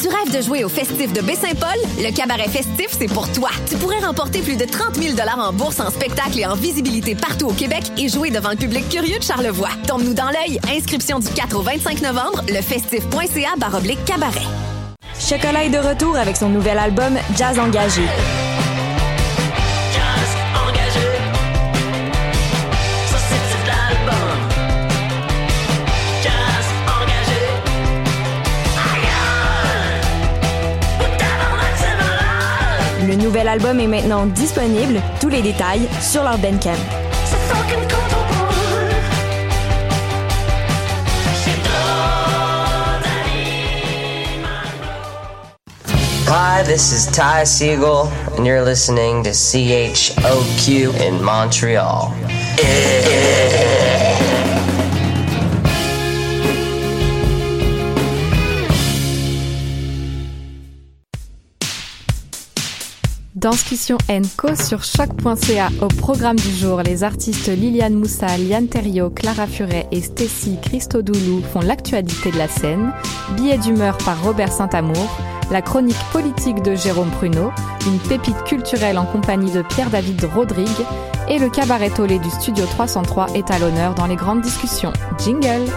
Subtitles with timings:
[0.00, 1.76] Tu rêves de jouer au festif de Baie-Saint-Paul?
[1.98, 3.48] Le cabaret festif, c'est pour toi.
[3.68, 7.46] Tu pourrais remporter plus de 30 000 en bourse, en spectacle et en visibilité partout
[7.46, 9.70] au Québec et jouer devant le public curieux de Charlevoix.
[9.88, 10.60] Tombe-nous dans l'œil.
[10.70, 14.46] Inscription du 4 au 25 novembre, lefestif.ca baroblique cabaret.
[15.18, 18.02] Chocolat est de retour avec son nouvel album Jazz Engagé.
[33.28, 36.72] Nouvel album est maintenant disponible, tous les détails sur leur Bandcamp.
[46.26, 48.08] Hi, this is Ty Siegel,
[48.38, 52.14] and you're listening to CHOQ in Montreal.
[63.50, 63.96] Danscussion
[64.36, 65.70] Co sur choc.ca.
[65.80, 71.40] Au programme du jour, les artistes Liliane Moussa, Liane Thériault, Clara Furet et Stacy Christodoulou
[71.50, 72.92] font l'actualité de la scène.
[73.36, 75.08] Billet d'humeur par Robert Saint-Amour.
[75.50, 77.50] La chronique politique de Jérôme Pruneau.
[77.86, 80.68] Une pépite culturelle en compagnie de Pierre-David Rodrigue.
[81.30, 84.92] Et le cabaret Tolé du Studio 303 est à l'honneur dans les grandes discussions.
[85.24, 85.72] Jingle!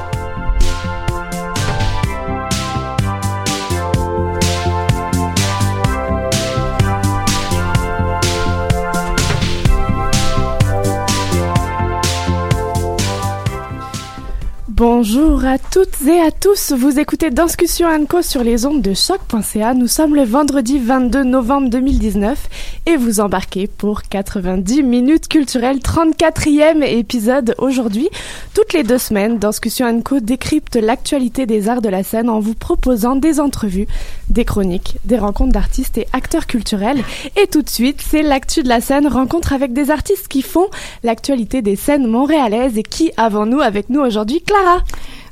[14.82, 19.74] Bonjour à toutes et à tous, vous écoutez Discussion Co sur les ondes de choc.ca.
[19.74, 26.84] Nous sommes le vendredi 22 novembre 2019 et vous embarquez pour 90 minutes culturelles, 34e
[26.84, 28.10] épisode aujourd'hui.
[28.54, 32.54] Toutes les deux semaines, Discussion Co décrypte l'actualité des arts de la scène en vous
[32.54, 33.88] proposant des entrevues,
[34.28, 37.02] des chroniques, des rencontres d'artistes et acteurs culturels.
[37.42, 40.68] Et tout de suite, c'est l'actu de la scène, rencontre avec des artistes qui font
[41.04, 44.84] l'actualité des scènes montréalaises et qui avons-nous avec nous aujourd'hui Clara?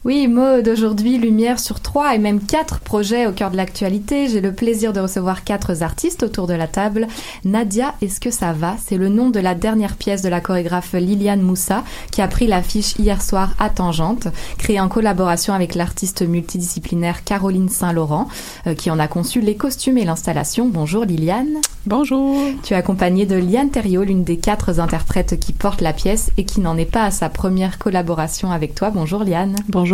[0.06, 4.30] Oui, mode aujourd'hui, lumière sur trois et même quatre projets au cœur de l'actualité.
[4.30, 7.08] J'ai le plaisir de recevoir quatre artistes autour de la table.
[7.44, 8.76] Nadia, est-ce que ça va?
[8.82, 12.48] C'est le nom de la dernière pièce de la chorégraphe Liliane Moussa qui a pris
[12.48, 18.30] l'affiche hier soir à Tangente, créée en collaboration avec l'artiste multidisciplinaire Caroline Saint-Laurent,
[18.68, 20.70] euh, qui en a conçu les costumes et l'installation.
[20.70, 21.58] Bonjour Liliane.
[21.86, 22.38] Bonjour.
[22.64, 26.46] Tu es accompagnée de Liane Thériault, l'une des quatre interprètes qui portent la pièce et
[26.46, 28.92] qui n'en est pas à sa première collaboration avec toi.
[28.92, 29.58] Bonjour Liane.
[29.68, 29.89] Bonjour.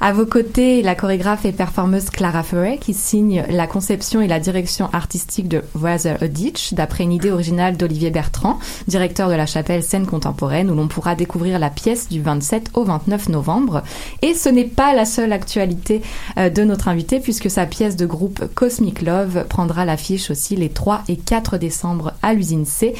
[0.00, 4.40] À vos côtés, la chorégraphe et performeuse Clara Ferret qui signe la conception et la
[4.40, 8.58] direction artistique de Rather a Ditch d'après une idée originale d'Olivier Bertrand,
[8.88, 12.84] directeur de la chapelle Scène Contemporaine où l'on pourra découvrir la pièce du 27 au
[12.84, 13.82] 29 novembre.
[14.22, 16.02] Et ce n'est pas la seule actualité
[16.36, 20.68] euh, de notre invité puisque sa pièce de groupe Cosmic Love prendra l'affiche aussi les
[20.68, 22.94] 3 et 4 décembre à l'usine C.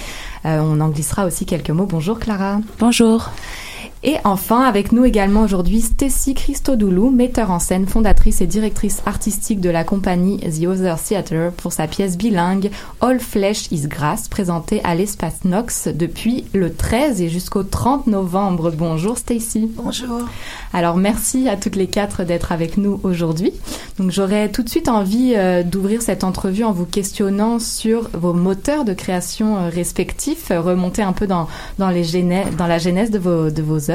[0.45, 1.87] Euh, on en glissera aussi quelques mots.
[1.87, 2.61] Bonjour Clara.
[2.79, 3.31] Bonjour.
[4.05, 9.61] Et enfin, avec nous également aujourd'hui, Stacy Christodoulou, metteur en scène, fondatrice et directrice artistique
[9.61, 14.81] de la compagnie The Other Theatre pour sa pièce bilingue All Flesh is Grass, présentée
[14.83, 18.73] à l'Espace Nox depuis le 13 et jusqu'au 30 novembre.
[18.77, 19.71] Bonjour Stacy.
[19.77, 20.23] Bonjour.
[20.73, 23.53] Alors merci à toutes les quatre d'être avec nous aujourd'hui.
[24.01, 28.33] Donc j'aurais tout de suite envie euh, d'ouvrir cette entrevue en vous questionnant sur vos
[28.33, 31.47] moteurs de création euh, respectifs, remonter un peu dans,
[31.79, 32.03] dans, les
[32.59, 33.92] dans la genèse de vos, de vos œuvres.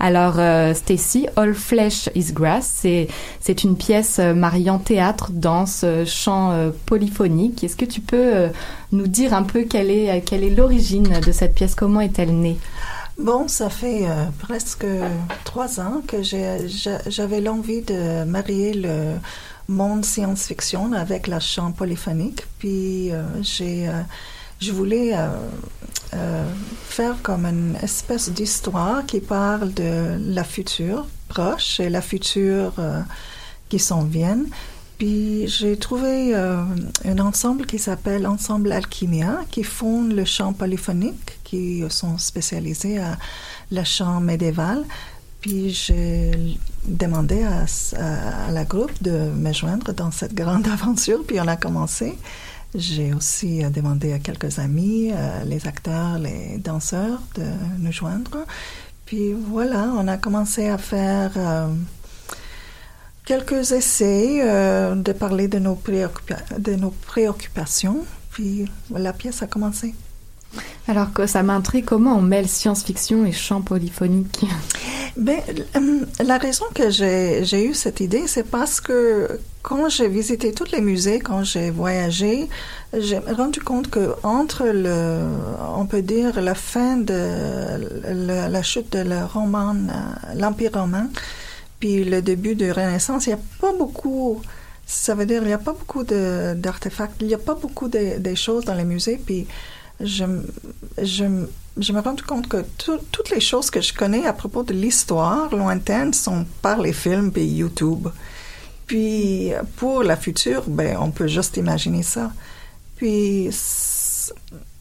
[0.00, 6.04] Alors, euh, Stacy, All Flesh is Grass, c'est, une pièce euh, mariant théâtre, danse, euh,
[6.04, 7.64] chant polyphonique.
[7.64, 8.48] Est-ce que tu peux
[8.92, 11.74] nous dire un peu quelle est, quelle est l'origine de cette pièce?
[11.74, 12.58] Comment est-elle née?
[13.18, 14.04] Bon, ça fait
[14.38, 14.86] presque
[15.44, 19.14] trois ans que j'avais l'envie de marier le
[19.68, 22.42] monde science-fiction avec la chant polyphonique.
[22.58, 23.10] Puis
[23.40, 23.88] j'ai
[24.60, 25.28] je voulais euh,
[26.14, 26.50] euh,
[26.88, 33.02] faire comme une espèce d'histoire qui parle de la future proche et la future euh,
[33.68, 34.46] qui s'en viennent.
[34.98, 41.84] Puis j'ai trouvé un ensemble qui s'appelle Ensemble Alchimia, qui font le chant polyphonique, qui
[41.90, 43.18] sont spécialisés à
[43.70, 44.84] le chant médiéval.
[45.42, 46.30] Puis j'ai
[46.88, 52.16] demandé à, la groupe de me joindre dans cette grande aventure, puis on a commencé.
[52.76, 57.44] J'ai aussi euh, demandé à quelques amis, euh, les acteurs, les danseurs, de
[57.78, 58.44] nous joindre.
[59.06, 61.68] Puis voilà, on a commencé à faire euh,
[63.24, 64.40] quelques essais,
[64.94, 65.80] de parler de nos,
[66.58, 68.04] de nos préoccupations.
[68.32, 69.94] Puis la pièce a commencé.
[70.88, 74.44] Alors que ça m'intrigue, comment on mêle science-fiction et chant polyphonique?
[75.16, 75.40] Ben,
[76.24, 80.80] La raison que j'ai eu cette idée, c'est parce que quand j'ai visité tous les
[80.80, 82.48] musées, quand j'ai voyagé,
[82.96, 85.22] j'ai rendu compte que entre le,
[85.76, 87.16] on peut dire, la fin de
[88.04, 89.04] la chute de
[90.38, 91.08] l'Empire romain,
[91.80, 94.40] puis le début de Renaissance, il n'y a pas beaucoup
[94.88, 98.18] ça veut dire il n'y a pas beaucoup d'artefacts, il n'y a pas beaucoup de,
[98.20, 99.48] de, choses dans les musées, puis
[100.00, 100.24] je,
[101.02, 101.24] je,
[101.78, 105.54] je me rends compte que toutes les choses que je connais à propos de l'histoire
[105.54, 108.08] lointaine sont par les films et YouTube.
[108.86, 112.32] Puis pour la future, ben, on peut juste imaginer ça.
[112.96, 113.50] Puis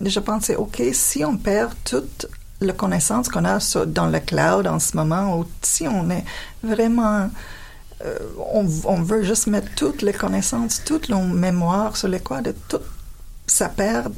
[0.01, 2.27] je pensais, OK, si on perd toute
[2.61, 6.23] la connaissance qu'on a dans le cloud en ce moment, ou si on est
[6.63, 7.29] vraiment...
[8.03, 8.19] Euh,
[8.53, 12.53] on, on, veut juste mettre toutes les connaissances, toutes nos mémoires sur les quoi de
[12.67, 12.81] tout
[13.47, 14.13] ça perd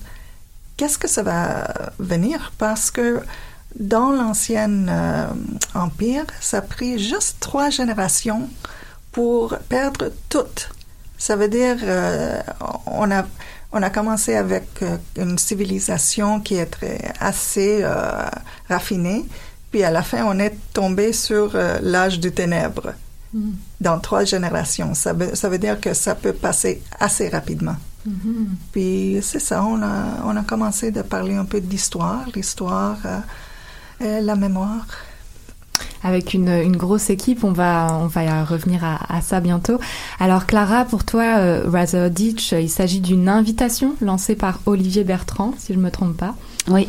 [0.78, 2.54] qu'est-ce que ça va venir?
[2.58, 3.22] Parce que
[3.80, 5.28] dans l'ancien euh,
[5.76, 8.50] empire, ça a pris juste trois générations
[9.12, 10.46] pour perdre tout.
[11.18, 12.42] Ça veut dire, euh,
[12.86, 13.26] on a
[13.74, 16.78] on a commencé avec euh, une civilisation qui est
[17.20, 17.86] assez
[18.70, 19.26] raffinée,
[19.72, 22.94] puis à la fin, on est tombé sur l'âge du ténèbre.
[23.34, 23.52] Mm.
[23.82, 24.94] Dans trois générations.
[24.94, 27.76] Ça ça veut dire que ça peut passer assez rapidement.
[28.08, 28.46] Mm-hmm.
[28.72, 32.98] Puis c'est ça, on a, on a commencé de parler un peu d'histoire, l'histoire,
[34.02, 34.86] euh, la mémoire.
[36.04, 39.80] Avec une, une, grosse équipe, on va, on va revenir à, à ça bientôt.
[40.20, 45.54] Alors Clara, pour toi, euh, Rather Ditch, il s'agit d'une invitation lancée par Olivier Bertrand,
[45.58, 46.36] si je ne me trompe pas.
[46.68, 46.88] Oui,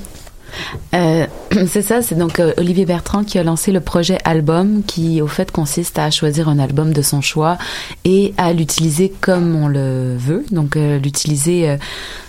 [0.95, 1.27] euh,
[1.67, 5.27] c'est ça, c'est donc euh, Olivier Bertrand qui a lancé le projet album qui au
[5.27, 7.59] fait consiste à choisir un album de son choix
[8.05, 11.77] et à l'utiliser comme on le veut, donc euh, l'utiliser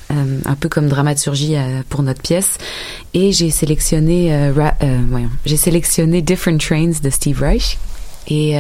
[0.09, 1.55] un peu comme dramaturgie
[1.87, 2.57] pour notre pièce.
[3.13, 4.51] Et j'ai sélectionné,
[5.45, 7.77] j'ai sélectionné Different Trains de Steve Reich
[8.27, 8.55] et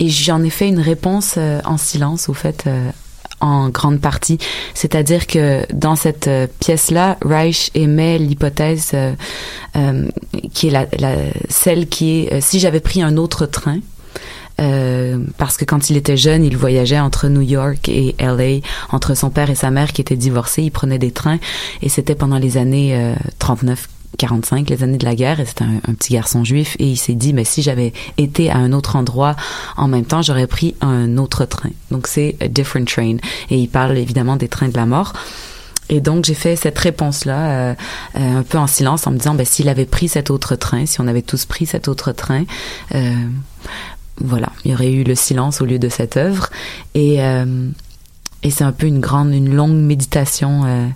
[0.00, 2.68] j'en ai fait une réponse en silence au fait
[3.44, 4.38] en grande partie.
[4.72, 9.12] C'est-à-dire que dans cette euh, pièce-là, Reich émet l'hypothèse euh,
[9.76, 10.08] euh,
[10.54, 10.86] qui est la,
[11.48, 13.80] celle qui est si j'avais pris un autre train.
[15.36, 18.60] parce que quand il était jeune, il voyageait entre New York et LA,
[18.90, 20.62] entre son père et sa mère qui étaient divorcés.
[20.62, 21.40] Il prenait des trains
[21.82, 25.94] et c'était pendant les années 39 45, les années de la guerre, et c'était un,
[25.94, 29.36] petit garçon juif, et il s'est dit, mais si j'avais été à un autre endroit
[29.76, 31.70] en même temps, j'aurais pris un autre train.
[31.90, 33.16] Donc c'est a different train.
[33.50, 35.12] Et il parle évidemment des trains de la mort.
[35.88, 37.74] Et donc j'ai fait cette réponse-là euh,
[38.16, 40.86] euh, un peu en silence en me disant, ben, s'il avait pris cet autre train,
[40.86, 42.44] si on avait tous pris cet autre train,
[42.94, 43.12] euh,
[44.18, 46.48] voilà, il y aurait eu le silence au lieu de cette œuvre.
[46.94, 50.92] Et, et c'est un peu une grande, une longue méditation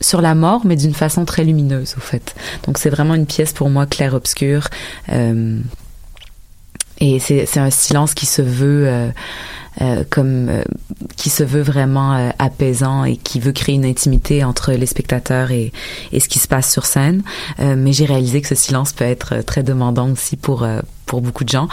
[0.00, 2.34] sur la mort, mais d'une façon très lumineuse, au fait.
[2.64, 4.68] Donc c'est vraiment une pièce pour moi clair-obscur.
[5.10, 5.60] Euh,
[7.00, 9.08] et c'est un silence qui se veut euh,
[9.82, 10.62] euh, comme euh,
[11.16, 15.52] qui se veut vraiment euh, apaisant et qui veut créer une intimité entre les spectateurs
[15.52, 15.72] et,
[16.12, 17.22] et ce qui se passe sur scène.
[17.58, 20.66] mais j'ai réalisé que ce silence peut être très demandant aussi pour
[21.06, 21.68] pour beaucoup de gens,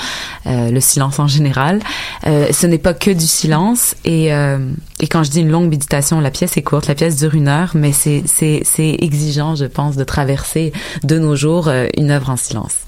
[0.45, 1.79] le silence en général.
[2.23, 6.31] ce n'est pas que du silence et, et quand je dis une longue méditation, la
[6.31, 9.95] pièce est courte, la pièce dure une heure, mais c'est c'est c'est exigeant, je pense,
[9.95, 10.73] de traverser
[11.03, 12.87] de nos jours une œuvre en silence.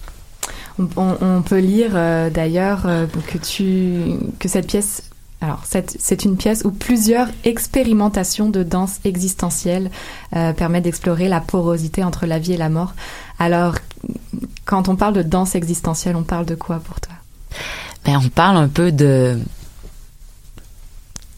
[0.96, 5.09] On, peut lire euh, d'ailleurs euh, que tu que cette pièce
[5.42, 9.90] alors, c'est une pièce où plusieurs expérimentations de danse existentielle
[10.36, 12.94] euh, permettent d'explorer la porosité entre la vie et la mort.
[13.40, 13.76] Alors,
[14.66, 17.14] quand on parle de danse existentielle, on parle de quoi pour toi?
[18.04, 19.40] Ben, On parle un peu de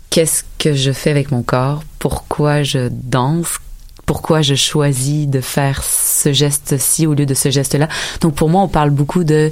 [0.10, 3.60] qu'est-ce que je fais avec mon corps, pourquoi je danse,
[4.08, 7.88] pourquoi je choisis de faire ce geste-ci au lieu de ce geste-là.
[8.20, 9.51] Donc pour moi, on parle beaucoup de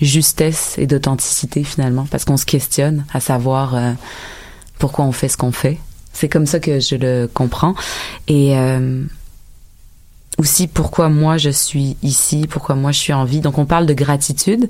[0.00, 3.92] justesse et d'authenticité finalement, parce qu'on se questionne à savoir euh,
[4.78, 5.78] pourquoi on fait ce qu'on fait.
[6.12, 7.74] C'est comme ça que je le comprends.
[8.28, 9.04] Et euh,
[10.38, 13.40] aussi pourquoi moi je suis ici, pourquoi moi je suis en vie.
[13.40, 14.68] Donc on parle de gratitude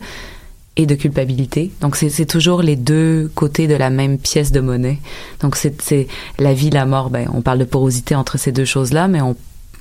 [0.76, 1.70] et de culpabilité.
[1.80, 4.98] Donc c'est toujours les deux côtés de la même pièce de monnaie.
[5.40, 6.08] Donc c'est
[6.38, 7.10] la vie, la mort.
[7.10, 9.36] Ben on parle de porosité entre ces deux choses-là, mais on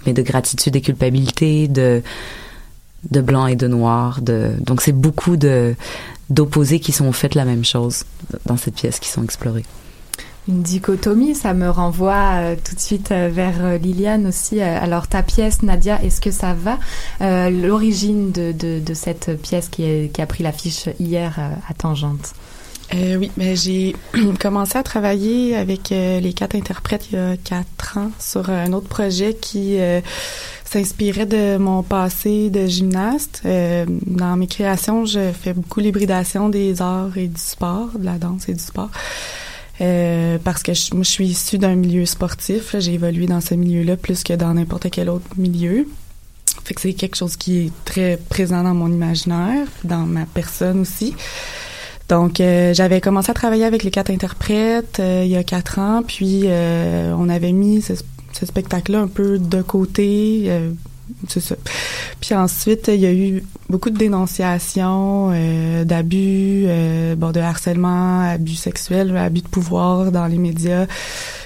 [0.06, 2.01] met de gratitude et culpabilité, de
[3.10, 4.22] de blanc et de noir.
[4.22, 5.38] De donc c'est beaucoup
[6.29, 8.03] d'opposés qui sont en fait la même chose
[8.46, 9.65] dans cette pièce qui sont explorées
[10.50, 11.36] une dichotomie.
[11.36, 14.60] Ça me renvoie euh, tout de suite euh, vers euh, Liliane aussi.
[14.62, 16.77] alors ta pièce, Nadia, est-ce que ça va?
[17.50, 21.39] L'origine de, cette pièce qui a pris l'affiche hier
[21.70, 22.34] à Tangente.
[22.93, 23.96] Oui, mais j'ai
[24.39, 28.88] commencé à travailler avec les quatre interprètes il y a quatre ans sur un autre
[28.88, 29.77] projet qui
[30.65, 33.43] s'inspirait de mon passé de gymnaste.
[33.46, 38.50] dans mes créations, je fais beaucoup l'hybridation des arts et du sport, de la danse
[38.50, 38.89] et du sport.
[39.81, 42.75] Euh, parce que je, moi, je suis issue d'un milieu sportif.
[42.79, 45.88] J'ai évolué dans ce milieu-là plus que dans n'importe quel autre milieu.
[46.65, 50.81] Fait que c'est quelque chose qui est très présent dans mon imaginaire, dans ma personne
[50.81, 51.15] aussi.
[52.09, 55.79] Donc, euh, j'avais commencé à travailler avec les quatre interprètes euh, il y a quatre
[55.79, 57.93] ans, puis on avait mis ce,
[58.33, 60.51] ce spectacle-là un peu de côté,
[61.27, 61.55] c'est ça.
[62.21, 68.21] Puis ensuite, il y a eu beaucoup de dénonciations euh, d'abus, euh, bon, de harcèlement,
[68.21, 70.85] abus sexuels, abus de pouvoir dans les médias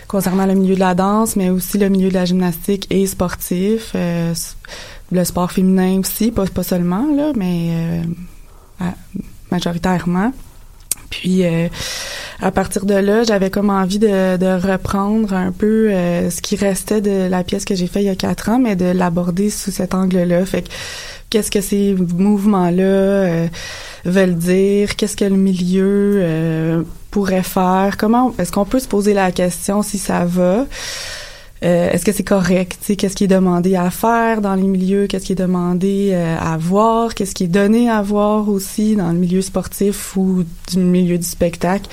[0.08, 3.94] concernant le milieu de la danse, mais aussi le milieu de la gymnastique et sportif,
[3.96, 4.34] euh,
[5.12, 8.02] le sport féminin aussi, pas, pas seulement là, mais
[9.52, 10.32] majoritairement.
[11.20, 11.68] Puis euh,
[12.42, 16.56] à partir de là, j'avais comme envie de, de reprendre un peu euh, ce qui
[16.56, 19.52] restait de la pièce que j'ai fait il y a quatre ans, mais de l'aborder
[19.52, 20.44] sous cet angle-là.
[20.46, 20.70] Fait que
[21.30, 23.48] qu'est-ce que ces mouvements-là euh,
[24.06, 29.32] veulent dire, qu'est-ce que le milieu pourrait faire, comment est-ce qu'on peut se poser la
[29.32, 30.66] question si ça va?
[31.64, 32.78] Euh, est-ce que c'est correct?
[32.98, 35.08] Qu'est-ce qui est demandé à faire dans les milieux?
[35.08, 37.16] Qu'est-ce qui est demandé euh, à voir?
[37.16, 41.26] Qu'est-ce qui est donné à voir aussi dans le milieu sportif ou du milieu du
[41.26, 41.90] spectacle?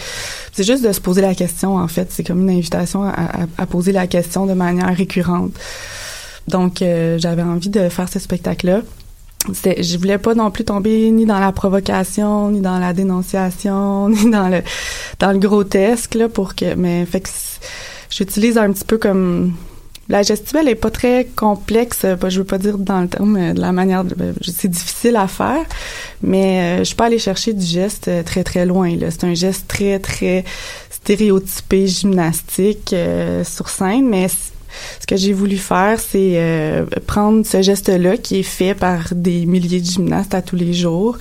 [0.53, 2.11] C'est juste de se poser la question, en fait.
[2.11, 5.53] C'est comme une invitation à, poser la question de manière récurrente.
[6.49, 8.81] Donc, euh, j'avais envie de faire ce spectacle-là.
[9.49, 14.31] Je voulais pas non plus tomber ni dans la provocation, ni dans la dénonciation, ni
[14.31, 14.63] dans le
[15.21, 17.29] dans le grotesque là pour que mais fait que
[18.11, 19.55] j'utilise un petit peu comme
[20.11, 23.53] la gestuelle est pas très complexe, euh, je veux pas dire dans le terme euh,
[23.53, 25.65] de la manière, ben, c'est difficile à faire,
[26.21, 28.93] mais euh, je suis pas allée chercher du geste très très loin.
[29.09, 30.45] C'est un geste très très
[30.91, 32.95] stéréotypé gymnastique
[33.45, 38.75] sur scène, mais ce que j'ai voulu faire, c'est prendre ce geste-là qui est fait
[38.75, 41.19] par des milliers de gymnastes à tous les jours,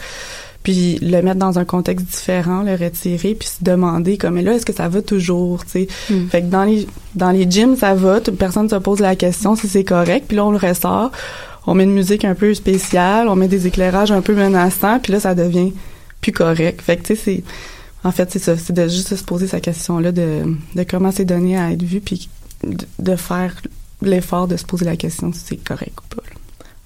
[0.63, 4.65] puis le mettre dans un contexte différent, le retirer, puis se demander comme là est-ce
[4.65, 5.87] que ça va toujours, tu sais?
[6.09, 6.27] Hmm.
[6.27, 9.55] Fait que dans les dans les gyms ça va, toute personne se pose la question
[9.55, 11.11] si c'est correct, puis là on le ressort,
[11.65, 15.13] on met une musique un peu spéciale, on met des éclairages un peu menaçants, puis
[15.13, 15.73] là ça devient
[16.21, 16.81] plus correct.
[16.81, 17.43] Fait que tu sais c'est
[18.03, 20.43] en fait c'est ça, c'est de juste se poser sa question là de
[20.75, 22.29] de comment c'est donné à être vu puis
[22.63, 23.55] de, faire
[24.01, 26.23] l'effort de se poser la question si c'est correct ou pas.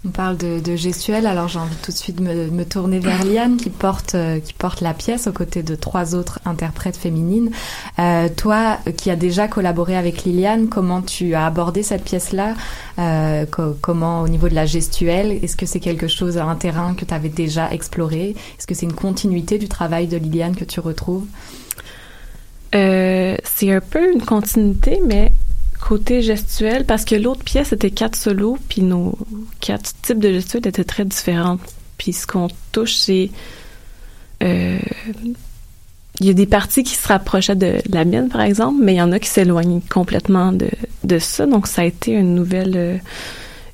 [0.05, 2.99] On parle de, de gestuelle, alors j'ai envie tout de suite de me, me tourner
[2.99, 6.97] vers Liane qui porte euh, qui porte la pièce aux côtés de trois autres interprètes
[6.97, 7.51] féminines.
[7.99, 12.55] Euh, toi, qui as déjà collaboré avec Liliane, comment tu as abordé cette pièce-là?
[12.99, 13.45] Euh,
[13.79, 17.13] Comment au niveau de la gestuelle, est-ce que c'est quelque chose, un terrain que tu
[17.13, 18.35] avais déjà exploré?
[18.59, 21.25] Est-ce que c'est une continuité du travail de Liliane que tu retrouves?
[22.75, 25.31] Euh, C'est un peu une continuité, mais
[25.83, 29.17] côté gestuel parce que l'autre pièce était quatre solos puis nos
[29.59, 31.57] quatre types de gestuels étaient très différents
[31.97, 33.31] puis ce qu'on touche c'est
[34.43, 34.79] euh,
[36.19, 38.97] il y a des parties qui se rapprochaient de la mienne, par exemple, mais il
[38.97, 40.69] y en a qui s'éloignent complètement de,
[41.03, 41.47] de ça.
[41.47, 42.97] Donc, ça a été une nouvelle, euh,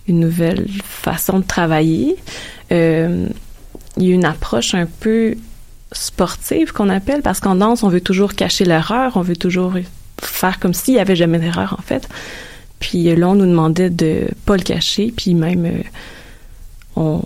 [0.08, 2.16] une nouvelle façon de travailler.
[2.72, 3.28] Euh,
[3.98, 5.36] il y a une approche un peu
[5.92, 9.74] sportive qu'on appelle, parce qu'en danse, on veut toujours cacher l'erreur, on veut toujours
[10.22, 12.08] faire comme s'il y avait jamais d'erreur, en fait.
[12.80, 15.82] Puis là, on nous demandait de pas le cacher, puis même, euh,
[16.96, 17.22] on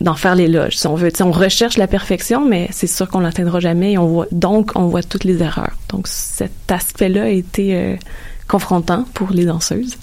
[0.00, 0.76] d'en faire l'éloge.
[0.76, 3.96] Si on veut, on recherche la perfection, mais c'est sûr qu'on l'atteindra jamais.
[3.96, 5.76] On voit donc on voit toutes les erreurs.
[5.88, 7.96] Donc cet aspect-là a été euh,
[8.48, 9.96] confrontant pour les danseuses.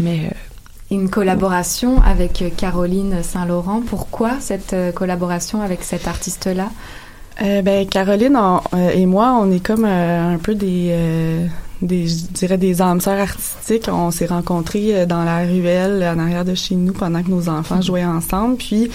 [0.00, 3.82] Mais euh, une collaboration avec Caroline Saint-Laurent.
[3.86, 6.70] Pourquoi cette euh, collaboration avec cet artiste-là?
[7.40, 8.38] Ben Caroline
[8.94, 11.48] et moi, on est comme un peu des
[11.82, 13.88] des, je dirais des âmes sœurs artistiques.
[13.88, 17.80] On s'est rencontrés dans la ruelle en arrière de chez nous pendant que nos enfants
[17.82, 18.56] jouaient ensemble.
[18.56, 18.90] Puis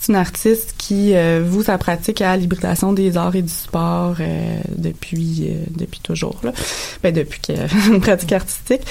[0.00, 4.16] c'est une artiste qui euh, voue sa pratique à l'hybridation des arts et du sport
[4.20, 6.52] euh, depuis euh, depuis toujours là.
[7.02, 7.40] Ben depuis
[7.88, 8.82] une pratique artistique.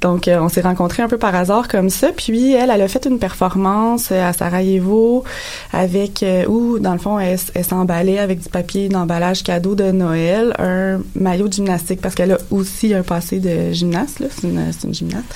[0.00, 2.08] Donc on s'est rencontrés un peu par hasard comme ça.
[2.16, 5.24] Puis elle, elle a fait une performance à Sarajevo
[5.72, 10.54] avec où dans le fond elle, elle s'emballait avec du papier d'emballage cadeau de Noël,
[10.58, 14.28] un maillot de gymnastique parce qu'elle a aussi un passé de gymnaste là.
[14.30, 15.34] C'est une, une gymnaste,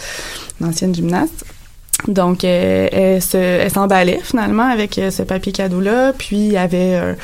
[0.60, 1.44] une ancienne gymnaste.
[2.08, 6.12] Donc, euh, elle, s'emballait finalement avec euh, ce papier cadeau-là.
[6.16, 7.16] Puis, il y avait un,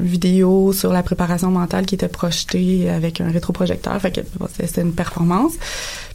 [0.00, 4.00] vidéo sur la préparation mentale qui était projetée avec un rétroprojecteur.
[4.00, 4.20] Fait que
[4.62, 5.52] c'était une performance.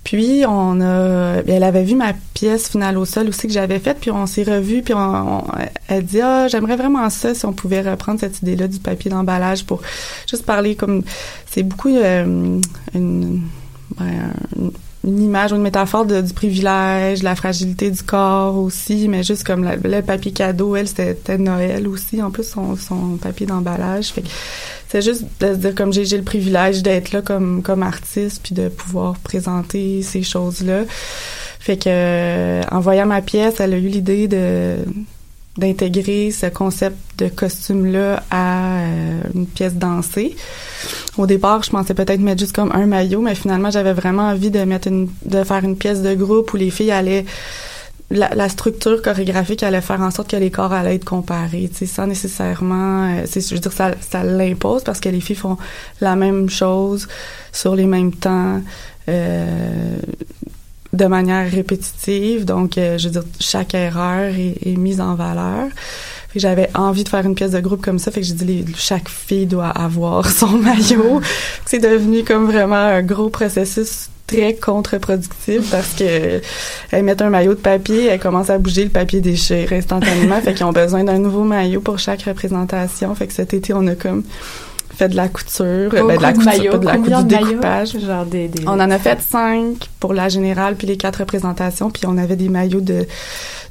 [0.04, 1.42] Puis, on a...
[1.48, 3.98] Elle avait vu ma pièce finale au sol aussi que j'avais faite.
[4.00, 4.82] Puis, on s'est revus.
[4.82, 5.44] Puis, on,
[5.88, 9.66] elle dit «Ah, j'aimerais vraiment ça si on pouvait reprendre cette idée-là du papier d'emballage
[9.66, 9.82] pour
[10.28, 11.04] juste parler comme...
[11.50, 12.60] C'est beaucoup euh,
[12.96, 13.42] une...
[13.98, 14.32] Ben,
[15.08, 19.46] une image ou une métaphore de, du privilège, la fragilité du corps aussi, mais juste
[19.46, 24.14] comme le papier cadeau, elle, c'était Noël aussi, en plus son, papier d'emballage.
[24.90, 28.56] C'est juste de se dire comme j'ai le privilège d'être là comme comme artiste puis
[28.56, 30.84] de pouvoir présenter ces choses-là.
[31.60, 34.78] Fait que en voyant ma pièce, elle a eu l'idée de
[35.58, 40.36] d'intégrer ce concept de costume-là à euh, une pièce dansée.
[41.18, 44.52] Au départ, je pensais peut-être mettre juste comme un maillot, mais finalement, j'avais vraiment envie
[44.52, 47.26] de mettre une, de faire une pièce de groupe où les filles allaient
[48.10, 51.86] la, structure chorégraphique allait faire en sorte que les corps allaient être comparés, tu sais,
[51.86, 55.58] sans nécessairement, euh, je veux dire, ça, ça l'impose parce que les filles font
[56.00, 57.08] la même chose
[57.52, 58.62] sur les mêmes temps.
[59.10, 59.98] Euh,
[60.98, 62.46] de manière répétitive.
[62.46, 65.68] Donc, euh, je veux dire, chaque erreur est, mise en valeur.
[66.36, 69.10] J'avais envie de faire une pièce de groupe comme ça, fait que j'ai dit chaque
[69.10, 71.22] fille doit avoir son maillot.
[71.66, 76.42] C'est devenu comme vraiment un gros processus très contre-productif parce que
[76.92, 80.54] elles mettent un maillot de papier, elles commencent à bouger le papier déchire instantanément, fait
[80.54, 83.16] qu'ils ont besoin d'un nouveau maillot pour chaque représentation.
[83.16, 84.24] Fait que cet été, on a comme
[84.98, 88.00] fait de la couture, ben, de la couture, pas de la couture, du découpage.
[88.00, 91.92] Genre des, des, On en a fait cinq pour la générale, puis les quatre représentations,
[91.92, 93.06] puis on avait des maillots de,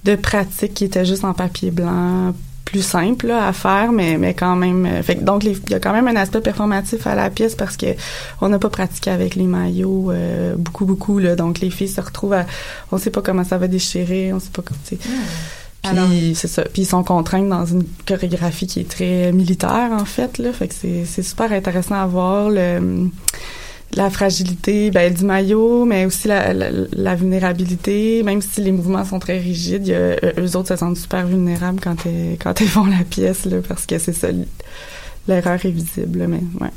[0.04, 2.32] de pratique qui étaient juste en papier blanc,
[2.64, 4.86] plus simple à faire, mais mais quand même.
[4.86, 7.76] Euh, fait donc il y a quand même un aspect performatif à la pièce parce
[7.76, 7.86] que
[8.40, 11.36] on n'a pas pratiqué avec les maillots euh, beaucoup beaucoup là.
[11.36, 12.44] Donc les filles se retrouvent à,
[12.92, 15.00] on sait pas comment ça va déchirer, on sait pas comment.
[15.94, 16.62] Puis c'est ça.
[16.62, 20.52] Puis ils sont contraints dans une chorégraphie qui est très militaire en fait là.
[20.52, 23.08] Fait que c'est super intéressant à voir le
[23.92, 28.22] la fragilité ben, du maillot, mais aussi la, la, vulnérabilité.
[28.24, 32.04] Même si les mouvements sont très rigides, a, eux autres se sentent super vulnérables quand
[32.04, 34.28] ils quand ils font la pièce là, parce que c'est ça
[35.28, 36.26] l'erreur est visible.
[36.28, 36.72] Mais ouais.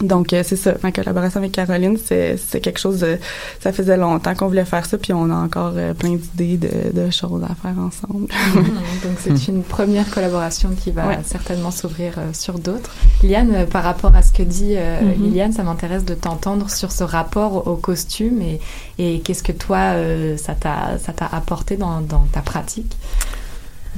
[0.00, 0.74] Donc, euh, c'est ça.
[0.82, 3.18] Ma collaboration avec Caroline, c'est, quelque chose de...
[3.60, 6.56] Ça faisait longtemps qu'on voulait faire ça, puis on a encore euh, plein d'idées
[6.92, 8.26] de, choses à faire ensemble.
[8.54, 12.90] donc, c'est une première collaboration qui va certainement s'ouvrir euh, sur d'autres.
[13.22, 15.22] Liane, par rapport à ce que dit mm-hmm.
[15.22, 18.60] Liliane, ça m'intéresse de t'entendre sur ce rapport au costume et,
[18.98, 19.94] et qu'est-ce que toi,
[20.36, 22.96] ça, t'a, ça t'a apporté dans, dans ta pratique,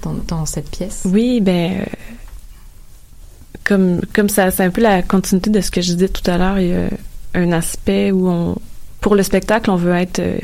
[0.03, 1.03] dans, dans cette pièce?
[1.07, 1.87] Oui, ben
[3.65, 6.39] comme comme ça c'est un peu la continuité de ce que je disais tout à
[6.39, 6.59] l'heure.
[6.59, 6.89] Il y a
[7.35, 8.57] un aspect où on
[9.01, 10.39] pour le spectacle on veut être euh,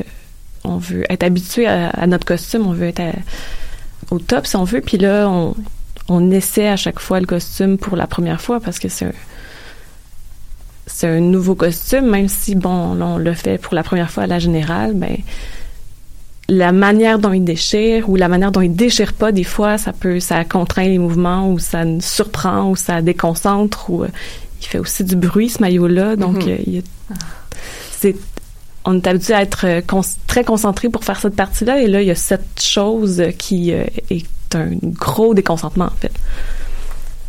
[0.63, 3.01] on veut être habitué à, notre costume on veut être
[4.11, 4.81] au top si on veut.
[4.81, 5.55] Puis là on
[6.09, 9.13] on essaie à chaque fois le costume pour la première fois parce que c'est
[10.85, 14.27] c'est un nouveau costume même si bon on le fait pour la première fois à
[14.27, 15.17] la générale ben
[16.49, 19.93] la manière dont il déchire ou la manière dont il déchire pas des fois ça
[19.93, 24.09] peut ça contraint les mouvements ou ça surprend ou ça déconcentre ou euh,
[24.61, 26.83] il fait aussi du bruit ce maillot là donc mm-hmm.
[27.11, 27.15] euh,
[27.91, 28.15] c'est
[28.85, 32.01] on est habitué à être euh, très concentré pour faire cette partie là et là
[32.01, 33.93] il y a cette chose qui est
[34.53, 36.11] un gros déconcentrement en fait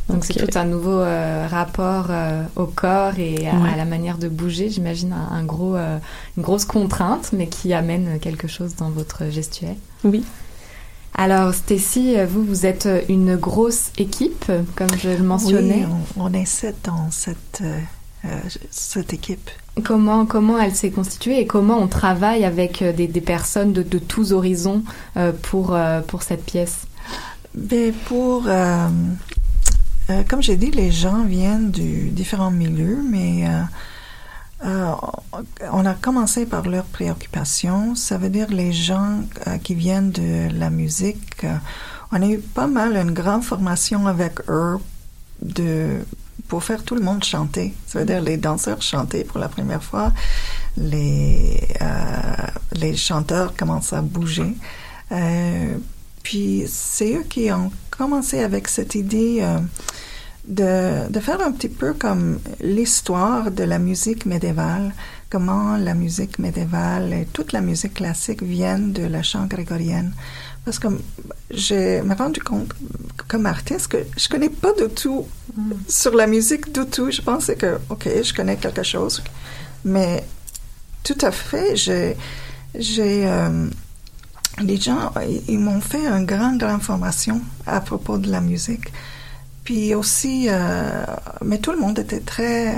[0.09, 3.71] Donc c'est tout un nouveau euh, rapport euh, au corps et à, Ouais.
[3.73, 4.69] à la manière de bouger.
[4.69, 5.99] J'imagine un, un gros, euh,
[6.37, 9.77] une grosse contrainte, mais qui amène quelque chose dans votre gestuelle.
[10.05, 10.23] Oui.
[11.15, 15.87] Alors Stacy, vous, vous êtes une grosse équipe, comme je le mentionnais.
[15.89, 17.63] Oui, on, on est sept dans cette,
[18.71, 19.49] cette équipe.
[19.85, 23.99] Comment, comment elle s'est constituée et comment on travaille avec des, des personnes de, de
[23.99, 24.83] tous horizons
[25.43, 26.87] pour, pour cette pièce?
[27.55, 28.89] Mais pour, euh,
[30.11, 33.63] euh, comme j'ai dit, les gens viennent du différents milieux, mais euh,
[34.65, 34.93] euh,
[35.73, 37.95] on a commencé par leurs préoccupations.
[37.95, 41.47] Ça veut dire les gens euh, qui viennent de la musique.
[42.13, 44.79] on a eu pas mal une grande formation avec eux
[45.43, 46.05] de
[46.49, 47.75] pour faire tout le monde chanter.
[47.87, 50.13] Ça veut dire les danseurs chanter pour la première fois,
[50.77, 54.55] les euh, les chanteurs commencent à bouger.
[55.13, 55.77] Euh,
[56.23, 59.59] puis c'est eux qui ont commencé avec cette idée euh,
[60.47, 64.93] de, de faire un petit peu comme l'histoire de la musique médiévale,
[65.31, 70.13] comment la musique médiévale et toute la musique classique viennent de la chant grégorienne.
[70.65, 70.89] Parce que
[71.51, 72.73] je me rendu compte,
[73.29, 75.27] comme artiste, que je connais pas du tout
[75.89, 77.11] sur la musique du tout.
[77.11, 79.23] Je pensais que, OK, je connais quelque chose,
[79.85, 80.25] mais
[81.03, 82.17] tout à fait, j'ai,
[82.75, 83.69] j'ai, euh,
[84.61, 88.93] les gens, ils, ils m'ont fait une grande, grande formation à propos de la musique.
[89.65, 91.05] Puis aussi, euh,
[91.45, 92.77] mais tout le monde était très,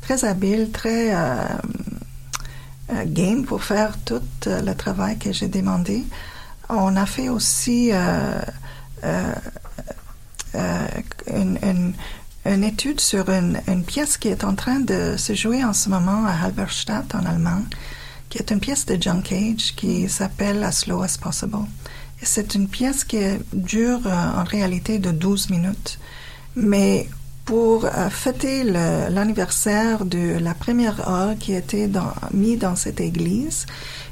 [0.00, 1.44] très habile, très euh,
[2.92, 6.04] euh, game pour faire tout euh, le travail que j'ai demandé.
[6.68, 8.40] On a fait aussi euh,
[9.04, 9.34] euh,
[10.56, 10.86] euh,
[11.32, 11.92] une, une,
[12.46, 15.88] une étude sur une, une pièce qui est en train de se jouer en ce
[15.88, 17.66] moment à Halberstadt en Allemagne,
[18.34, 21.66] qui est une pièce de John Cage qui s'appelle As Slow as Possible.
[22.20, 23.18] C'est une pièce qui
[23.52, 26.00] dure euh, en réalité de 12 minutes.
[26.56, 27.08] Mais
[27.44, 33.66] pour euh, fêter l'anniversaire de la première heure qui était dans, mis dans cette église,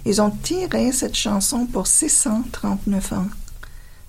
[0.04, 3.26] ils ont tiré cette chanson pour 639 ans.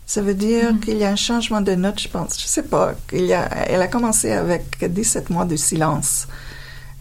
[0.06, 2.40] Ça veut dire qu'il y a un changement de note, je pense.
[2.40, 2.94] Je sais pas.
[3.14, 6.28] y a, elle a commencé avec 17 mois de silence.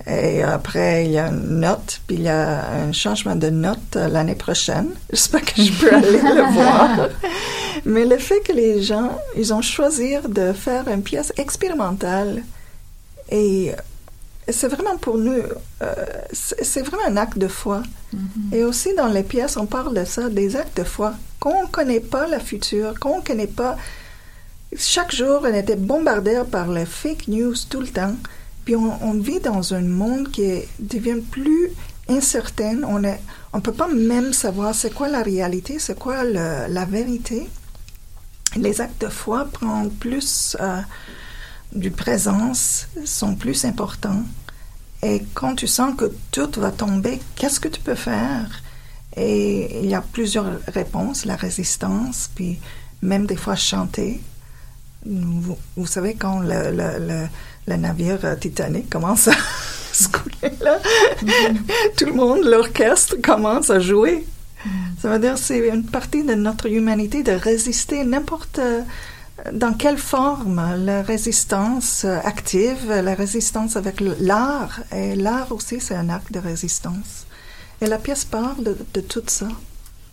[0.06, 3.94] Et après, il y a une note, puis il y a un changement de note
[3.94, 4.88] l'année prochaine.
[5.10, 7.08] J'espère que je peux aller le voir.
[7.84, 12.42] Mais le fait que les gens, ils ont choisi de faire une pièce expérimentale
[13.30, 13.72] et
[14.48, 15.40] c'est vraiment pour nous,
[15.82, 15.94] euh,
[16.32, 17.82] c'est vraiment un acte de foi.
[18.52, 21.14] Et aussi dans les pièces, on parle de ça, des actes de foi.
[21.40, 23.76] Qu'on ne connaît pas la future, qu'on ne connaît pas.
[24.76, 28.14] Chaque jour, on était bombardé par les fake news tout le temps.
[28.64, 31.70] Puis on, vit dans un monde qui devient plus
[32.09, 32.83] incertain.
[32.85, 37.48] On ne peut pas même savoir c'est quoi la réalité, c'est quoi la vérité.
[38.57, 40.81] Les actes de foi prennent plus euh,
[41.75, 44.25] du présence, sont plus importants.
[45.03, 48.62] Et quand tu sens que tout va tomber, qu'est-ce que tu peux faire?
[49.16, 52.61] Et il y a plusieurs réponses, la résistance, puis
[53.01, 54.20] même des fois chanter.
[55.04, 59.34] Vous, savez, quand le, navire Titanic commence à
[59.92, 60.52] se couler,
[61.96, 64.24] tout le monde, l'orchestre commence à jouer.
[65.00, 68.82] Ça veut dire c'est une partie de notre humanité de résister n'importe euh,
[69.52, 74.80] dans quelle forme la résistance active, la résistance avec l'art.
[74.92, 77.26] Et l'art aussi, c'est un acte de résistance.
[77.80, 79.48] Et la pièce parle de tout ça.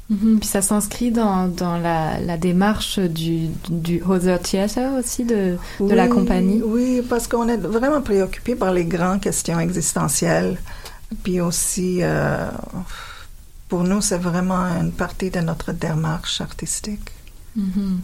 [0.10, 5.58] Mhm, Puis ça s'inscrit dans, dans la, la démarche du, du Other Theater aussi, de,
[5.80, 6.62] de la compagnie?
[6.64, 10.58] Oui, parce qu'on est vraiment préoccupé par les grandes questions existentielles.
[11.24, 12.50] Puis aussi, euh,
[13.68, 17.12] pour nous, c'est vraiment une partie de notre démarche artistique.
[17.56, 18.02] Mhm.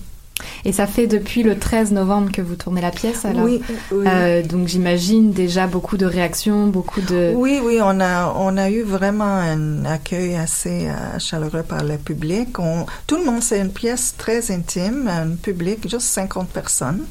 [0.65, 4.05] Et ça fait depuis le 13 novembre que vous tournez la pièce, alors Oui, oui.
[4.07, 7.33] Euh, donc j'imagine déjà beaucoup de réactions, beaucoup de...
[7.35, 11.97] Oui, oui, on a, on a eu vraiment un accueil assez euh, chaleureux par le
[11.97, 12.59] public.
[12.59, 17.05] On, tout le monde, c'est une pièce très intime, un public, juste 50 personnes.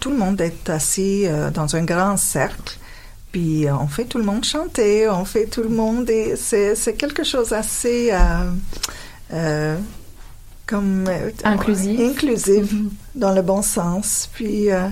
[0.00, 2.78] Tout le monde est assis euh, dans un grand cercle.
[3.32, 6.92] Puis on fait tout le monde chanter, on fait tout le monde et c'est, c'est
[6.92, 8.12] quelque chose assez
[10.66, 12.00] comme euh, Inclusif.
[12.00, 12.72] inclusif
[13.14, 14.28] dans le bon sens.
[14.32, 14.88] Puis euh,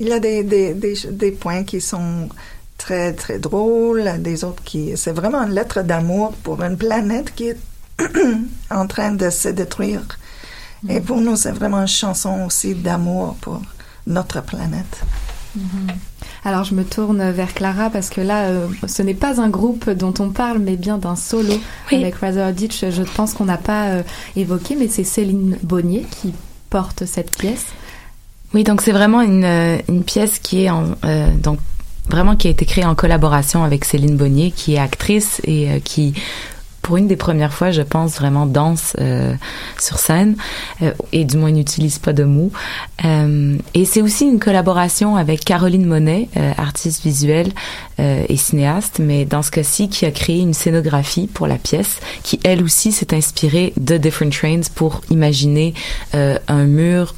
[0.00, 2.28] il y a des, des, des, des points qui sont
[2.78, 7.48] très très drôles, des autres qui c'est vraiment une lettre d'amour pour une planète qui
[7.48, 7.58] est
[8.70, 10.02] en train de se détruire.
[10.88, 13.62] Et pour nous, c'est vraiment une chanson aussi d'amour pour
[14.06, 15.00] notre planète.
[15.56, 15.86] Mhm.
[16.44, 19.88] Alors je me tourne vers Clara parce que là, euh, ce n'est pas un groupe
[19.90, 21.54] dont on parle, mais bien d'un solo
[21.90, 22.02] Oui.
[22.02, 22.84] avec Rather Ditch.
[22.90, 24.02] Je pense qu'on n'a pas euh,
[24.36, 26.34] évoqué, mais c'est Céline Bonnier qui
[26.70, 27.66] porte cette pièce.
[28.52, 31.58] Oui, donc c'est vraiment une, euh, une pièce qui est en, euh, donc
[32.10, 36.12] vraiment qui a été créée en collaboration avec Céline Bonnier, qui est actrice et qui
[36.84, 39.34] pour une des premières fois, je pense, vraiment danse euh,
[39.80, 40.36] sur scène,
[40.82, 42.52] euh, et du moins n'utilise pas de mots.
[43.06, 47.50] Euh, et c'est aussi une collaboration avec Caroline Monet, euh, artiste visuelle
[47.98, 52.00] euh, et cinéaste, mais dans ce cas-ci, qui a créé une scénographie pour la pièce,
[52.22, 55.72] qui elle aussi s'est inspirée de Different Trains pour imaginer
[56.14, 57.14] euh, un mur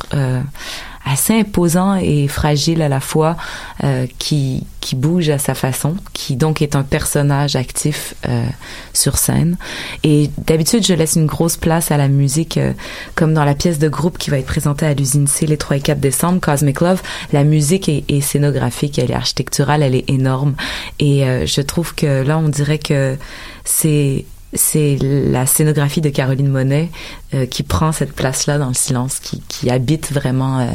[1.07, 3.37] assez imposant et fragile à la fois,
[3.85, 8.45] euh, qui, qui bouge à sa façon, qui donc est un personnage actif euh,
[8.93, 9.57] sur scène.
[10.03, 12.73] Et d'habitude, je laisse une grosse place à la musique, euh,
[13.15, 15.77] comme dans la pièce de groupe qui va être présentée à l'usine C les 3
[15.77, 17.01] et 4 décembre, Cosmic Love.
[17.33, 20.55] La musique est, est scénographique, elle est architecturale, elle est énorme.
[20.99, 23.17] Et euh, je trouve que là, on dirait que
[23.65, 26.91] c'est c'est la scénographie de Caroline Monet
[27.35, 30.67] euh, qui prend cette place-là dans le silence, qui, qui habite vraiment euh,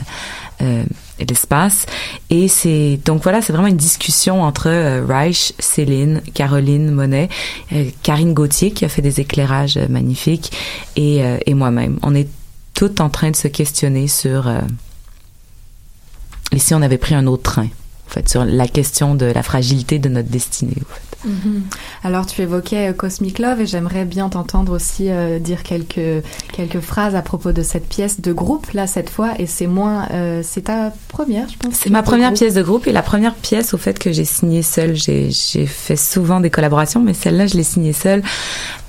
[0.61, 0.83] euh,
[1.19, 1.85] l'espace.
[2.29, 7.29] Et c'est donc voilà, c'est vraiment une discussion entre euh, Reich, Céline, Caroline Monet,
[7.71, 10.51] euh, Karine Gauthier qui a fait des éclairages magnifiques
[10.95, 11.97] et, et moi-même.
[12.03, 12.27] On est
[12.73, 14.49] toutes en train de se questionner sur
[16.51, 17.67] et si on avait pris un autre train,
[18.07, 20.75] en fait, sur la question de la fragilité de notre destinée.
[20.81, 21.10] En fait.
[21.25, 21.63] Mhm.
[22.03, 26.79] Alors tu évoquais euh, Cosmic Love et j'aimerais bien t'entendre aussi euh, dire quelques quelques
[26.79, 30.41] phrases à propos de cette pièce de groupe là cette fois et c'est moins euh,
[30.43, 31.75] c'est ta première je pense.
[31.75, 34.63] C'est ma première pièce de groupe et la première pièce au fait que j'ai signée
[34.63, 34.95] seule.
[34.95, 38.23] J'ai j'ai fait souvent des collaborations mais celle-là je l'ai signée seule.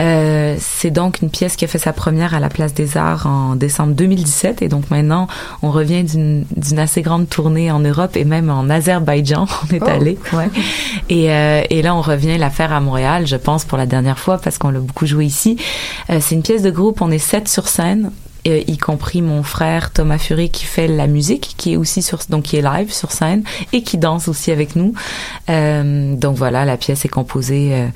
[0.00, 3.26] Euh, c'est donc une pièce qui a fait sa première à la Place des Arts
[3.26, 5.26] en décembre 2017 et donc maintenant
[5.62, 9.80] on revient d'une d'une assez grande tournée en Europe et même en Azerbaïdjan on est
[9.82, 9.88] Oh.
[9.88, 10.18] allé.
[10.32, 10.48] Ouais.
[11.08, 14.38] Et et là on revient la faire à Montréal je pense pour la dernière fois
[14.38, 15.56] parce qu'on l'a beaucoup joué ici.
[16.10, 18.10] Euh, c'est une pièce de groupe on est sept sur scène
[18.44, 22.42] y compris mon frère Thomas Fury qui fait la musique, qui est aussi sur donc
[22.42, 24.94] qui est live sur scène et qui danse aussi avec nous.
[25.48, 27.88] Euh, donc voilà, la pièce est composée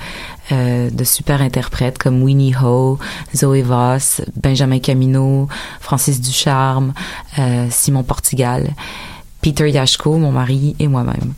[0.52, 3.00] euh, de super interprètes comme Winnie Ho,
[3.34, 5.48] Zoé Voss, Benjamin Camino,
[5.80, 6.92] Francis Ducharme,
[7.68, 8.68] Simon Portugal.
[9.46, 11.32] Peter Yashko, mon mari et moi-même.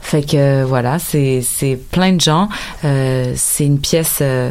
[0.00, 2.48] Fait que voilà, c'est plein de gens.
[2.86, 4.50] Euh, c'est une pièce euh,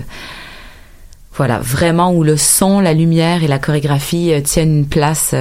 [1.33, 5.33] voilà, vraiment où le son, la lumière et la chorégraphie euh, tiennent une place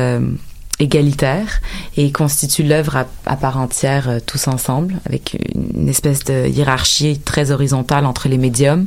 [0.80, 1.60] égalitaire
[1.98, 8.06] et constituent l'œuvre à, part entière tous ensemble, avec une espèce de hiérarchie très horizontale
[8.06, 8.86] entre les médiums.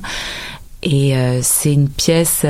[0.81, 1.13] Et
[1.43, 2.47] c'est une pièce...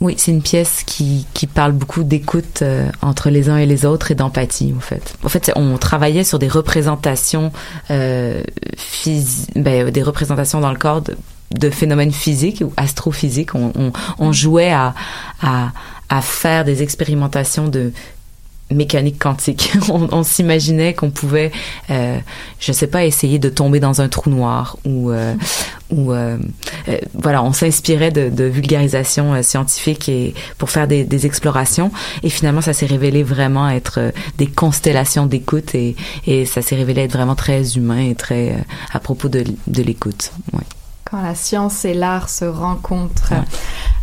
[0.00, 3.66] euh, oui, c'est une pièce qui, qui parle beaucoup d'écoute euh, entre les uns et
[3.66, 5.16] les autres et d'empathie, en fait.
[5.24, 7.52] En fait, on travaillait sur des représentations,
[7.90, 8.42] euh,
[9.56, 11.16] ben, des représentations dans le corps de,
[11.58, 13.54] de phénomènes physiques ou astrophysiques.
[13.54, 14.94] On, on, on jouait à,
[15.42, 15.72] à,
[16.08, 17.92] à faire des expérimentations de
[18.70, 19.72] mécanique quantique.
[19.88, 21.52] on on s'imaginait qu'on pouvait,
[21.90, 22.18] euh,
[22.60, 25.34] je sais pas, essayer de tomber dans un trou noir ou euh,
[25.90, 26.38] ou euh,
[26.88, 31.92] euh, voilà, on s'inspirait de, de vulgarisation euh, scientifique et pour faire des, des explorations.
[32.22, 35.94] Et finalement, ça s'est révélé vraiment être euh, des constellations d'écoute et,
[36.26, 38.56] et ça s'est révélé être vraiment très humain et très
[38.92, 40.32] à propos de, de l'écoute.
[41.14, 43.34] Quand la science et l'art se rencontrent.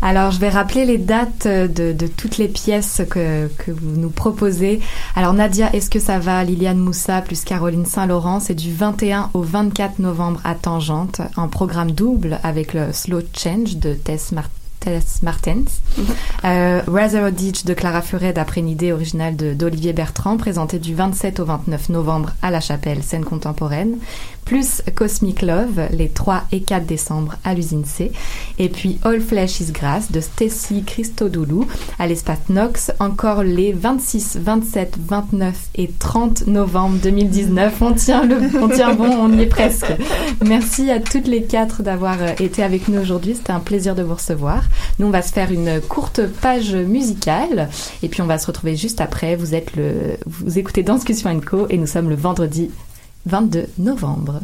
[0.01, 4.09] Alors, je vais rappeler les dates de, de toutes les pièces que, que vous nous
[4.09, 4.79] proposez.
[5.17, 6.41] Alors, Nadia, est-ce que ça va?
[6.45, 11.91] Liliane Moussa plus Caroline Saint-Laurent, c'est du 21 au 24 novembre à Tangente, en programme
[11.91, 15.81] double avec le Slow Change de Tess, Mar- Tess Martens.
[16.43, 21.39] Euh, Rather Ditch de Clara Furet, d'après une idée originale d'Olivier Bertrand, présenté du 27
[21.39, 23.97] au 29 novembre à la Chapelle, scène contemporaine.
[24.51, 28.11] Plus Cosmic Love, les 3 et 4 décembre à l'usine C.
[28.59, 31.65] Et puis All Flesh is Grass de Stacy Christodoulou
[31.97, 37.81] à l'espace Nox, encore les 26, 27, 29 et 30 novembre 2019.
[37.81, 39.93] On tient, le, on tient bon, on y est presque.
[40.45, 43.35] Merci à toutes les quatre d'avoir euh, été avec nous aujourd'hui.
[43.35, 44.65] C'était un plaisir de vous recevoir.
[44.99, 47.69] Nous, on va se faire une courte page musicale
[48.03, 49.37] et puis on va se retrouver juste après.
[49.37, 52.69] Vous êtes le, vous écoutez Danscussion Co et nous sommes le vendredi
[53.25, 54.41] 22 novembre.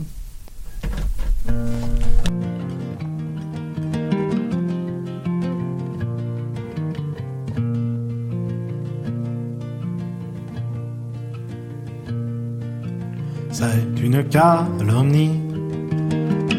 [13.52, 15.42] C'est une calomnie,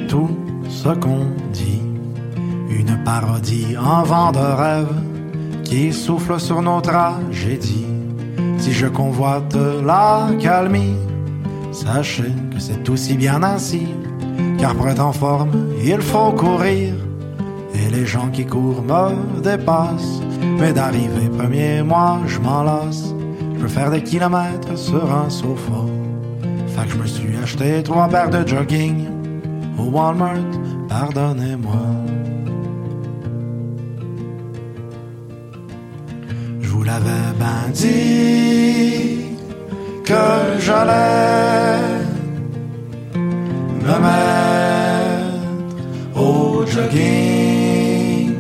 [0.09, 0.31] tout
[0.68, 1.81] ce qu'on dit.
[2.70, 4.94] Une parodie en vent de rêve
[5.62, 7.87] qui souffle sur nos tragédies.
[8.59, 10.96] Si je convoite la calmie,
[11.85, 13.87] sachez que c'est aussi bien ainsi.
[14.59, 15.51] Car pour être en forme,
[15.83, 16.95] il faut courir.
[17.75, 20.21] Et les gens qui courent me dépassent.
[20.59, 23.14] Mais d'arriver premier, moi je m'en lasse.
[23.55, 25.83] Je peux faire des kilomètres sur un sofa.
[26.75, 29.07] Fait que je me suis acheté trois paires de jogging
[29.79, 30.53] au Walmart,
[30.88, 31.83] pardonnez-moi.
[36.61, 39.28] Je vous l'avais bien dit
[40.09, 41.77] que j'allais
[43.85, 45.38] me mettre
[46.18, 48.33] au jogging.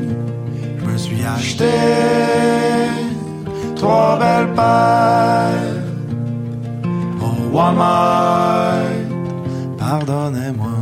[0.78, 1.74] Je me suis acheté
[3.76, 5.84] trois belles paires
[7.26, 8.88] au Walmart.
[9.76, 10.78] Pardonnez-moi.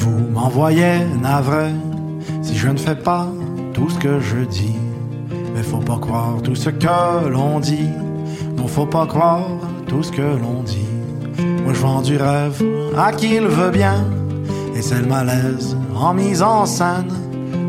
[0.00, 1.66] Vous m'envoyez navré
[2.40, 3.26] si je ne fais pas
[3.74, 4.83] tout ce que je dis.
[5.54, 7.88] Mais faut pas croire tout ce que l'on dit.
[8.56, 9.46] Non, faut pas croire
[9.86, 10.88] tout ce que l'on dit.
[11.64, 12.62] Moi, je vends du rêve
[12.96, 14.04] à qui il veut bien.
[14.74, 17.12] Et c'est le malaise en mise en scène.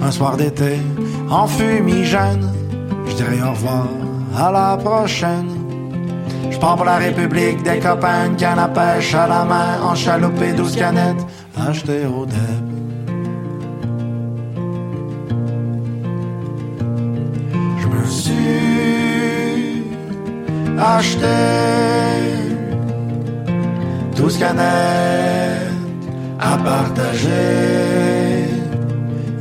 [0.01, 0.79] Un soir d'été,
[1.29, 2.51] en fumigène.
[3.07, 3.87] Je dirais au revoir
[4.35, 5.49] à la prochaine.
[6.49, 10.41] Je pars pour la République des copains, canne à pêche à la main, en chaloupe
[10.41, 11.25] et douze canettes,
[11.57, 12.64] achetées au deb.
[20.85, 21.37] Acheté
[24.15, 25.75] douze canettes
[26.39, 27.29] à partager.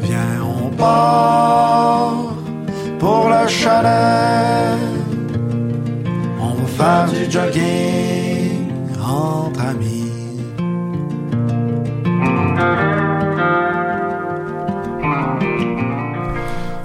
[0.02, 2.16] Viens, on part
[2.98, 4.78] pour le chalet.
[6.40, 10.03] On va faire du jogging entre amis.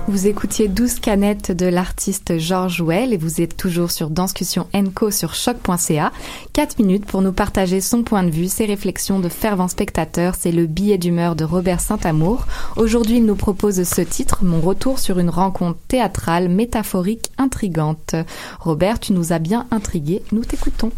[0.10, 5.12] Vous écoutiez 12 canettes de l'artiste Georges Well et vous êtes toujours sur Danscussion Enco
[5.12, 6.12] sur choc.ca.
[6.54, 10.34] 4 minutes pour nous partager son point de vue, ses réflexions de fervent spectateur.
[10.36, 12.48] C'est le billet d'humeur de Robert Saint-Amour.
[12.76, 18.16] Aujourd'hui, il nous propose ce titre, Mon retour sur une rencontre théâtrale, métaphorique, intrigante.
[18.60, 20.24] Robert, tu nous as bien intrigué.
[20.32, 20.92] Nous t'écoutons.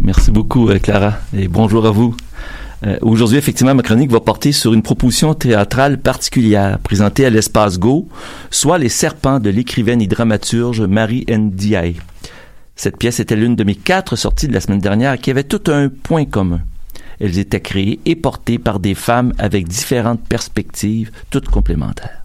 [0.00, 2.16] Merci beaucoup, euh, Clara, et bonjour à vous.
[2.86, 7.78] Euh, Aujourd'hui, effectivement, ma chronique va porter sur une proposition théâtrale particulière présentée à l'Espace
[7.78, 8.08] Go,
[8.50, 11.96] soit Les Serpents de l'écrivaine et dramaturge Marie Ndiaye.
[12.76, 15.70] Cette pièce était l'une de mes quatre sorties de la semaine dernière qui avait tout
[15.70, 16.60] un point commun.
[17.20, 22.22] Elles étaient créées et portées par des femmes avec différentes perspectives, toutes complémentaires.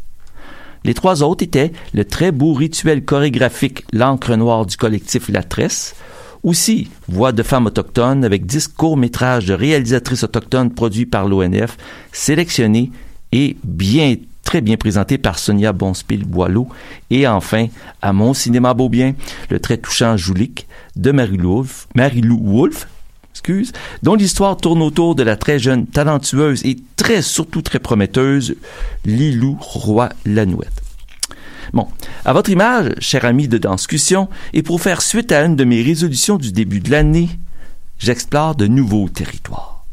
[0.86, 5.96] Les trois autres étaient le très beau rituel chorégraphique L'encre noire du collectif La Tresse,
[6.43, 11.77] aussi, Voix de femmes autochtones avec 10 courts-métrages de réalisatrices autochtones produits par l'ONF,
[12.12, 12.91] sélectionnés
[13.32, 16.67] et bien, très bien présentés par Sonia Bonspil-Boileau.
[17.10, 17.67] Et enfin,
[18.01, 19.13] à Mon Cinéma Beaubien,
[19.49, 22.88] le très touchant Joulik de Marie-Lou Wolfe,
[23.32, 23.71] excuse,
[24.03, 28.56] dont l'histoire tourne autour de la très jeune, talentueuse et très, surtout très prometteuse
[29.06, 30.83] Lilou Roy-Lanouette.
[31.74, 31.88] Bon,
[32.24, 35.82] à votre image, cher ami de Danscussion, et pour faire suite à une de mes
[35.82, 37.30] résolutions du début de l'année,
[37.98, 39.84] j'explore de nouveaux territoires.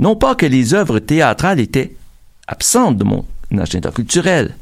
[0.00, 1.94] Non pas que les œuvres théâtrales étaient
[2.48, 3.24] absentes de mon
[3.56, 4.56] agenda culturel,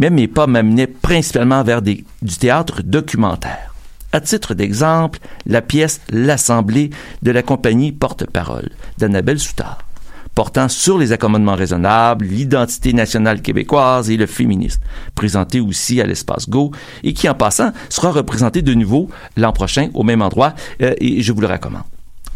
[0.00, 2.04] mais mes pas m'amenaient principalement vers du
[2.40, 3.74] théâtre documentaire.
[4.12, 6.88] À titre d'exemple, la pièce L'Assemblée
[7.20, 9.84] de la compagnie Porte-Parole d'Annabelle Soutard
[10.34, 14.80] portant sur les accommodements raisonnables, l'identité nationale québécoise et le féminisme,
[15.14, 19.88] présenté aussi à l'espace Go et qui, en passant, sera représenté de nouveau l'an prochain
[19.94, 21.84] au même endroit euh, et je vous le recommande.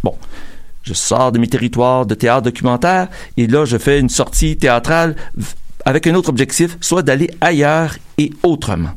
[0.04, 0.14] Bon.
[0.82, 5.16] Je sors de mes territoires de théâtre documentaire et là, je fais une sortie théâtrale
[5.84, 8.90] avec un autre objectif, soit d'aller ailleurs et autrement.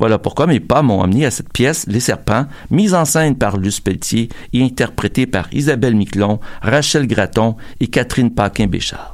[0.00, 3.58] Voilà pourquoi mes pas m'ont amené à cette pièce Les Serpents, mise en scène par
[3.58, 9.12] Luce Pelletier et interprétée par Isabelle Miquelon, Rachel Graton et Catherine Paquin-Béchard.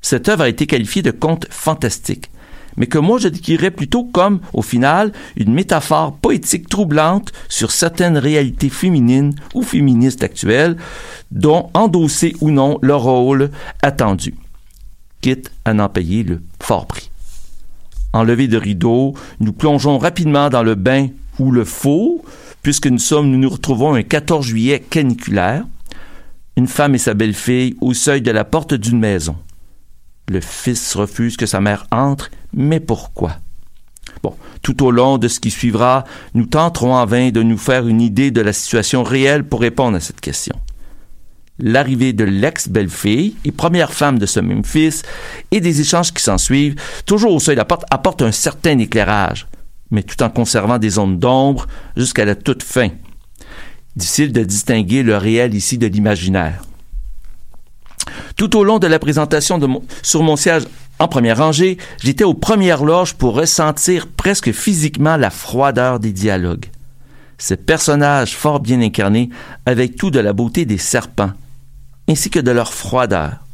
[0.00, 2.28] Cette œuvre a été qualifiée de conte fantastique,
[2.76, 8.18] mais que moi je décrirais plutôt comme, au final, une métaphore poétique troublante sur certaines
[8.18, 10.76] réalités féminines ou féministes actuelles,
[11.30, 14.34] dont endosser ou non leur rôle attendu,
[15.20, 17.10] quitte à n'en payer le fort prix.
[18.12, 22.24] Enlevé de rideau, nous plongeons rapidement dans le bain ou le faux,
[22.62, 25.64] puisque nous sommes, nous nous retrouvons un 14 juillet caniculaire.
[26.56, 29.36] Une femme et sa belle-fille au seuil de la porte d'une maison.
[30.28, 33.36] Le fils refuse que sa mère entre, mais pourquoi?
[34.22, 37.86] Bon, tout au long de ce qui suivra, nous tenterons en vain de nous faire
[37.86, 40.56] une idée de la situation réelle pour répondre à cette question
[41.58, 45.02] l'arrivée de l'ex-belle-fille et première femme de ce même fils
[45.50, 49.46] et des échanges qui s'ensuivent, toujours au seuil de la porte, apportent un certain éclairage,
[49.90, 52.90] mais tout en conservant des zones d'ombre jusqu'à la toute fin.
[53.96, 56.62] Difficile de distinguer le réel ici de l'imaginaire.
[58.36, 59.60] Tout au long de la présentation
[60.02, 60.64] sur mon siège
[61.00, 66.66] En première rangée, j'étais aux premières loges pour ressentir presque physiquement la froideur des dialogues.
[67.38, 69.30] Ces personnages fort bien incarnés
[69.64, 71.32] avec tout de la beauté des serpents,
[72.08, 73.44] ainsi que de leur froideur.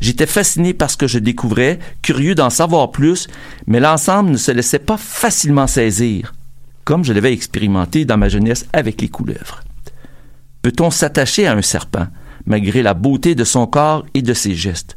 [0.00, 3.28] J'étais fasciné par ce que je découvrais, curieux d'en savoir plus,
[3.66, 6.34] mais l'ensemble ne se laissait pas facilement saisir,
[6.84, 9.62] comme je l'avais expérimenté dans ma jeunesse avec les couleuvres.
[10.62, 12.06] Peut-on s'attacher à un serpent,
[12.46, 14.96] malgré la beauté de son corps et de ses gestes?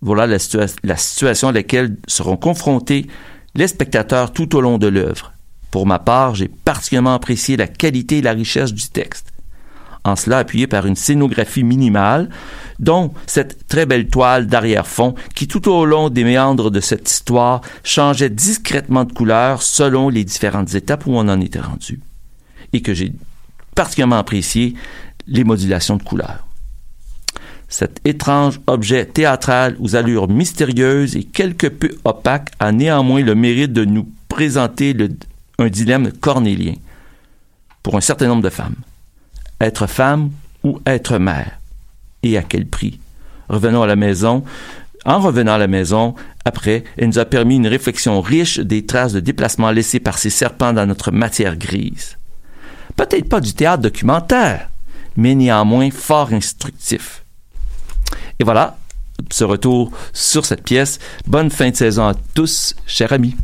[0.00, 3.06] Voilà la, situation à laquelle seront confrontés
[3.54, 5.32] les spectateurs tout au long de l'œuvre.
[5.70, 9.31] Pour ma part, j'ai particulièrement apprécié la qualité et la richesse du texte
[10.04, 12.28] en cela appuyé par une scénographie minimale,
[12.78, 17.60] dont cette très belle toile d'arrière-fond qui tout au long des méandres de cette histoire
[17.84, 22.00] changeait discrètement de couleur selon les différentes étapes où on en était rendu,
[22.72, 23.12] et que j'ai
[23.74, 24.74] particulièrement apprécié
[25.28, 26.46] les modulations de couleurs.
[27.68, 33.72] Cet étrange objet théâtral aux allures mystérieuses et quelque peu opaques a néanmoins le mérite
[33.72, 34.94] de nous présenter
[35.58, 36.74] un dilemme cornélien
[37.82, 38.76] pour un certain nombre de femmes
[39.62, 40.30] être femme
[40.62, 41.58] ou être mère
[42.22, 42.98] Et à quel prix?
[43.48, 44.44] Revenons à la maison.
[45.04, 49.12] En revenant à la maison, après, elle nous a permis une réflexion riche des traces
[49.12, 52.18] de déplacement laissées par ces serpents dans notre matière grise.
[52.96, 54.68] Peut-être pas du théâtre documentaire,
[55.16, 57.24] mais néanmoins fort instructif.
[58.38, 58.76] Et voilà,
[59.30, 60.98] ce retour sur cette pièce.
[61.26, 63.36] Bonne fin de saison à tous, chers amis.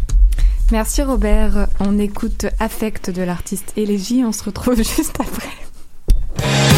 [0.70, 1.66] Merci Robert.
[1.80, 4.22] On écoute Affect de l'artiste Élégie.
[4.24, 5.67] On se retrouve juste après.
[6.41, 6.78] Yeah.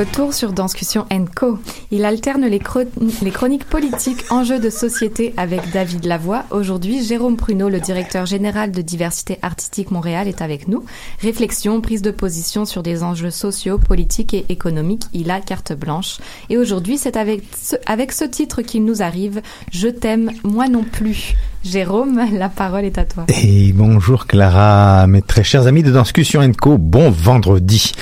[0.00, 1.58] Retour sur Danscussion Co.
[1.90, 6.44] Il alterne les, chroniques politiques, enjeux de société avec David Lavoie.
[6.50, 10.86] Aujourd'hui, Jérôme Pruneau, le directeur général de Diversité Artistique Montréal, est avec nous.
[11.20, 15.04] Réflexion, prise de position sur des enjeux sociaux, politiques et économiques.
[15.12, 16.16] Il a carte blanche.
[16.48, 19.42] Et aujourd'hui, c'est avec ce, avec ce titre qu'il nous arrive.
[19.70, 21.34] Je t'aime, moi non plus.
[21.62, 23.26] Jérôme, la parole est à toi.
[23.42, 27.92] Et bonjour Clara, mes très chers amis de Danscussion Co, bon vendredi.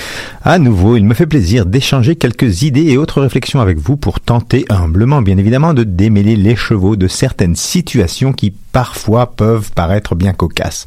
[0.43, 4.21] À nouveau, il me fait plaisir d'échanger quelques idées et autres réflexions avec vous pour
[4.21, 10.15] tenter humblement, bien évidemment, de démêler les chevaux de certaines situations qui parfois peuvent paraître
[10.15, 10.85] bien cocasses.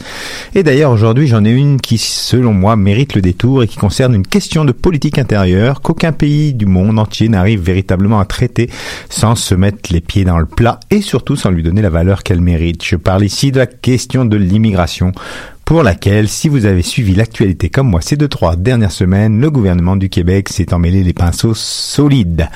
[0.54, 4.14] Et d'ailleurs, aujourd'hui, j'en ai une qui, selon moi, mérite le détour et qui concerne
[4.14, 8.70] une question de politique intérieure qu'aucun pays du monde entier n'arrive véritablement à traiter
[9.08, 12.22] sans se mettre les pieds dans le plat et surtout sans lui donner la valeur
[12.22, 12.84] qu'elle mérite.
[12.84, 15.12] Je parle ici de la question de l'immigration
[15.64, 19.50] pour laquelle, si vous avez suivi l'actualité comme moi ces deux trois dernières semaines, le
[19.50, 22.48] gouvernement du Québec s'est emmêlé les pinceaux solides.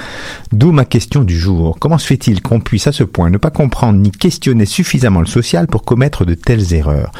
[0.52, 1.78] D'où ma question du jour.
[1.78, 5.26] Comment se fait-il qu'on puisse à ce point ne pas comprendre ni questionner suffisamment le
[5.26, 7.12] social pour commettre de telles erreurs?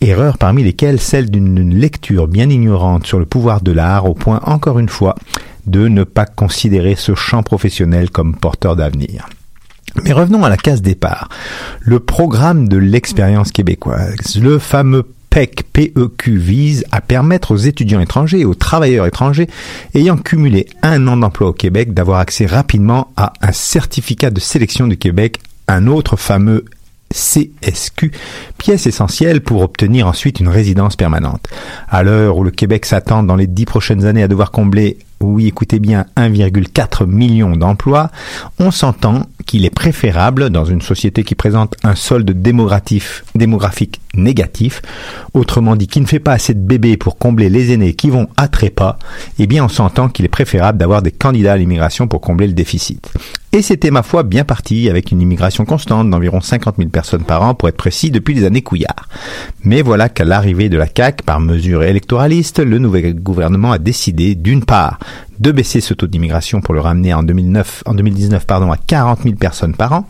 [0.00, 4.40] Erreurs parmi lesquelles celle d'une lecture bien ignorante sur le pouvoir de l'art au point,
[4.44, 5.14] encore une fois,
[5.66, 9.28] de ne pas considérer ce champ professionnel comme porteur d'avenir.
[10.04, 11.28] Mais revenons à la case départ.
[11.80, 15.04] Le programme de l'expérience québécoise, le fameux
[15.38, 19.46] PEC, PEQ vise à permettre aux étudiants étrangers et aux travailleurs étrangers
[19.94, 24.88] ayant cumulé un an d'emploi au Québec d'avoir accès rapidement à un certificat de sélection
[24.88, 26.64] du Québec, un autre fameux
[27.12, 28.10] CSQ,
[28.58, 31.46] pièce essentielle pour obtenir ensuite une résidence permanente.
[31.88, 35.48] À l'heure où le Québec s'attend dans les dix prochaines années à devoir combler oui,
[35.48, 38.10] écoutez bien, 1,4 million d'emplois,
[38.60, 44.82] on s'entend qu'il est préférable, dans une société qui présente un solde démographique, négatif,
[45.32, 48.28] autrement dit qui ne fait pas assez de bébés pour combler les aînés qui vont
[48.36, 48.98] à trépas,
[49.38, 52.52] eh bien on s'entend qu'il est préférable d'avoir des candidats à l'immigration pour combler le
[52.52, 53.10] déficit.
[53.52, 57.42] Et c'était ma foi bien parti avec une immigration constante d'environ 50 000 personnes par
[57.42, 59.08] an pour être précis depuis les années Couillard.
[59.64, 64.34] Mais voilà qu'à l'arrivée de la CAQ par mesure électoraliste, le nouvel gouvernement a décidé
[64.34, 64.98] d'une part
[65.40, 69.22] de baisser ce taux d'immigration pour le ramener en 2009, en 2019 pardon, à 40
[69.22, 70.06] 000 personnes par an.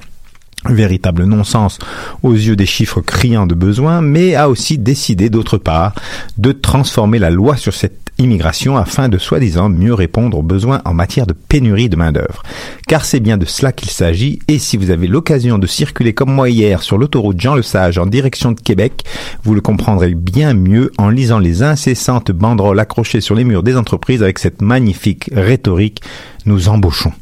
[0.65, 1.79] Véritable non-sens
[2.25, 5.95] aux yeux des chiffres criants de besoin, mais a aussi décidé d'autre part
[6.37, 10.95] de transformer la loi sur cette immigration afin de soi-disant mieux répondre aux besoins en
[10.95, 12.43] matière de pénurie de main-d'œuvre.
[12.87, 16.33] Car c'est bien de cela qu'il s'agit et si vous avez l'occasion de circuler comme
[16.33, 19.05] moi hier sur l'autoroute Jean Lesage en direction de Québec,
[19.45, 23.77] vous le comprendrez bien mieux en lisant les incessantes banderoles accrochées sur les murs des
[23.77, 26.03] entreprises avec cette magnifique rhétorique
[26.47, 27.13] nous embauchons.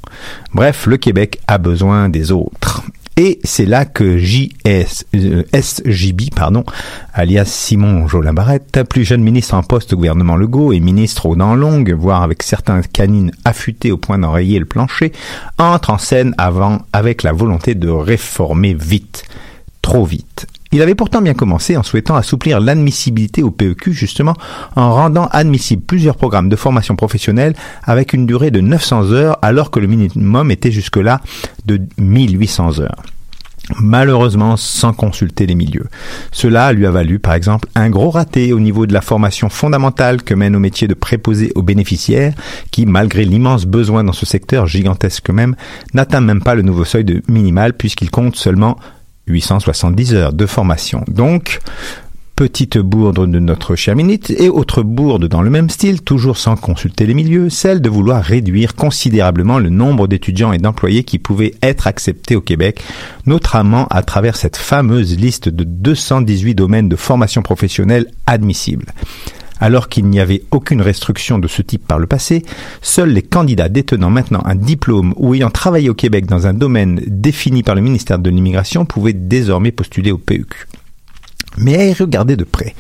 [0.55, 2.83] Bref, le Québec a besoin des autres.
[3.19, 6.65] Et c'est là que JS, euh, SJB, pardon,
[7.15, 8.35] alias Simon Jolin
[8.91, 12.43] plus jeune ministre en poste au gouvernement Legault et ministre aux dents longues, voire avec
[12.43, 15.13] certains canines affûtés au point d'enrayer le plancher,
[15.59, 19.25] entre en scène avant avec la volonté de réformer vite.
[19.81, 20.47] Trop vite.
[20.73, 24.35] Il avait pourtant bien commencé en souhaitant assouplir l'admissibilité au PEQ justement
[24.75, 27.55] en rendant admissibles plusieurs programmes de formation professionnelle
[27.85, 31.21] avec une durée de 900 heures alors que le minimum était jusque-là
[31.67, 33.03] de 1800 heures
[33.81, 35.87] malheureusement sans consulter les milieux.
[36.33, 40.23] Cela lui a valu, par exemple, un gros raté au niveau de la formation fondamentale
[40.23, 42.33] que mène au métier de préposé aux bénéficiaires,
[42.71, 45.57] qui, malgré l'immense besoin dans ce secteur gigantesque même,
[45.95, 48.79] n'atteint même pas le nouveau seuil de minimal puisqu'il compte seulement
[49.27, 51.05] 870 heures de formation.
[51.09, 51.61] Donc,
[52.37, 56.55] petite bourde de notre cher minute et autre bourde dans le même style, toujours sans
[56.55, 61.55] consulter les milieux, celle de vouloir réduire considérablement le nombre d'étudiants et d'employés qui pouvaient
[61.63, 62.83] être acceptés au Québec,
[63.25, 68.93] notamment à travers cette fameuse liste de 218 domaines de formation professionnelle admissibles.
[69.59, 72.45] Alors qu'il n'y avait aucune restriction de ce type par le passé,
[72.83, 77.01] seuls les candidats détenant maintenant un diplôme ou ayant travaillé au Québec dans un domaine
[77.07, 80.67] défini par le ministère de l'Immigration pouvaient désormais postuler au PEQ.
[81.59, 82.75] Mais regarder de près,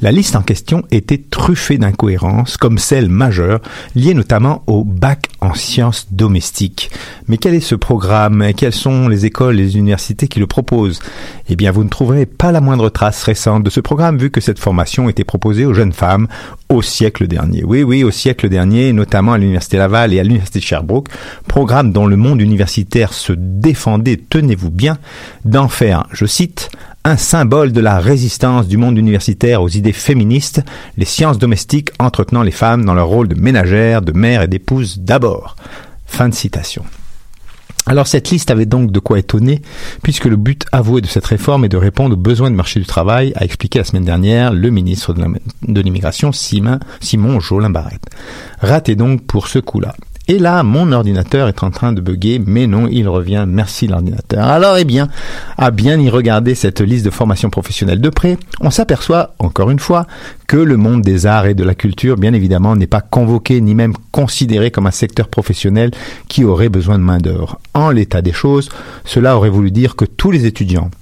[0.00, 3.60] la liste en question était truffée d'incohérences, comme celle majeure,
[3.94, 6.90] liée notamment au bac en sciences domestiques.
[7.26, 11.00] Mais quel est ce programme Quelles sont les écoles et les universités qui le proposent?
[11.48, 14.40] Eh bien, vous ne trouverez pas la moindre trace récente de ce programme, vu que
[14.40, 16.28] cette formation était proposée aux jeunes femmes
[16.68, 17.64] au siècle dernier.
[17.64, 21.08] Oui, oui, au siècle dernier, notamment à l'Université Laval et à l'Université Sherbrooke,
[21.48, 24.98] programme dont le monde universitaire se défendait, tenez-vous bien,
[25.44, 26.70] d'en faire, je cite,
[27.04, 30.62] un symbole de la résistance du monde universitaire aux idées féministes,
[30.96, 34.98] les sciences domestiques entretenant les femmes dans leur rôle de ménagères, de mères et d'épouses
[34.98, 35.56] d'abord.
[36.06, 36.84] Fin de citation.
[37.86, 39.62] Alors cette liste avait donc de quoi étonner,
[40.02, 42.86] puisque le but avoué de cette réforme est de répondre aux besoins du marché du
[42.86, 48.04] travail, a expliqué la semaine dernière le ministre de l'immigration Simon, Simon Jolin Barrette.
[48.60, 49.94] Raté donc pour ce coup-là.
[50.30, 53.46] Et là, mon ordinateur est en train de bugger, mais non, il revient.
[53.48, 54.44] Merci l'ordinateur.
[54.44, 55.08] Alors, eh bien,
[55.58, 59.80] à bien y regarder cette liste de formations professionnelles de près, on s'aperçoit, encore une
[59.80, 60.06] fois,
[60.46, 63.74] que le monde des arts et de la culture, bien évidemment, n'est pas convoqué ni
[63.74, 65.90] même considéré comme un secteur professionnel
[66.28, 67.58] qui aurait besoin de main-d'œuvre.
[67.74, 68.68] En l'état des choses,
[69.04, 70.92] cela aurait voulu dire que tous les étudiants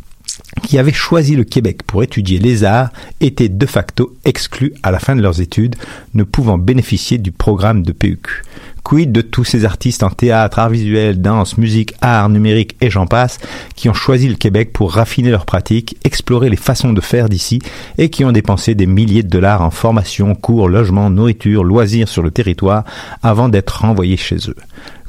[0.62, 4.98] qui avaient choisi le Québec pour étudier les arts étaient de facto exclus à la
[4.98, 5.76] fin de leurs études,
[6.14, 8.42] ne pouvant bénéficier du programme de PUQ.
[8.84, 13.06] Quid de tous ces artistes en théâtre, art visuel, danse, musique, art, numérique et j'en
[13.06, 13.38] passe,
[13.74, 17.60] qui ont choisi le Québec pour raffiner leurs pratiques, explorer les façons de faire d'ici
[17.98, 22.22] et qui ont dépensé des milliers de dollars en formation, cours, logement, nourriture, loisirs sur
[22.22, 22.84] le territoire
[23.22, 24.56] avant d'être renvoyés chez eux.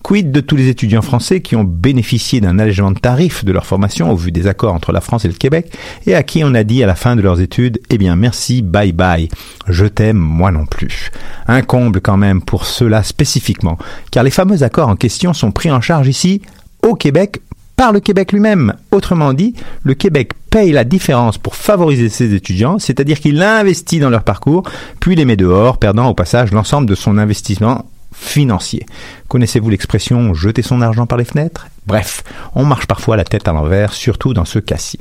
[0.03, 3.65] Quid de tous les étudiants français qui ont bénéficié d'un allègement de tarifs de leur
[3.65, 5.71] formation au vu des accords entre la France et le Québec
[6.05, 8.61] et à qui on a dit à la fin de leurs études Eh bien merci,
[8.61, 9.29] bye bye,
[9.67, 11.11] je t'aime moi non plus.
[11.47, 13.77] Un comble quand même pour ceux-là spécifiquement,
[14.11, 16.41] car les fameux accords en question sont pris en charge ici
[16.87, 17.41] au Québec
[17.75, 18.73] par le Québec lui-même.
[18.91, 24.09] Autrement dit, le Québec paye la différence pour favoriser ses étudiants, c'est-à-dire qu'il investit dans
[24.09, 24.63] leur parcours,
[24.99, 27.85] puis les met dehors, perdant au passage l'ensemble de son investissement
[28.19, 28.85] financier.
[29.27, 33.53] Connaissez-vous l'expression jeter son argent par les fenêtres Bref, on marche parfois la tête à
[33.53, 34.99] l'envers, surtout dans ce cas-ci.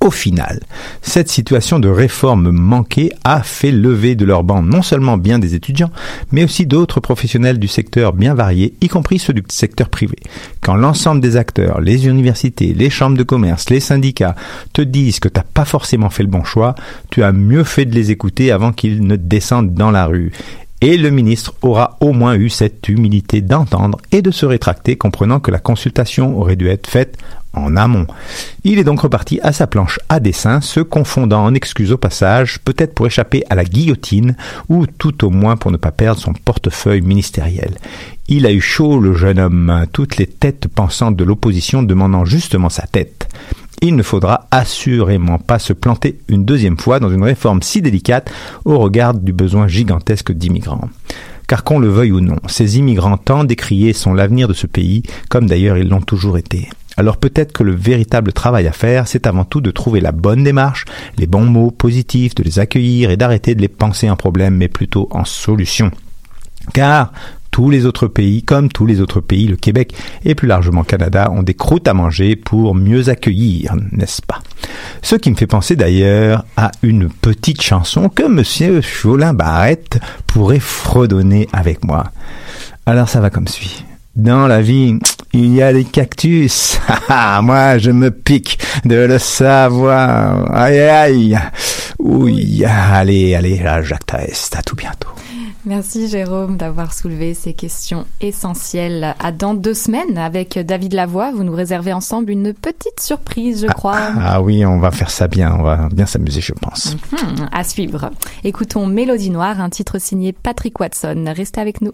[0.00, 0.60] Au final,
[1.00, 5.54] cette situation de réforme manquée a fait lever de leur banc non seulement bien des
[5.54, 5.92] étudiants,
[6.32, 10.16] mais aussi d'autres professionnels du secteur bien variés, y compris ceux du secteur privé.
[10.60, 14.34] Quand l'ensemble des acteurs, les universités, les chambres de commerce, les syndicats
[14.72, 16.74] te disent que t'as pas forcément fait le bon choix,
[17.10, 20.32] tu as mieux fait de les écouter avant qu'ils ne descendent dans la rue.
[20.84, 25.38] Et le ministre aura au moins eu cette humilité d'entendre et de se rétracter, comprenant
[25.38, 27.18] que la consultation aurait dû être faite
[27.52, 28.08] en amont.
[28.64, 32.58] Il est donc reparti à sa planche à dessin, se confondant en excuses au passage,
[32.64, 34.36] peut-être pour échapper à la guillotine,
[34.68, 37.76] ou tout au moins pour ne pas perdre son portefeuille ministériel.
[38.26, 42.70] Il a eu chaud, le jeune homme, toutes les têtes pensantes de l'opposition demandant justement
[42.70, 43.28] sa tête.
[43.84, 48.30] Il ne faudra assurément pas se planter une deuxième fois dans une réforme si délicate
[48.64, 50.88] au regard du besoin gigantesque d'immigrants.
[51.48, 55.02] Car qu'on le veuille ou non, ces immigrants tant décriés sont l'avenir de ce pays,
[55.28, 56.68] comme d'ailleurs ils l'ont toujours été.
[56.96, 60.44] Alors peut-être que le véritable travail à faire, c'est avant tout de trouver la bonne
[60.44, 60.84] démarche,
[61.18, 64.68] les bons mots positifs, de les accueillir et d'arrêter de les penser en problème, mais
[64.68, 65.90] plutôt en solution.
[66.72, 67.12] Car
[67.52, 69.94] tous les autres pays, comme tous les autres pays, le Québec
[70.24, 74.40] et plus largement Canada, ont des croûtes à manger pour mieux accueillir, n'est-ce pas?
[75.02, 80.58] Ce qui me fait penser d'ailleurs à une petite chanson que Monsieur Cholin Barrette pourrait
[80.58, 82.10] fredonner avec moi.
[82.86, 83.84] Alors ça va comme suit.
[84.16, 84.98] Dans la vie,
[85.32, 86.78] il y a des cactus.
[87.14, 90.50] Ah, moi, je me pique de le savoir.
[90.54, 91.38] Aïe, aïe.
[91.98, 94.56] Oui, allez, allez, Jacques Taest.
[94.56, 95.10] À tout bientôt.
[95.64, 99.14] Merci Jérôme d'avoir soulevé ces questions essentielles.
[99.20, 103.72] À dans deux semaines avec David Lavoie, vous nous réservez ensemble une petite surprise, je
[103.72, 103.96] crois.
[103.96, 106.96] Ah, ah oui, on va faire ça bien, on va bien s'amuser, je pense.
[107.12, 108.10] Mhm, à suivre.
[108.42, 111.32] Écoutons Mélodie Noire, un titre signé Patrick Watson.
[111.36, 111.92] Restez avec nous.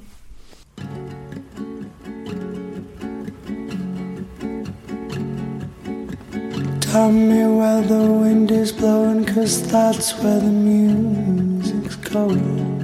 [6.81, 12.78] Tell me where the wind is blowing, cause that's where the music's going.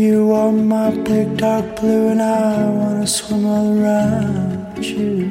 [0.00, 5.28] You are my big dark blue, and I wanna swim around you.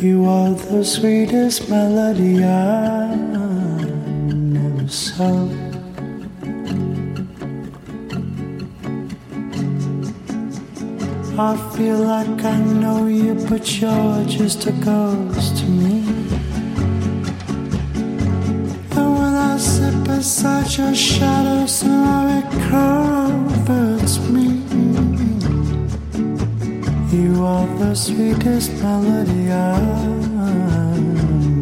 [0.00, 5.46] You are the sweetest melody I never saw.
[11.36, 16.13] I feel like I know you, but you're just a ghost to me.
[19.54, 24.46] I sit beside your shadow, somehow it comforts me.
[27.16, 30.48] You are the sweetest melody I've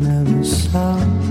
[0.06, 1.21] ever saw.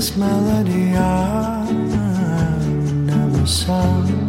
[0.00, 1.72] Sweetest melody I
[3.04, 4.27] never saw.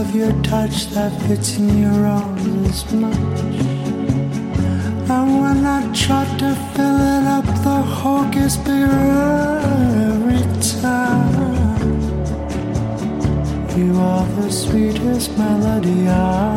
[0.00, 3.50] Of your touch that fits in your arms as much.
[5.14, 9.04] And when I try to fill it up, the hole gets bigger
[10.10, 10.44] every
[10.80, 11.54] time.
[13.78, 16.54] You are the sweetest melody I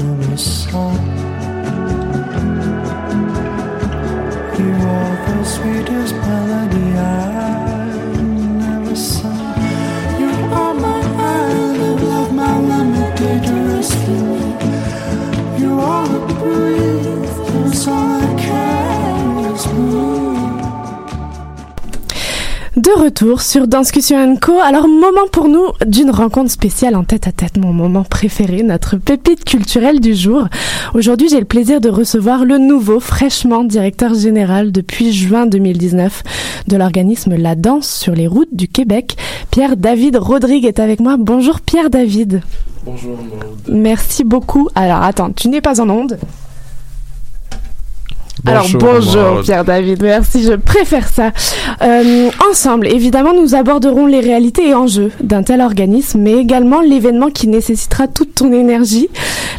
[0.00, 0.92] never saw.
[4.60, 7.71] You are the sweetest melody I
[22.96, 24.58] De retour sur Danscussion Co.
[24.60, 28.96] Alors, moment pour nous d'une rencontre spéciale en tête à tête, mon moment préféré, notre
[28.96, 30.48] pépite culturelle du jour.
[30.92, 36.22] Aujourd'hui, j'ai le plaisir de recevoir le nouveau, fraîchement directeur général depuis juin 2019
[36.68, 39.16] de l'organisme La Danse sur les routes du Québec.
[39.50, 41.16] Pierre-David Rodrigue est avec moi.
[41.18, 42.42] Bonjour Pierre-David.
[42.84, 43.58] Bonjour Maud.
[43.68, 44.68] Merci beaucoup.
[44.74, 46.18] Alors, attends, tu n'es pas en onde
[48.44, 49.40] alors Bonjour.
[49.42, 51.30] Pierre David, merci, je préfère ça.
[51.80, 57.30] Euh, ensemble, évidemment, nous aborderons les réalités et enjeux d'un tel organisme, mais également l'événement
[57.30, 59.08] qui nécessitera toute ton énergie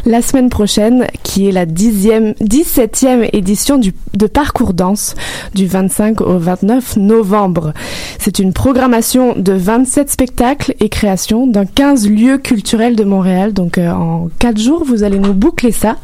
[0.04, 5.14] la semaine prochaine, qui est la 10e, 17e édition du, de Parcours Danse
[5.54, 7.72] du 25 au 29 novembre.
[8.18, 13.54] C'est une programmation de 27 spectacles et créations dans 15 lieux culturels de Montréal.
[13.54, 15.96] Donc euh, en 4 jours, vous allez nous boucler ça.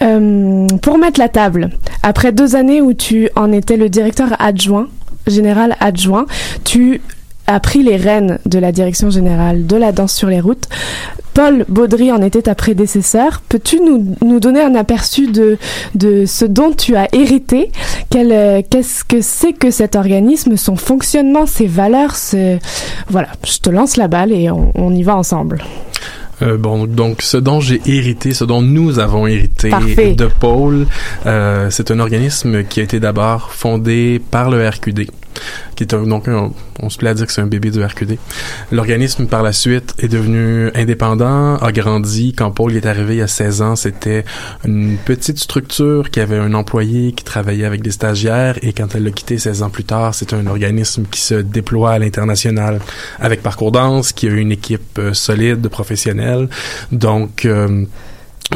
[0.00, 1.70] Euh, pour mettre la table,
[2.02, 4.88] après deux années où tu en étais le directeur adjoint,
[5.26, 6.26] général adjoint,
[6.64, 7.00] tu
[7.46, 10.68] as pris les rênes de la direction générale de la danse sur les routes.
[11.32, 13.42] Paul Baudry en était ta prédécesseur.
[13.48, 15.56] Peux-tu nous, nous donner un aperçu de,
[15.94, 17.70] de ce dont tu as hérité?
[18.14, 22.16] Euh, Qu'est-ce que c'est que cet organisme, son fonctionnement, ses valeurs
[23.08, 25.62] Voilà, je te lance la balle et on y va ensemble.
[26.42, 30.14] Euh, bon, donc ce dont j'ai hérité, ce dont nous avons hérité Parfait.
[30.14, 30.86] de Paul,
[31.26, 35.10] euh, c'est un organisme qui a été d'abord fondé par le RQD,
[35.76, 37.82] qui est un, donc un- on se plaît à dire que c'est un bébé du
[37.84, 38.18] RQD.
[38.72, 42.34] L'organisme par la suite est devenu indépendant, a grandi.
[42.36, 44.24] Quand Paul est arrivé il y a 16 ans, c'était
[44.64, 49.04] une petite structure qui avait un employé qui travaillait avec des stagiaires et quand elle
[49.04, 52.80] l'a quitté 16 ans plus tard, c'est un organisme qui se déploie à l'international
[53.20, 56.48] avec Parcours Danse, qui a une équipe euh, solide de professionnels.
[56.92, 57.84] Donc, euh,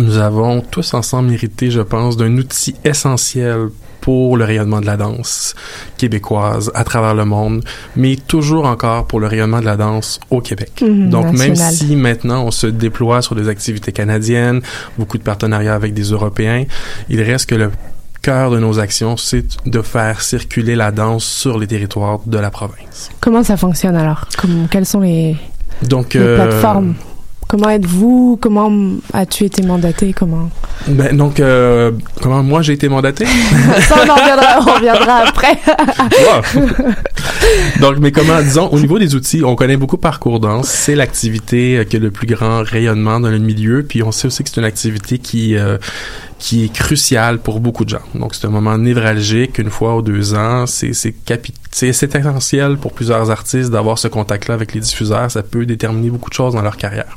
[0.00, 3.68] nous avons tous ensemble hérité, je pense, d'un outil essentiel
[4.02, 5.54] pour le rayonnement de la danse
[5.96, 7.64] québécoise à travers le monde,
[7.96, 10.72] mais toujours encore pour le rayonnement de la danse au Québec.
[10.82, 14.60] Mhm, Donc même si maintenant on se déploie sur des activités canadiennes,
[14.98, 16.64] beaucoup de partenariats avec des Européens,
[17.08, 17.70] il reste que le
[18.22, 22.50] cœur de nos actions, c'est de faire circuler la danse sur les territoires de la
[22.50, 23.10] province.
[23.20, 24.26] Comment ça fonctionne alors?
[24.38, 25.36] Comme, Quelles sont les,
[25.82, 26.94] Donc, les euh, plateformes?
[27.48, 28.38] Comment êtes-vous?
[28.40, 28.70] Comment
[29.12, 30.12] as-tu été mandaté?
[30.12, 30.50] Comment?
[30.88, 31.90] Ben, donc, euh,
[32.22, 33.26] comment moi j'ai été mandaté?
[33.80, 35.58] Ça, on en reviendra, on reviendra après.
[37.80, 40.68] Donc, mais comment, disons, au niveau des outils, on connaît beaucoup Parcours Danse.
[40.68, 43.82] C'est l'activité euh, qui a le plus grand rayonnement dans le milieu.
[43.82, 45.78] Puis on sait aussi que c'est une activité qui, euh,
[46.42, 48.02] qui est cruciale pour beaucoup de gens.
[48.16, 50.66] Donc, c'est un moment névralgique, une fois ou deux ans.
[50.66, 50.90] C'est,
[51.82, 55.30] essentiel pour plusieurs artistes d'avoir ce contact-là avec les diffuseurs.
[55.30, 57.16] Ça peut déterminer beaucoup de choses dans leur carrière.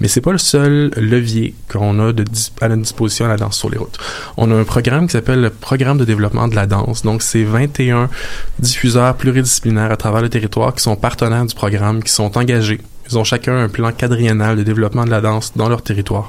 [0.00, 2.24] Mais c'est pas le seul levier qu'on a de
[2.60, 3.98] à notre disposition à la danse sur les routes.
[4.36, 7.02] On a un programme qui s'appelle le Programme de développement de la danse.
[7.02, 8.10] Donc, c'est 21
[8.58, 12.80] diffuseurs pluridisciplinaires à travers le territoire qui sont partenaires du programme, qui sont engagés.
[13.08, 16.26] Ils ont chacun un plan quadriennal de développement de la danse dans leur territoire.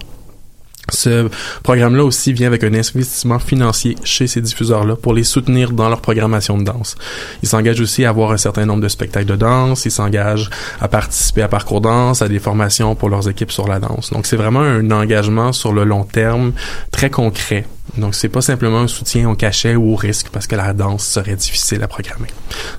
[0.92, 1.30] Ce
[1.64, 6.02] programme-là aussi vient avec un investissement financier chez ces diffuseurs-là pour les soutenir dans leur
[6.02, 6.96] programmation de danse.
[7.44, 10.88] Ils s'engagent aussi à avoir un certain nombre de spectacles de danse, ils s'engagent à
[10.88, 14.12] participer à parcours danse, à des formations pour leurs équipes sur la danse.
[14.12, 16.54] Donc c'est vraiment un engagement sur le long terme
[16.92, 17.66] très concret.
[17.98, 21.06] Donc c'est pas simplement un soutien au cachet ou au risque parce que la danse
[21.06, 22.30] serait difficile à programmer.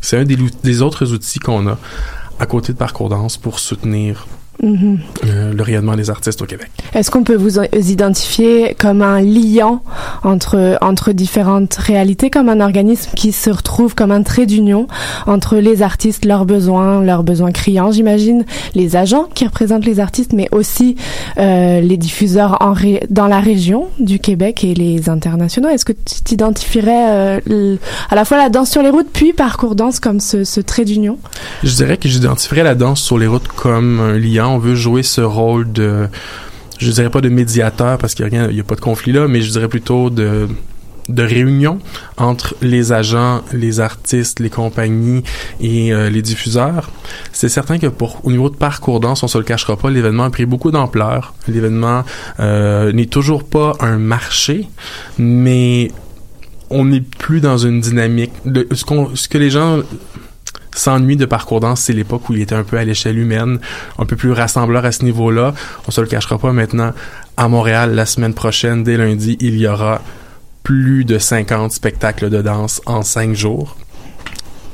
[0.01, 1.79] C'est un des, autres outils qu'on a
[2.41, 4.27] à côté de parcours danse pour soutenir
[4.65, 6.69] Euh, le rayonnement des artistes au Québec.
[6.93, 9.83] Est-ce qu'on peut vous identifier comme un liant
[10.25, 14.89] entre, entre différentes réalités, comme un organisme qui se retrouve comme un trait d'union
[15.27, 18.45] entre les artistes, leurs besoins, leurs besoins criants, j'imagine,
[18.75, 20.97] les agents qui représentent les artistes, mais aussi
[21.39, 25.69] euh, les diffuseurs en ré- dans la région du Québec et les internationaux?
[25.69, 27.77] Est-ce que tu t'identifierais euh,
[28.11, 30.85] à la fois la danse sur les routes, puis parcours danse comme ce, ce trait
[30.85, 31.17] d'union?
[31.63, 34.48] Je dirais que j'identifierais la danse sur les routes comme un liant.
[34.49, 36.09] On veut jouer ce rôle de,
[36.79, 39.41] je dirais pas de médiateur parce qu'il y a a pas de conflit là, mais
[39.41, 40.49] je dirais plutôt de
[41.09, 41.79] de réunion
[42.17, 45.23] entre les agents, les artistes, les compagnies
[45.61, 46.91] et euh, les diffuseurs.
[47.33, 50.25] C'est certain que pour au niveau de parcours danse, on se le cachera pas, l'événement
[50.25, 51.35] a pris beaucoup d'ampleur.
[51.47, 52.05] L'événement
[52.41, 54.69] euh, n'est toujours pas un marché,
[55.19, 55.91] mais
[56.71, 58.33] on n'est plus dans une dynamique.
[58.45, 59.81] De, ce, qu'on, ce que les gens
[60.79, 63.59] s'ennuient de parcours danse, c'est l'époque où il était un peu à l'échelle humaine,
[63.99, 65.55] un peu plus rassembleur à ce niveau-là.
[65.87, 66.93] On se le cachera pas maintenant.
[67.37, 70.01] À Montréal, la semaine prochaine, dès lundi, il y aura
[70.63, 73.77] plus de 50 spectacles de danse en 5 jours.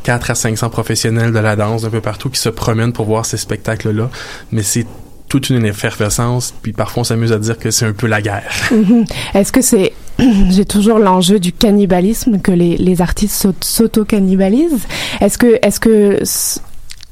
[0.02, 3.24] 4 à 500 professionnels de la danse d'un peu partout qui se promènent pour voir
[3.24, 4.10] ces spectacles-là.
[4.52, 4.86] Mais c'est
[5.28, 8.52] toute une effervescence, puis parfois on s'amuse à dire que c'est un peu la guerre.
[9.34, 9.92] Est-ce que c'est
[10.50, 14.86] j'ai toujours l'enjeu du cannibalisme que les, les artistes s'au- s'auto-cannibalisent
[15.20, 16.18] Est-ce que est-ce que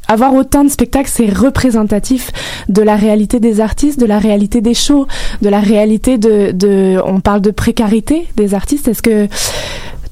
[0.09, 2.31] avoir autant de spectacles c'est représentatif
[2.69, 5.07] de la réalité des artistes, de la réalité des shows,
[5.41, 8.89] de la réalité de de on parle de précarité des artistes?
[8.89, 9.27] Est-ce que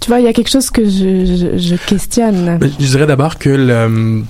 [0.00, 2.58] tu vois, il y a quelque chose que je, je, je questionne?
[2.80, 4.22] Je dirais d'abord que le,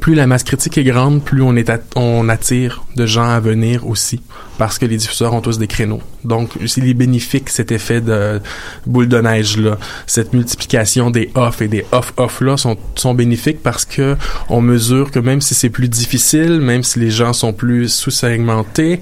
[0.00, 3.86] plus la masse critique est grande, plus on, est on attire de gens à venir
[3.86, 4.20] aussi,
[4.58, 6.00] parce que les diffuseurs ont tous des créneaux.
[6.24, 8.40] Donc, il est bénéfique cet effet de
[8.86, 13.14] boule de neige là, cette multiplication des off et des off off là sont, sont
[13.14, 14.16] bénéfiques parce que
[14.48, 19.00] on mesure que même si c'est plus difficile, même si les gens sont plus sous-segmentés,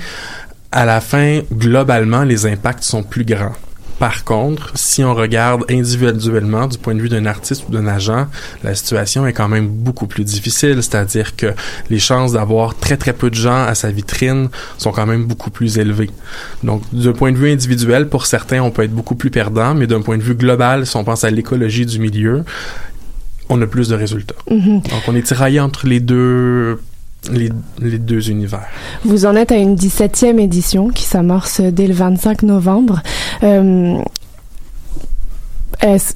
[0.70, 3.54] à la fin, globalement, les impacts sont plus grands
[4.02, 8.26] Par contre, si on regarde individuellement du point de vue d'un artiste ou d'un agent,
[8.64, 10.82] la situation est quand même beaucoup plus difficile.
[10.82, 11.54] C'est-à-dire que
[11.88, 15.50] les chances d'avoir très très peu de gens à sa vitrine sont quand même beaucoup
[15.50, 16.10] plus élevées.
[16.64, 19.86] Donc, d'un point de vue individuel, pour certains, on peut être beaucoup plus perdant, mais
[19.86, 22.42] d'un point de vue global, si on pense à l'écologie du milieu,
[23.50, 24.34] on a plus de résultats.
[24.50, 24.80] Mhm.
[24.80, 26.80] Donc, on est tiraillé entre les deux
[27.30, 27.50] les,
[27.80, 28.66] les deux univers.
[29.04, 33.02] Vous en êtes à une 17e édition qui s'amorce dès le 25 novembre.
[33.42, 33.98] Euh,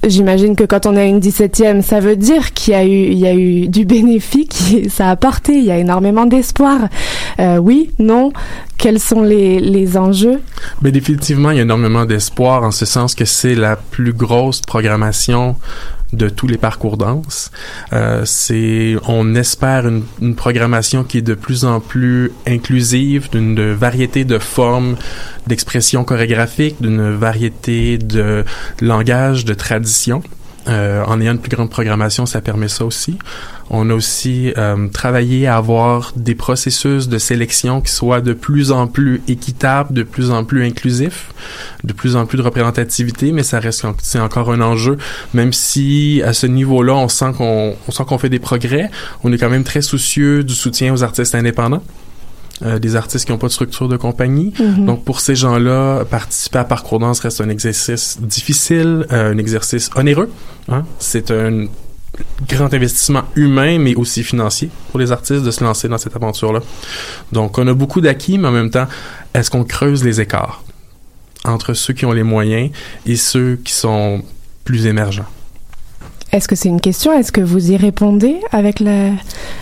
[0.07, 3.11] J'imagine que quand on est à une 17e, ça veut dire qu'il y a eu,
[3.11, 4.55] il y a eu du bénéfique,
[4.89, 6.87] ça a apporté, il y a énormément d'espoir.
[7.39, 8.31] Euh, oui, non,
[8.77, 10.39] quels sont les, les enjeux?
[10.81, 14.61] Mais définitivement, il y a énormément d'espoir en ce sens que c'est la plus grosse
[14.61, 15.57] programmation
[16.13, 17.51] de tous les parcours danse.
[17.93, 23.73] Euh, c'est, on espère une, une programmation qui est de plus en plus inclusive, d'une
[23.73, 24.95] variété de formes
[25.47, 28.43] d'expression chorégraphique, d'une variété de
[28.81, 30.23] langage, de traditions.
[30.69, 33.17] Euh, en ayant une plus grande programmation, ça permet ça aussi.
[33.69, 38.71] On a aussi euh, travaillé à avoir des processus de sélection qui soient de plus
[38.71, 41.31] en plus équitables, de plus en plus inclusifs,
[41.83, 44.97] de plus en plus de représentativité, mais ça reste c'est encore un enjeu.
[45.33, 48.89] Même si à ce niveau-là, on sent qu'on on sent qu'on fait des progrès,
[49.23, 51.83] on est quand même très soucieux du soutien aux artistes indépendants.
[52.63, 54.53] Euh, des artistes qui n'ont pas de structure de compagnie.
[54.59, 54.85] Mhm.
[54.85, 59.89] Donc pour ces gens-là, participer à Parcours Danse reste un exercice difficile, euh, un exercice
[59.95, 60.29] onéreux.
[60.69, 60.83] hein.
[60.99, 61.67] C'est un
[62.47, 66.61] grand investissement humain, mais aussi financier pour les artistes de se lancer dans cette aventure-là.
[67.31, 68.87] Donc on a beaucoup d'acquis, mais en même temps,
[69.33, 70.63] est-ce qu'on creuse les écarts
[71.45, 72.71] entre ceux qui ont les moyens
[73.05, 74.23] et ceux qui sont
[74.63, 75.27] plus émergents?
[76.33, 77.17] Est-ce que c'est une question?
[77.17, 78.83] Est-ce que vous y répondez avec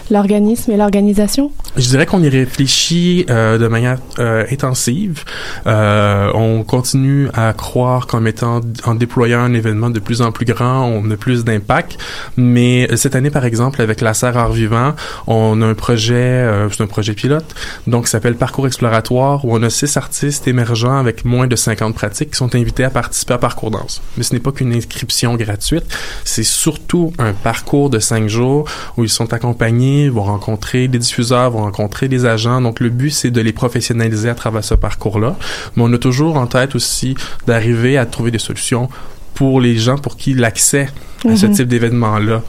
[0.09, 1.51] l'organisme et l'organisation?
[1.77, 5.23] Je dirais qu'on y réfléchit euh, de manière euh, intensive.
[5.67, 10.45] Euh, on continue à croire qu'en mettant, en déployant un événement de plus en plus
[10.45, 11.97] grand, on a plus d'impact.
[12.35, 14.95] Mais cette année, par exemple, avec la Serre Art Vivant,
[15.27, 17.53] on a un projet, c'est un projet pilote,
[17.85, 22.31] donc s'appelle Parcours exploratoire, où on a six artistes émergents avec moins de 50 pratiques
[22.31, 24.01] qui sont invités à participer à Parcours Danse.
[24.17, 25.85] Mais ce n'est pas qu'une inscription gratuite,
[26.23, 31.51] c'est surtout un parcours de cinq jours où ils sont accompagnés, vont rencontrer des diffuseurs,
[31.51, 32.61] vont rencontrer des agents.
[32.61, 35.35] Donc le but, c'est de les professionnaliser à travers ce parcours-là.
[35.75, 37.15] Mais on a toujours en tête aussi
[37.47, 38.89] d'arriver à trouver des solutions
[39.33, 40.87] pour les gens pour qui l'accès
[41.29, 41.53] à ce Mhm.
[41.53, 42.41] type d'événement-là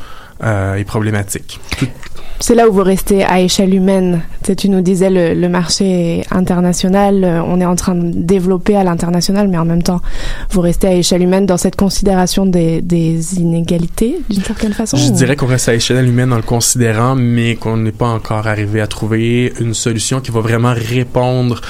[0.45, 1.59] euh, est problématique.
[1.79, 1.89] Tout-
[2.39, 4.23] C'est là où vous restez à échelle humaine.
[4.43, 8.11] Tu, sais, tu nous disais le, le marché international, euh, on est en train de
[8.15, 10.01] développer à l'international, mais en même temps,
[10.51, 14.97] vous restez à échelle humaine dans cette considération des, des inégalités, d'une certaine façon.
[14.97, 18.09] Je ou- dirais qu'on reste à échelle humaine en le considérant, mais qu'on n'est pas
[18.09, 21.61] encore arrivé à trouver une solution qui va vraiment répondre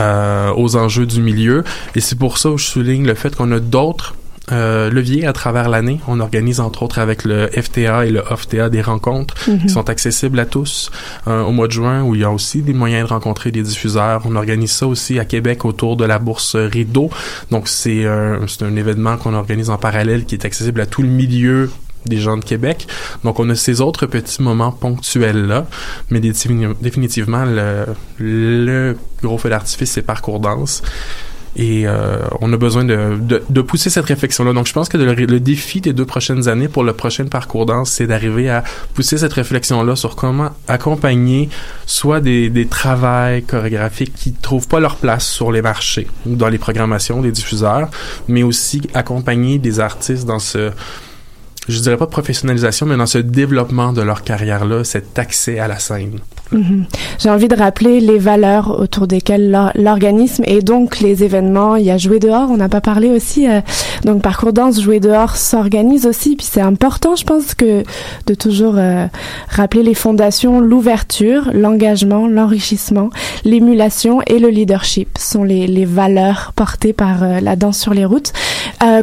[0.00, 1.64] euh, aux enjeux du milieu.
[1.94, 4.14] Et c'est pour ça que je souligne le fait qu'on a d'autres
[4.52, 6.00] euh, leviers à travers l'année.
[6.06, 9.58] On organise entre autres avec le FTA et le OFTA des rencontres Mhm.
[9.62, 10.90] qui sont accessibles à tous
[11.26, 13.62] euh, au mois de juin où il y a aussi des moyens de rencontrer des
[13.62, 14.22] diffuseurs.
[14.24, 17.10] On organise ça aussi à Québec autour de la bourse Rideau.
[17.50, 21.02] Donc c'est un, c'est un événement qu'on organise en parallèle qui est accessible à tout
[21.02, 21.70] le milieu
[22.04, 22.86] des gens de Québec.
[23.24, 25.66] Donc, on a ces autres petits moments ponctuels-là,
[26.10, 27.84] mais défini- définitivement, le,
[28.20, 30.82] le gros feu d'artifice, c'est Parcours Danse.
[31.58, 34.52] Et euh, on a besoin de, de, de pousser cette réflexion-là.
[34.52, 37.64] Donc, je pense que le, le défi des deux prochaines années pour le prochain parcours
[37.64, 41.48] danse, c'est d'arriver à pousser cette réflexion-là sur comment accompagner
[41.86, 46.48] soit des, des travails chorégraphiques qui trouvent pas leur place sur les marchés ou dans
[46.48, 47.88] les programmations des diffuseurs,
[48.28, 50.72] mais aussi accompagner des artistes dans ce
[51.68, 55.78] je dirais pas professionnalisation, mais dans ce développement de leur carrière-là, cet accès à la
[55.78, 56.18] scène.
[56.52, 56.84] Mhm.
[57.18, 61.74] J'ai envie de rappeler les valeurs autour desquelles l'or- l'organisme et donc les événements.
[61.74, 63.48] Il y a Jouer dehors, on n'a pas parlé aussi.
[63.48, 63.60] euh,
[64.04, 66.36] donc Parcours Danse, Jouer dehors s'organise aussi.
[66.36, 67.82] Puis c'est important, je pense, que
[68.28, 69.06] de toujours euh,
[69.48, 73.10] rappeler les fondations, l'ouverture, l'engagement, l'enrichissement,
[73.44, 78.32] l'émulation et le leadership sont les, valeurs portées par euh, la danse sur les routes.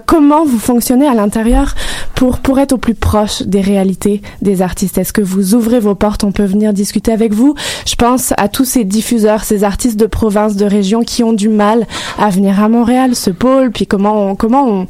[0.05, 1.75] Comment vous fonctionnez à l'intérieur
[2.15, 4.97] pour, pour être au plus proche des réalités des artistes.
[4.97, 6.23] Est-ce que vous ouvrez vos portes?
[6.23, 7.55] On peut venir discuter avec vous.
[7.85, 11.49] Je pense à tous ces diffuseurs, ces artistes de province, de région qui ont du
[11.49, 11.85] mal
[12.17, 14.85] à venir à Montréal, ce pôle, puis comment on, comment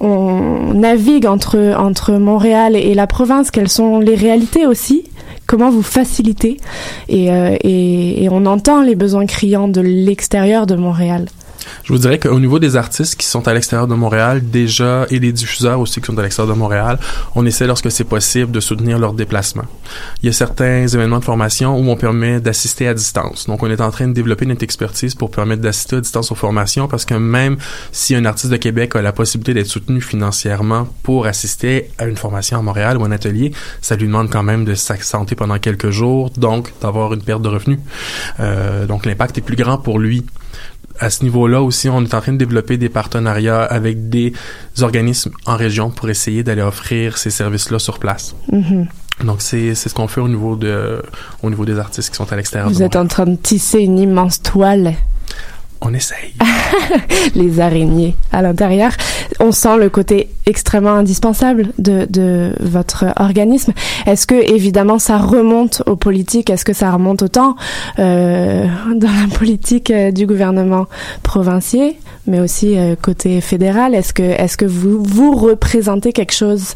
[0.00, 5.04] on, navigue entre, entre Montréal et la province, quelles sont les réalités aussi?
[5.46, 6.58] Comment vous facilitez?
[7.08, 11.26] Et, euh, et on entend les besoins criants de l'extérieur de Montréal.
[11.84, 15.20] Je vous dirais qu'au niveau des artistes qui sont à l'extérieur de Montréal, déjà, et
[15.20, 16.98] des diffuseurs aussi qui sont à l'extérieur de Montréal,
[17.34, 19.64] on essaie lorsque c'est possible de soutenir leur déplacement.
[20.22, 23.46] Il y a certains événements de formation où on permet d'assister à distance.
[23.46, 26.34] Donc, on est en train de développer notre expertise pour permettre d'assister à distance aux
[26.34, 27.56] formations parce que même
[27.92, 32.16] si un artiste de Québec a la possibilité d'être soutenu financièrement pour assister à une
[32.16, 35.90] formation à Montréal ou un atelier, ça lui demande quand même de s'absenter pendant quelques
[35.90, 37.78] jours, donc d'avoir une perte de revenus.
[38.40, 40.24] Euh, donc, l'impact est plus grand pour lui
[41.00, 44.32] à ce niveau-là aussi, on est en train de développer des partenariats avec des
[44.80, 48.34] organismes en région pour essayer d'aller offrir ces services-là sur place.
[48.52, 48.86] Mhm.
[49.24, 51.02] Donc c'est c'est ce qu'on fait au niveau de
[51.42, 52.70] au niveau des artistes qui sont à l'extérieur.
[52.70, 54.94] Vous êtes en train de tisser une immense toile.
[55.80, 56.34] On essaye.
[57.34, 58.92] les araignées à l'intérieur.
[59.40, 63.72] On sent le côté extrêmement indispensable de, de votre organisme.
[64.06, 66.50] Est-ce que évidemment ça remonte aux politiques?
[66.50, 67.54] Est-ce que ça remonte autant
[67.98, 70.86] euh, dans la politique euh, du gouvernement
[71.22, 71.92] provincial,
[72.26, 73.94] mais aussi euh, côté fédéral?
[73.94, 76.74] Est-ce que est-ce que vous vous représentez quelque chose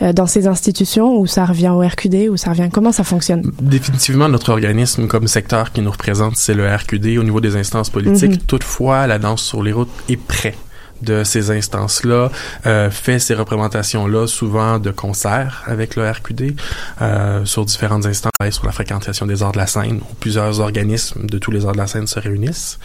[0.00, 2.68] dans ces institutions ou ça revient au RQD ou ça revient?
[2.72, 3.50] Comment ça fonctionne?
[3.60, 7.90] Définitivement, notre organisme comme secteur qui nous représente, c'est le RQD au niveau des instances
[7.90, 8.32] politiques.
[8.32, 8.41] Mhm.
[8.46, 10.54] Toutefois, la danse sur les routes est près
[11.02, 12.30] de ces instances-là,
[12.66, 16.54] euh, fait ces représentations-là souvent de concert avec le RQD
[17.00, 21.26] euh, sur différentes instances, sur la fréquentation des arts de la scène, où plusieurs organismes
[21.26, 22.78] de tous les arts de la scène se réunissent.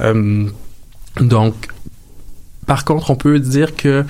[0.00, 0.48] Euh,
[1.20, 1.54] donc,
[2.66, 4.04] par contre, on peut dire que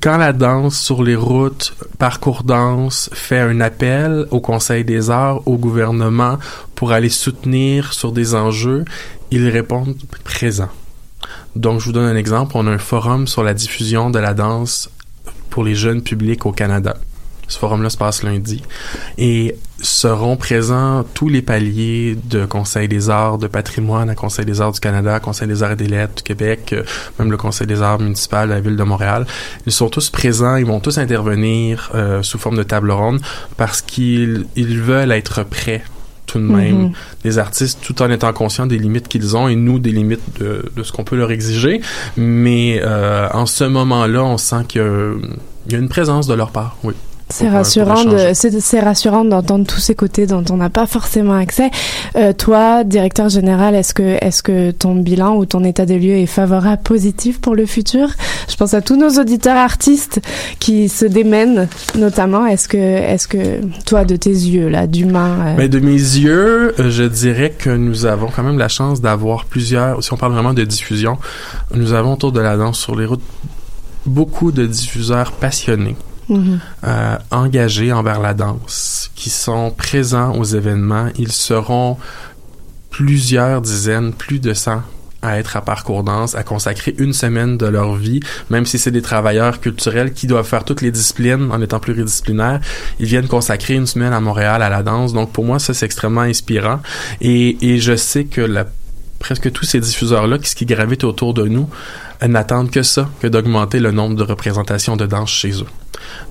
[0.00, 5.46] quand la danse sur les routes, Parcours Danse fait un appel au Conseil des arts,
[5.46, 6.38] au gouvernement
[6.74, 8.84] pour aller soutenir sur des enjeux,
[9.30, 10.68] ils répondent présent.
[11.56, 12.52] Donc, je vous donne un exemple.
[12.54, 14.90] On a un forum sur la diffusion de la danse
[15.50, 16.96] pour les jeunes publics au Canada.
[17.48, 18.62] Ce forum-là se passe lundi.
[19.18, 24.72] Et seront présents tous les paliers de Conseil des arts de patrimoine, Conseil des arts
[24.72, 26.84] du Canada, Conseil des arts et des lettres du Québec, euh,
[27.18, 29.26] même le Conseil des arts municipal de la ville de Montréal.
[29.66, 33.20] Ils sont tous présents, ils vont tous intervenir euh, sous forme de table ronde
[33.56, 35.82] parce qu'ils ils veulent être prêts
[36.30, 36.92] tout de même Mhm.
[37.24, 40.64] des artistes tout en étant conscients des limites qu'ils ont et nous des limites de,
[40.76, 41.80] de ce qu'on peut leur exiger
[42.16, 44.82] mais euh, en ce moment-là on sent qu'il
[45.68, 46.94] y y a une présence de leur part oui
[47.30, 51.36] C'est rassurant, de, c'est, c'est rassurant d'entendre tous ces côtés dont on n'a pas forcément
[51.36, 51.70] accès.
[52.16, 56.16] Euh, toi, directeur général, est-ce que, est-ce que ton bilan ou ton état des lieux
[56.16, 58.08] est favorable, positif pour le futur?
[58.48, 60.20] Je pense à tous nos auditeurs artistes
[60.58, 62.46] qui se démènent, notamment.
[62.46, 66.74] Est-ce que, est-ce que toi, de tes yeux là, d'humain, euh, Ben, de mes yeux,
[66.78, 70.32] euh, je dirais que nous avons quand même la chance d'avoir plusieurs, si on parle
[70.32, 71.18] vraiment de diffusion,
[71.74, 73.22] nous avons autour de la danse sur les routes
[74.06, 75.96] beaucoup de diffuseurs passionnés,
[76.30, 76.60] Mhm.
[76.84, 81.08] euh, engagés envers la danse, qui sont présents aux événements.
[81.18, 81.98] Ils seront
[82.90, 84.82] plusieurs dizaines, plus de 100
[85.22, 88.90] à être à parcours danse, à consacrer une semaine de leur vie, même si c'est
[88.90, 92.60] des travailleurs culturels qui doivent faire toutes les disciplines en étant pluridisciplinaires,
[92.98, 95.12] ils viennent consacrer une semaine à Montréal à la danse.
[95.12, 96.80] Donc pour moi, ça c'est extrêmement inspirant
[97.20, 98.64] et, je sais que
[99.18, 101.68] presque tous ces diffuseurs-là, qui, qui gravitent autour de nous,
[102.26, 105.66] n'attendent que ça, que d'augmenter le nombre de représentations de danse chez eux.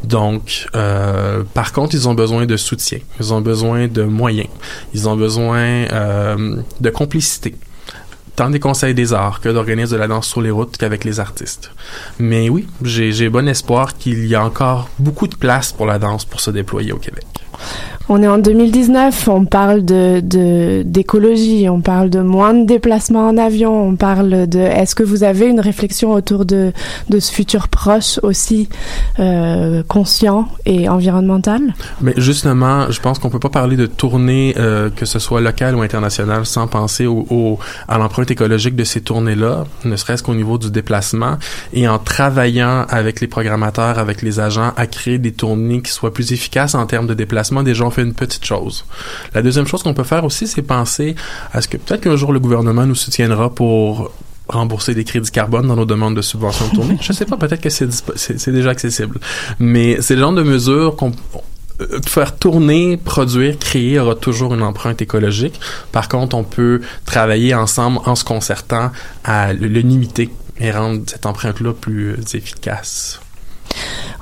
[0.03, 4.49] Donc, euh, par contre, ils ont besoin de soutien, ils ont besoin de moyens,
[4.93, 7.55] ils ont besoin euh, de complicité
[8.39, 11.19] tant des conseils des arts que d'organiser de la danse sur les routes qu'avec les
[11.19, 11.71] artistes.
[12.19, 16.23] Mais oui, j'ai bon espoir qu'il y a encore beaucoup de place pour la danse
[16.23, 17.25] pour se déployer au Québec.
[18.11, 19.83] On est en 2019, on parle
[20.83, 24.57] d'écologie, on parle de moins de déplacements en avion, on parle de.
[24.57, 26.71] Est-ce que vous avez une réflexion autour de
[27.09, 28.67] de ce futur proche aussi
[29.19, 31.61] euh, conscient et environnemental?
[32.01, 35.75] Mais justement, je pense qu'on peut pas parler de tournée, euh, que ce soit locale
[35.75, 40.57] ou internationale, sans penser au- à l'empreinte écologique de ces tournées-là, ne serait-ce qu'au niveau
[40.57, 41.37] du déplacement,
[41.73, 46.11] et en travaillant avec les programmateurs, avec les agents, à créer des tournées qui soient
[46.13, 47.61] plus efficaces en termes de déplacement.
[47.61, 48.85] Déjà, on fait une petite chose.
[49.33, 51.15] La deuxième chose qu'on peut faire aussi, c'est penser
[51.53, 54.11] à ce que peut-être qu'un jour le gouvernement nous soutiendra pour
[54.47, 56.97] rembourser des crédits carbone dans nos demandes de subvention de tournée.
[57.01, 59.19] Je sais pas, peut-être que c'est déjà accessible.
[59.59, 61.11] Mais c'est le genre de mesures qu'on
[61.81, 65.59] euh, faire tourner, produire, créer aura toujours une empreinte écologique.
[65.91, 68.91] Par contre, on peut travailler ensemble en se concertant
[69.23, 70.29] à le, limiter
[70.59, 73.21] et rendre cette empreinte-là plus efficace.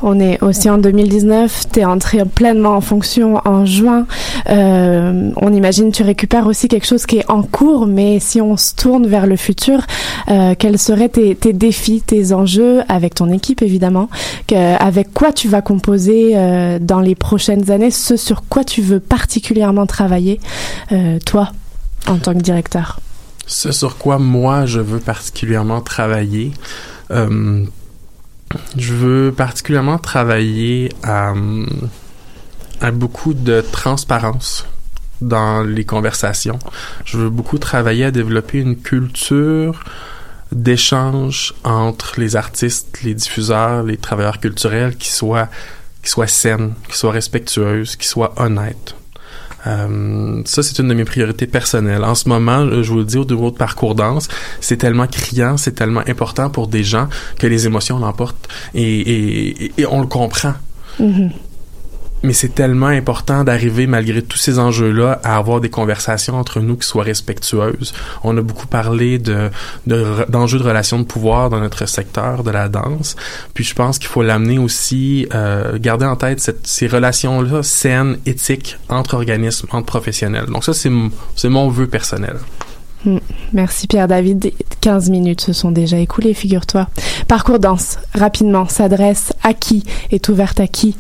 [0.04, 4.06] On est aussi en 2019, tu es entré pleinement en fonction en juin.
[4.50, 8.58] Euh, on imagine tu récupères aussi quelque chose qui est en cours, mais si on
[8.58, 9.82] se tourne vers le futur,
[10.30, 14.10] euh, quels seraient tes, tes défis, tes enjeux avec ton équipe évidemment
[14.52, 19.00] Avec quoi tu vas composer euh, dans les prochaines années Ce sur quoi tu veux
[19.00, 20.40] particulièrement travailler,
[21.26, 21.52] toi,
[22.08, 23.00] en tant que directeur?
[23.48, 26.52] Ce sur quoi moi je veux particulièrement travailler,
[28.78, 31.34] je veux particulièrement travailler à,
[32.82, 34.66] à beaucoup de transparence
[35.22, 36.60] dans les conversations.
[37.06, 39.84] Je veux beaucoup travailler à développer une culture
[40.52, 45.50] d'échange entre les artistes, les diffuseurs, les travailleurs culturels qui soit
[46.04, 48.96] qui soit saine, qui soit respectueuse, qui soit honnête.
[49.68, 52.04] Euh, ça, c'est une de mes priorités personnelles.
[52.04, 54.28] En ce moment, je vous le dis, au niveau de parcours danse,
[54.62, 57.08] c'est tellement criant, c'est tellement important pour des gens
[57.38, 58.48] que les émotions l'emportent.
[58.74, 60.54] Et, et, on le comprend.
[61.00, 61.32] Mhm.
[62.24, 66.76] Mais c'est tellement important d'arriver, malgré tous ces enjeux-là, à avoir des conversations entre nous
[66.76, 67.94] qui soient respectueuses.
[68.24, 69.50] On a beaucoup parlé de,
[69.86, 73.16] de- d'enjeux de, relations de pouvoir dans notre secteur de la danse.
[73.54, 78.78] Puis je pense qu'il faut l'amener aussi, euh, garder en tête ces relations-là saines, éthiques,
[78.90, 80.46] entre organismes, entre professionnels.
[80.46, 80.92] Donc ça, c'est,
[81.36, 82.38] c'est mon vœu personnel.
[83.06, 83.18] Mm.
[83.54, 84.52] Merci Pierre-David.
[84.82, 86.88] 15 minutes se sont déjà écoulées, figure-toi.
[87.28, 90.96] Parcours danse, rapidement, s'adresse à qui Est ouverte à qui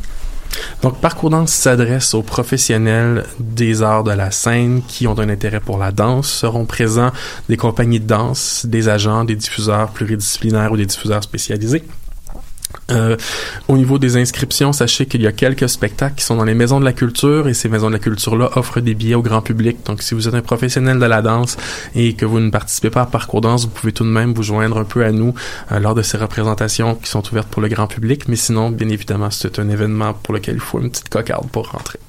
[0.81, 5.59] Donc, Parcours Danse s'adresse aux professionnels des arts de la scène qui ont un intérêt
[5.59, 6.29] pour la danse.
[6.29, 7.11] Seront présents
[7.49, 11.83] des compagnies de danse, des agents, des diffuseurs pluridisciplinaires ou des diffuseurs spécialisés.
[12.91, 13.17] Euh,
[13.67, 16.79] au niveau des inscriptions, sachez qu'il y a quelques spectacles qui sont dans les maisons
[16.79, 19.77] de la culture et ces maisons de la culture-là offrent des billets au grand public.
[19.85, 21.57] Donc, si vous êtes un professionnel de la danse
[21.95, 24.43] et que vous ne participez pas à Parcours Danse, vous pouvez tout de même vous
[24.43, 25.33] joindre un peu à nous
[25.71, 28.27] euh, lors de ces représentations qui sont ouvertes pour le grand public.
[28.27, 31.71] Mais sinon, bien évidemment, c'est un événement pour lequel il faut une petite cocarde pour
[31.71, 31.99] rentrer.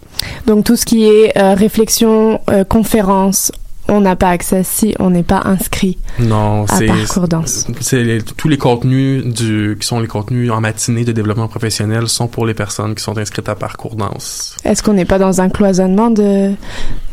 [0.47, 3.53] Donc tout ce qui est euh, réflexion, euh, conférence,
[3.89, 7.66] on n'a pas accès si on n'est pas inscrit Non, à Parcours Danse.
[7.80, 12.28] c'est tous les contenus du qui sont les contenus en matinée de développement professionnel sont
[12.28, 14.57] pour les personnes qui sont inscrites à Parcours Danse.
[14.64, 16.53] Est-ce qu'on n'est pas dans un cloisonnement de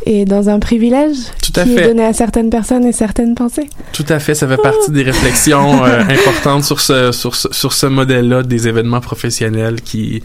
[0.06, 1.84] et dans un privilège Tout à qui fait.
[1.84, 3.70] est donné à certaines personnes et certaines pensées?
[3.92, 7.74] Tout à fait, ça fait partie des réflexions euh, importantes sur ce sur ce, sur
[7.74, 10.22] ce modèle-là des événements professionnels qui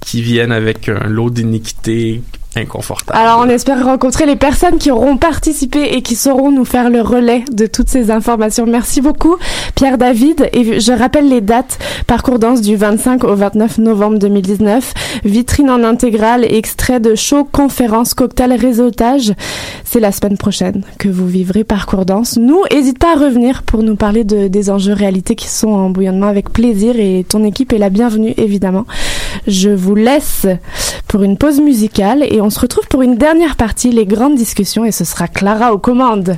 [0.00, 2.22] qui viennent avec un lot d'iniquité
[2.56, 3.18] inconfortable.
[3.18, 7.00] Alors on espère rencontrer les personnes qui auront participé et qui sauront nous faire le
[7.00, 8.66] relais de toutes ces informations.
[8.66, 9.36] Merci beaucoup
[9.74, 14.94] Pierre David et je rappelle les dates parcours danse du 25 au 29 novembre 2019,
[15.24, 19.32] vitrine en intégrale extrait de show, conférence, cocktail, réseautage.
[19.84, 22.38] C'est la semaine prochaine que vous vivrez parcours danse.
[22.38, 25.90] Nous, n'hésite pas à revenir pour nous parler de, des enjeux réalité qui sont en
[25.90, 28.84] bouillonnement avec plaisir et ton équipe est la bienvenue évidemment.
[29.46, 30.46] Je vous laisse
[31.08, 34.84] pour une pause musicale et on se retrouve pour une dernière partie, les grandes discussions,
[34.84, 36.36] et ce sera Clara aux commandes.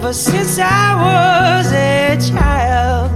[0.00, 3.10] Ever since I was a child.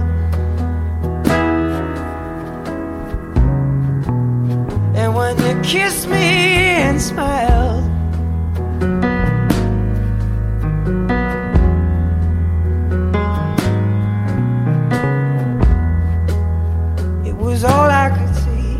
[4.93, 7.85] And when you kissed me and smiled.
[17.25, 18.77] It was all I could see.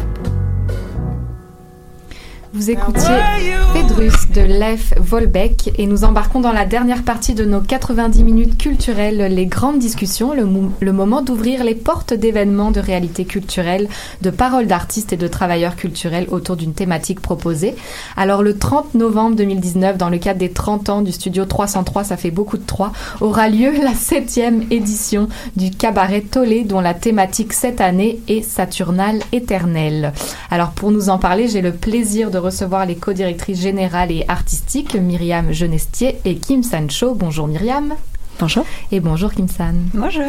[2.51, 3.63] Vous écoutiez
[3.93, 9.31] De Leif Volbeck et nous embarquons dans la dernière partie de nos 90 minutes culturelles,
[9.31, 13.87] les grandes discussions, le, moment d'ouvrir les portes d'événements de réalité culturelle,
[14.23, 17.75] de paroles d'artistes et de travailleurs culturels autour d'une thématique proposée.
[18.17, 22.17] Alors le 30 novembre 2019, dans le cadre des 30 ans du studio 303, ça
[22.17, 27.53] fait beaucoup de 3, aura lieu la septième édition du cabaret Tollé dont la thématique
[27.53, 30.13] cette année est Saturnale éternelle.
[30.49, 34.95] Alors pour nous en parler, j'ai le plaisir de recevoir les co-directrices générales et artistiques
[34.95, 37.15] Myriam Genestier et Kim Sancho.
[37.15, 37.93] Bonjour Myriam.
[38.39, 38.65] Bonjour.
[38.91, 39.75] Et bonjour Kim San.
[39.93, 40.23] Bonjour.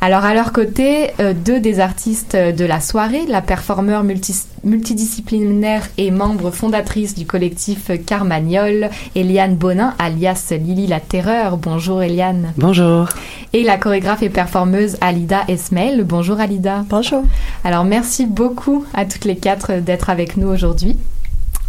[0.00, 5.88] Alors à leur côté, euh, deux des artistes de la soirée, la performeur multi- multidisciplinaire
[5.96, 11.56] et membre fondatrice du collectif Carmagnol, Eliane Bonin, alias Lily la Terreur.
[11.56, 12.52] Bonjour Eliane.
[12.58, 13.08] Bonjour.
[13.52, 16.04] Et la chorégraphe et performeuse Alida Esmail.
[16.04, 16.84] Bonjour Alida.
[16.88, 17.24] Bonjour.
[17.64, 20.96] Alors merci beaucoup à toutes les quatre d'être avec nous aujourd'hui.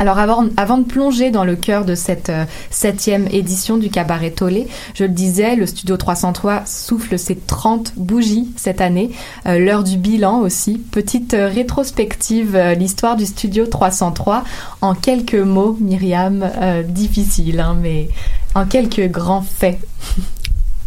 [0.01, 4.31] Alors avant, avant de plonger dans le cœur de cette euh, septième édition du Cabaret
[4.31, 9.11] Tollé, je le disais, le Studio 303 souffle ses 30 bougies cette année.
[9.45, 10.77] Euh, L'heure du bilan aussi.
[10.77, 14.45] Petite euh, rétrospective, l'histoire du Studio 303
[14.81, 16.49] en quelques mots, Myriam,
[16.87, 18.07] difficile, hein, mais
[18.55, 19.79] en quelques grands faits.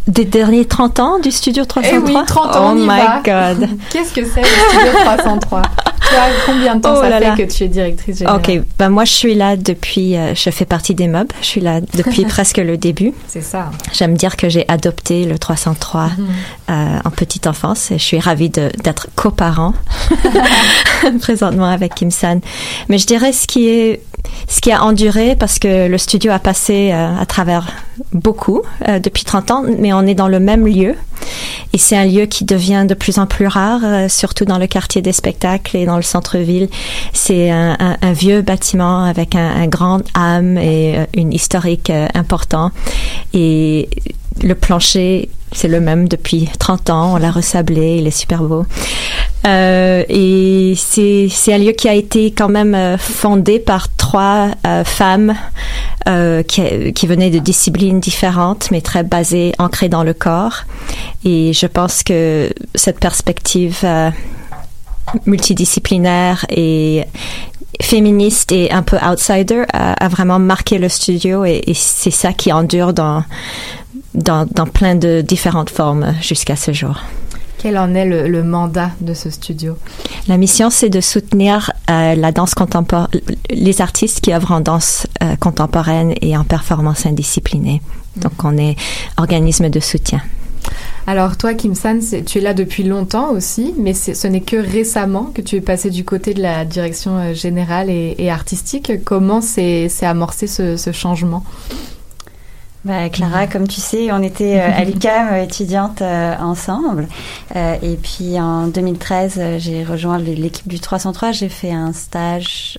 [0.07, 2.87] Des derniers 30 ans du Studio 303 Eh oui, 30 ans, Oh on y my
[2.87, 3.21] va.
[3.23, 3.69] God.
[3.91, 5.61] Qu'est-ce que c'est le Studio 303
[6.09, 7.35] Toi, combien de temps Oh ça là fait là.
[7.37, 10.65] que tu es directrice générale Ok, ben moi je suis là depuis, euh, je fais
[10.65, 13.13] partie des meubles, je suis là depuis presque le début.
[13.27, 13.71] C'est ça.
[13.93, 16.27] J'aime dire que j'ai adopté le 303 Mhm.
[16.69, 19.73] euh, en petite enfance et je suis ravie d'être coparent
[21.21, 22.41] présentement avec Kim San.
[22.89, 24.01] Mais je dirais ce qui est
[24.47, 27.67] ce qui a enduré parce que le studio a passé euh, à travers
[28.13, 30.95] beaucoup euh, depuis 30 ans, mais on est dans le même lieu
[31.73, 34.67] et c'est un lieu qui devient de plus en plus rare, euh, surtout dans le
[34.67, 36.69] quartier des spectacles et dans le centre-ville.
[37.13, 42.71] C'est un, vieux bâtiment avec un, un grand âme et euh, une historique euh, important
[43.33, 43.89] et
[44.43, 47.13] le plancher c'est le même depuis 30 ans.
[47.13, 48.65] On l'a ressablé, il est super beau.
[49.45, 54.49] Euh, et c'est un lieu qui a été quand même fondé par trois
[54.83, 55.35] femmes
[56.47, 60.63] qui, qui venaient de disciplines différentes, mais très basées, ancrées dans le corps.
[61.23, 63.85] Et je pense que cette perspective
[65.25, 67.05] multidisciplinaire et
[67.81, 72.33] féministe et un peu outsider a, a vraiment marqué le studio et, et c'est ça
[72.33, 73.23] qui endure dans,
[74.13, 76.99] dans, dans plein de différentes formes jusqu'à ce jour.
[77.57, 79.77] Quel en est le, le mandat de ce studio?
[80.27, 83.07] La mission, c'est de soutenir euh, la danse contemporaine,
[83.49, 87.81] les artistes qui œuvrent en danse euh, contemporaine et en performance indisciplinée.
[88.17, 88.75] Donc, on est
[89.17, 90.21] organisme de soutien.
[91.05, 95.25] Alors toi, Kim San, tu es là depuis longtemps aussi, mais ce n'est que récemment
[95.33, 99.03] que tu es passé du côté de la direction euh, générale et, et artistique.
[99.03, 101.43] Comment s'est amorcé ce, ce changement?
[102.85, 107.07] Bah, Clara, comme tu sais, on était euh, à l'UQAM euh, étudiante euh, ensemble.
[107.55, 111.31] Euh, et puis en 2013, euh, j'ai rejoint l'équipe du 303.
[111.31, 112.77] J'ai fait un stage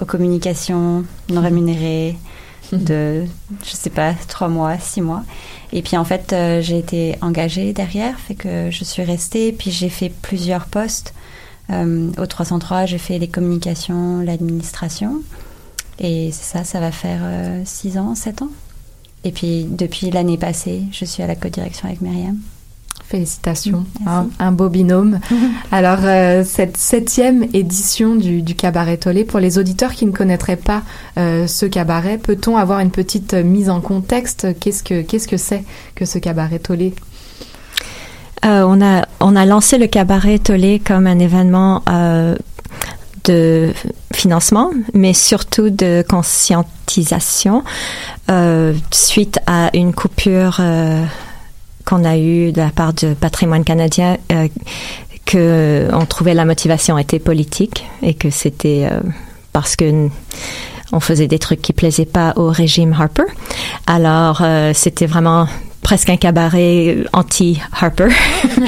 [0.00, 2.16] aux communications non rémunérées
[2.72, 3.24] de,
[3.64, 5.24] je sais pas, trois mois, six mois.
[5.72, 9.52] Et puis en fait, euh, j'ai été engagée derrière, fait que je suis restée.
[9.52, 11.14] Puis j'ai fait plusieurs postes.
[11.70, 15.22] Euh, au 303, j'ai fait les communications, l'administration.
[15.98, 18.50] Et c'est ça, ça va faire euh, six ans, sept ans.
[19.24, 22.38] Et puis, depuis l'année passée, je suis à la co-direction avec Myriam.
[23.08, 25.20] Félicitations, un, un beau binôme.
[25.70, 30.56] Alors, euh, cette septième édition du, du Cabaret Tollé, pour les auditeurs qui ne connaîtraient
[30.56, 30.82] pas
[31.16, 34.48] euh, ce cabaret, peut-on avoir une petite mise en contexte?
[34.58, 35.62] Qu'est-ce que qu'est-ce que c'est
[35.94, 36.94] que ce Cabaret Tollé?
[38.44, 41.82] Euh, on, a, on a lancé le cabaret Tollé comme un événement
[43.22, 43.72] de
[44.12, 47.62] financement, mais surtout de conscientisation
[48.90, 50.60] suite à une coupure
[51.86, 54.48] qu'on a eue de la part du patrimoine canadien euh,
[55.24, 59.00] que on trouvait la motivation était politique et que c'était euh,
[59.52, 60.08] parce que
[60.92, 63.24] on faisait des trucs qui plaisaient pas au régime Harper.
[63.86, 65.48] Alors euh, c'était vraiment
[65.82, 68.08] presque un cabaret anti-Harper.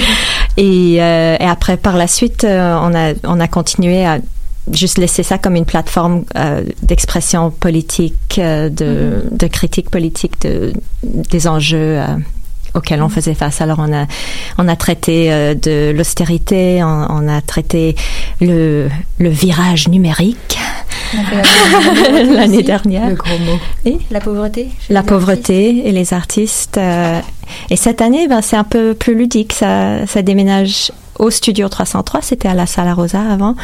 [0.57, 4.19] et, euh, et après, par la suite, euh, on a on a continué à
[4.73, 10.73] juste laisser ça comme une plateforme euh, d'expression politique, euh, de, de critique politique de,
[11.03, 12.07] des enjeux euh,
[12.75, 13.61] auxquels on faisait face.
[13.61, 14.07] Alors on a
[14.59, 17.95] on a traité euh, de l'austérité, on, on a traité
[18.41, 18.89] le
[19.19, 20.59] le virage numérique
[22.35, 23.09] l'année dernière.
[23.09, 23.59] Le gros mot.
[23.85, 26.79] Et La pauvreté la pauvreté et les artistes.
[26.79, 27.21] euh,
[27.71, 29.53] et cette année, ben, c'est un peu plus ludique.
[29.55, 32.23] Ça, ça déménage au Studio 303.
[32.23, 33.55] C'était à la Sala Rosa avant.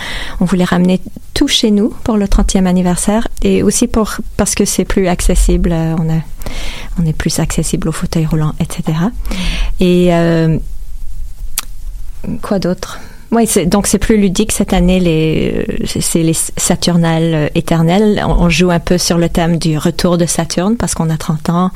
[0.40, 1.00] On voulait ramener
[1.34, 5.70] tout chez nous pour le 30e anniversaire et aussi pour parce que c'est plus accessible.
[5.72, 5.96] euh,
[6.98, 8.98] On est plus accessible aux fauteuils roulants, etc.
[9.80, 10.58] Et euh,
[12.42, 12.98] quoi d'autre?
[13.32, 15.66] Oui, donc c'est plus ludique cette année.
[15.86, 18.22] C'est- les Saturnales euh, éternelles.
[18.24, 21.48] On, joue un peu sur le thème du retour de Saturne parce qu'on a 30
[21.50, 21.70] ans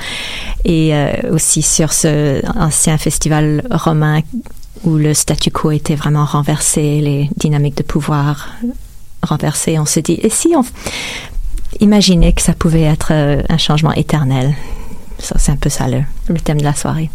[0.64, 0.92] et
[1.32, 4.20] aussi sur ce ancien festival romain
[4.84, 8.48] où le statu quo était vraiment renversé, les dynamiques de pouvoir
[9.22, 9.78] renversées.
[9.78, 10.64] On se dit, et si on
[11.80, 14.54] imaginait que ça pouvait être euh, un changement éternel?
[15.18, 17.10] Ça, c'est un peu ça le, le thème de la soirée.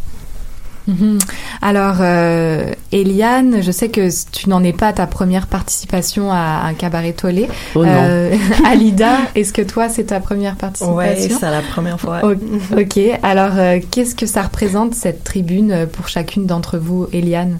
[0.88, 1.18] Mhm.
[1.62, 6.64] Alors, euh, Eliane, je sais que tu n'en es pas à ta première participation à
[6.66, 7.48] un cabaret tollé.
[7.76, 7.92] Oh non.
[7.92, 8.36] Euh,
[8.66, 12.20] Alida, est-ce que toi, c'est ta première participation Oui, c'est la première fois.
[12.24, 12.34] O-
[12.78, 17.60] Ok, alors euh, qu'est-ce que ça représente cette tribune euh, pour chacune d'entre vous, Eliane?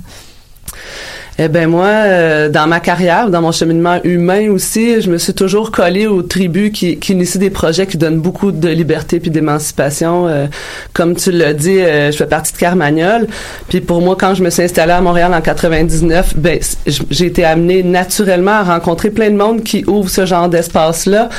[1.40, 5.34] Eh ben moi, euh, dans ma carrière, dans mon cheminement humain aussi, je me suis
[5.34, 9.32] toujours collée aux tribus qui, qui initient des projets qui donnent beaucoup de liberté puis
[9.32, 10.28] d'émancipation.
[10.28, 10.46] Euh,
[10.94, 13.28] comme tu l'as dit, euh, je fais partie de Carmagnol.
[13.68, 17.44] Puis pour moi, quand je me suis installée à Montréal en 99, ben j'ai été
[17.44, 21.30] amenée naturellement à rencontrer plein de monde qui ouvre ce genre d'espace-là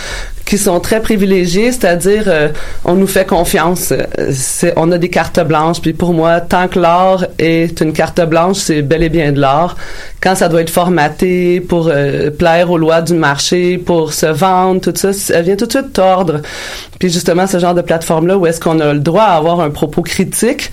[0.45, 2.49] qui sont très privilégiés, c'est-à-dire euh,
[2.85, 6.79] on nous fait confiance, Euh, on a des cartes blanches, puis pour moi, tant que
[6.79, 9.77] l'art est une carte blanche, c'est bel et bien de l'art.
[10.21, 14.81] Quand ça doit être formaté pour euh, plaire aux lois du marché, pour se vendre,
[14.81, 16.41] tout ça, ça vient tout de suite tordre.
[16.99, 19.71] Puis justement, ce genre de plateforme-là, où est-ce qu'on a le droit à avoir un
[19.71, 20.71] propos critique,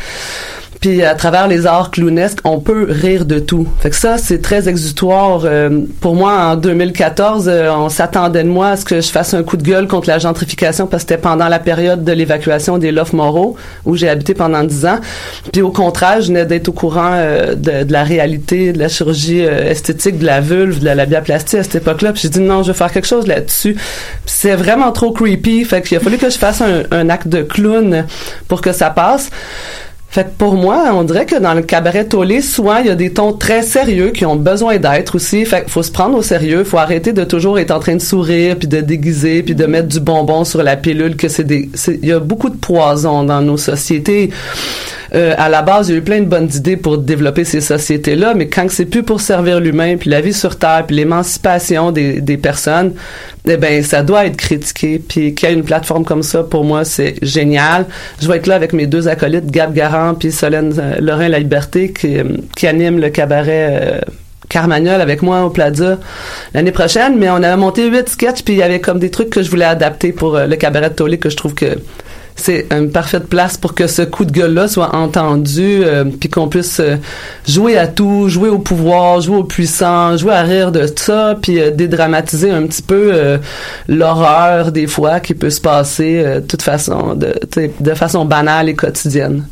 [0.81, 3.67] puis à travers les arts clownesques, on peut rire de tout.
[3.79, 5.41] Fait que ça, c'est très exutoire.
[5.45, 9.35] Euh, pour moi, en 2014, euh, on s'attendait de moi à ce que je fasse
[9.35, 12.79] un coup de gueule contre la gentrification parce que c'était pendant la période de l'évacuation
[12.79, 13.55] des lofts moraux
[13.85, 14.97] où j'ai habité pendant dix ans.
[15.53, 19.45] Puis au contraire, je venais d'être au courant euh, de, la réalité, de la chirurgie
[19.45, 22.11] euh, esthétique, de la vulve, de la labiaplastie à cette époque-là.
[22.11, 23.75] Puis j'ai dit non, je vais faire quelque chose là-dessus.
[24.25, 25.63] C'est vraiment trop creepy.
[25.63, 28.07] Fait qu'il a fallu que je fasse un acte de clown
[28.47, 29.29] pour que ça passe.
[30.11, 32.95] Fait que pour moi, on dirait que dans le cabaret tollé, souvent, il y a
[32.95, 35.45] des tons très sérieux qui ont besoin d'être aussi.
[35.45, 36.65] Fait faut se prendre au sérieux.
[36.65, 39.87] faut arrêter de toujours être en train de sourire, puis de déguiser, puis de mettre
[39.87, 41.69] du bonbon sur la pilule, que c'est des...
[41.87, 44.31] Il y a beaucoup de poison dans nos sociétés.
[45.13, 47.59] Euh, à la base, il y a eu plein de bonnes idées pour développer ces
[47.59, 51.91] sociétés-là, mais quand c'est plus pour servir l'humain, puis la vie sur Terre, puis l'émancipation
[51.91, 52.93] des, des personnes,
[53.45, 54.99] eh ben ça doit être critiqué.
[54.99, 57.85] Puis qu'il y ait une plateforme comme ça, pour moi, c'est génial.
[58.21, 61.39] Je vais être là avec mes deux acolytes, Gab Garand puis Solène euh, Lorrain La
[61.39, 62.23] Liberté, qui, euh,
[62.55, 63.99] qui anime le cabaret euh,
[64.51, 65.97] Carmagnol avec moi au Plaza
[66.53, 67.17] l'année prochaine.
[67.17, 69.49] Mais on avait monté huit sketchs, puis il y avait comme des trucs que je
[69.49, 71.77] voulais adapter pour euh, le cabaret de Tollé que je trouve que
[72.41, 76.47] c'est une parfaite place pour que ce coup de gueule-là soit entendu, euh, puis qu'on
[76.47, 76.97] puisse euh,
[77.47, 81.59] jouer à tout, jouer au pouvoir, jouer au puissant, jouer à rire de ça, puis
[81.59, 83.13] euh, dédramatiser un petit peu
[83.87, 87.33] l'horreur des fois qui peut se passer de toute façon, de,
[87.79, 89.45] de façon banale et quotidienne.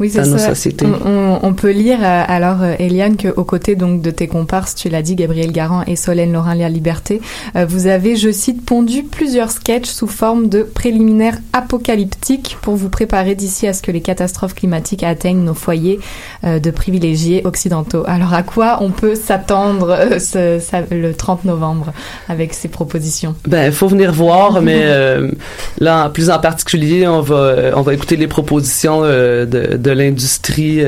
[0.00, 0.48] Oui, c'est dans nos ça.
[0.48, 0.86] sociétés.
[0.86, 4.74] On, on- on peut lire euh, alors, euh, Eliane, qu'aux côtés donc de tes comparses,
[4.74, 7.20] tu l'as dit, Gabriel Garand et Solène Laurent La Liberté,
[7.54, 12.17] euh, vous avez, je cite, pondu plusieurs sketchs sous forme de préliminaires apocalyptiques
[12.62, 15.98] pour vous préparer d'ici à ce que les catastrophes climatiques atteignent nos foyers
[16.44, 18.04] euh, de privilégiés occidentaux.
[18.06, 21.92] Alors, à quoi on peut s'attendre euh, ce- ça- le 30 novembre
[22.28, 23.34] avec ces propositions?
[23.46, 25.30] Ben, faut venir voir, mais euh,
[25.78, 29.46] là, plus en particulier, on va on va écouter les propositions de,
[29.76, 30.82] de l'industrie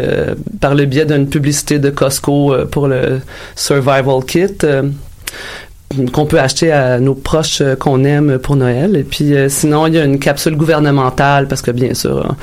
[0.60, 3.20] par le biais d'une publicité de Costco pour le
[3.56, 4.58] Survival Kit.
[6.12, 8.96] qu'on peut acheter à nos proches euh, qu'on aime pour Noël.
[8.96, 12.36] Et puis euh, sinon, il y a une capsule gouvernementale parce que bien sûr, hein,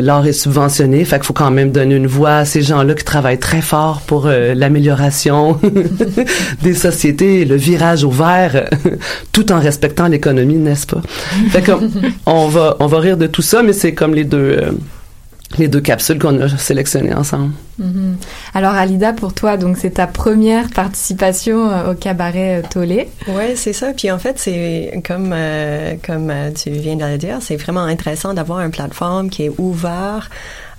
[0.00, 3.04] l'art est subventionné, fait qu'il faut quand même donner une voix à ces gens-là qui
[3.04, 5.58] travaillent très fort pour l'amélioration
[6.62, 8.68] des sociétés, le virage au vert,
[9.32, 11.02] tout en respectant l'économie, n'est-ce pas?
[11.50, 11.72] Fait que
[12.26, 14.60] on va on va rire de tout ça, mais c'est comme les deux
[15.58, 17.52] les deux capsules qu'on a sélectionnées ensemble.
[17.78, 18.16] Mhm.
[18.54, 23.08] Alors Alida, pour toi, donc c'est ta première participation euh, au cabaret euh, Tollé.
[23.28, 23.92] Ouais, c'est ça.
[23.92, 28.34] Puis en fait, c'est comme euh, comme tu viens de le dire, c'est vraiment intéressant
[28.34, 30.30] d'avoir une plateforme qui est ouverte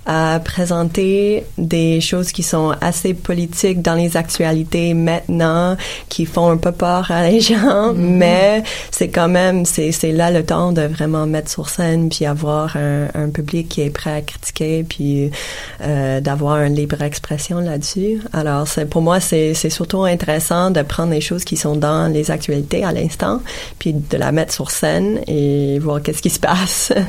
[0.08, 5.76] à présenter des choses qui sont assez politiques dans les actualités maintenant,
[6.08, 10.32] qui font un peu peur à les gens, mais c'est quand même, c'est, c'est là
[10.32, 14.14] le temps de vraiment mettre sur scène, puis avoir un, un public qui est prêt
[14.14, 15.30] à critiquer, puis
[15.82, 18.22] euh, d'avoir une libre expression là-dessus.
[18.32, 22.12] Alors, c'est, pour moi, c'est, c'est surtout intéressant de prendre les choses qui sont dans
[22.12, 23.42] les actualités à l'instant,
[23.78, 26.94] puis de la mettre sur scène et voir qu'est-ce qui se passe.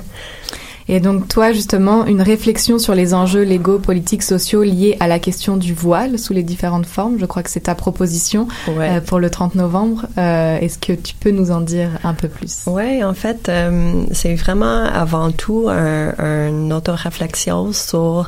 [0.88, 5.18] Et donc toi, justement, une réflexion sur les enjeux légaux, politiques, sociaux liés à la
[5.18, 7.16] question du voile sous les différentes formes.
[7.18, 8.88] Je crois que c'est ta proposition Ouais.
[8.96, 10.06] euh, pour le 30 novembre.
[10.16, 12.62] Euh, Est-ce que tu peux nous en dire un peu plus?
[12.66, 18.26] Oui, en fait, euh, c'est vraiment avant tout un, un auto-réflexion sur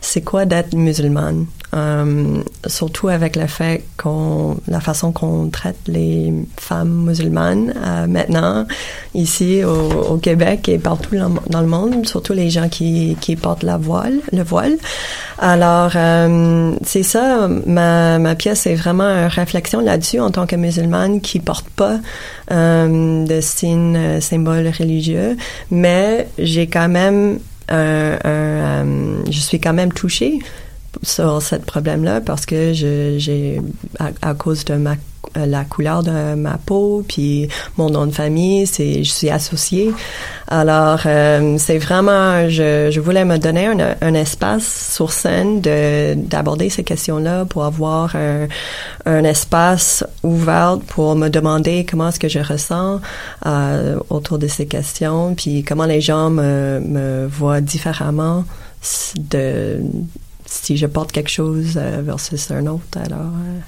[0.00, 1.46] c'est quoi d'être musulmane.
[2.66, 8.66] Surtout avec le fait qu'on, la façon qu'on traite les femmes musulmanes euh, maintenant,
[9.14, 13.36] ici au, au Québec et partout dans, dans le monde, surtout les gens qui, qui
[13.36, 14.76] portent la voile, le voile.
[15.38, 20.56] Alors, euh, c'est ça, ma, ma pièce est vraiment une réflexion là-dessus en tant que
[20.56, 21.98] musulmane qui porte pas
[22.50, 25.36] euh, de signes, euh, symboles religieux,
[25.70, 27.38] mais j'ai quand même
[27.68, 28.84] un,
[29.30, 30.40] je suis quand même touchée
[31.02, 33.60] sur ce problème-là parce que j'ai,
[33.98, 34.96] à, cause de ma
[35.34, 39.92] la couleur de ma peau, puis mon nom de famille, c'est je suis associée.
[40.48, 46.68] Alors euh, c'est vraiment, je, voulais me donner un, un espace sur scène de d'aborder
[46.68, 48.46] ces questions-là pour avoir un,
[49.06, 53.00] un espace ouvert pour me demander comment est-ce que je ressens
[53.46, 58.44] euh, autour de ces questions, puis comment les gens me, voient différemment
[59.16, 59.80] de
[60.44, 62.98] si je porte quelque chose euh, versus un autre.
[62.98, 63.58] Alors euh,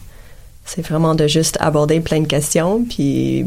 [0.65, 3.45] c'est vraiment de juste aborder plein de questions, puis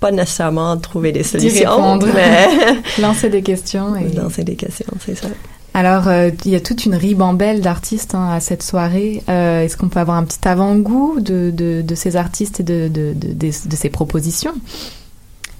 [0.00, 2.06] pas nécessairement trouver des solutions, répondre.
[2.14, 2.48] mais
[3.02, 3.96] Lancer des questions.
[3.96, 4.08] Et...
[4.14, 5.28] lancer des questions, c'est ça.
[5.74, 9.22] Alors, euh, il y a toute une ribambelle d'artistes hein, à cette soirée.
[9.28, 12.88] Euh, Est-ce qu'on peut avoir un petit avant-goût de, de, de ces artistes et de,
[12.88, 14.54] de, de, de, de ces propositions?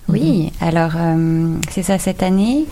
[0.09, 2.64] Oui, alors euh, c'est ça cette année.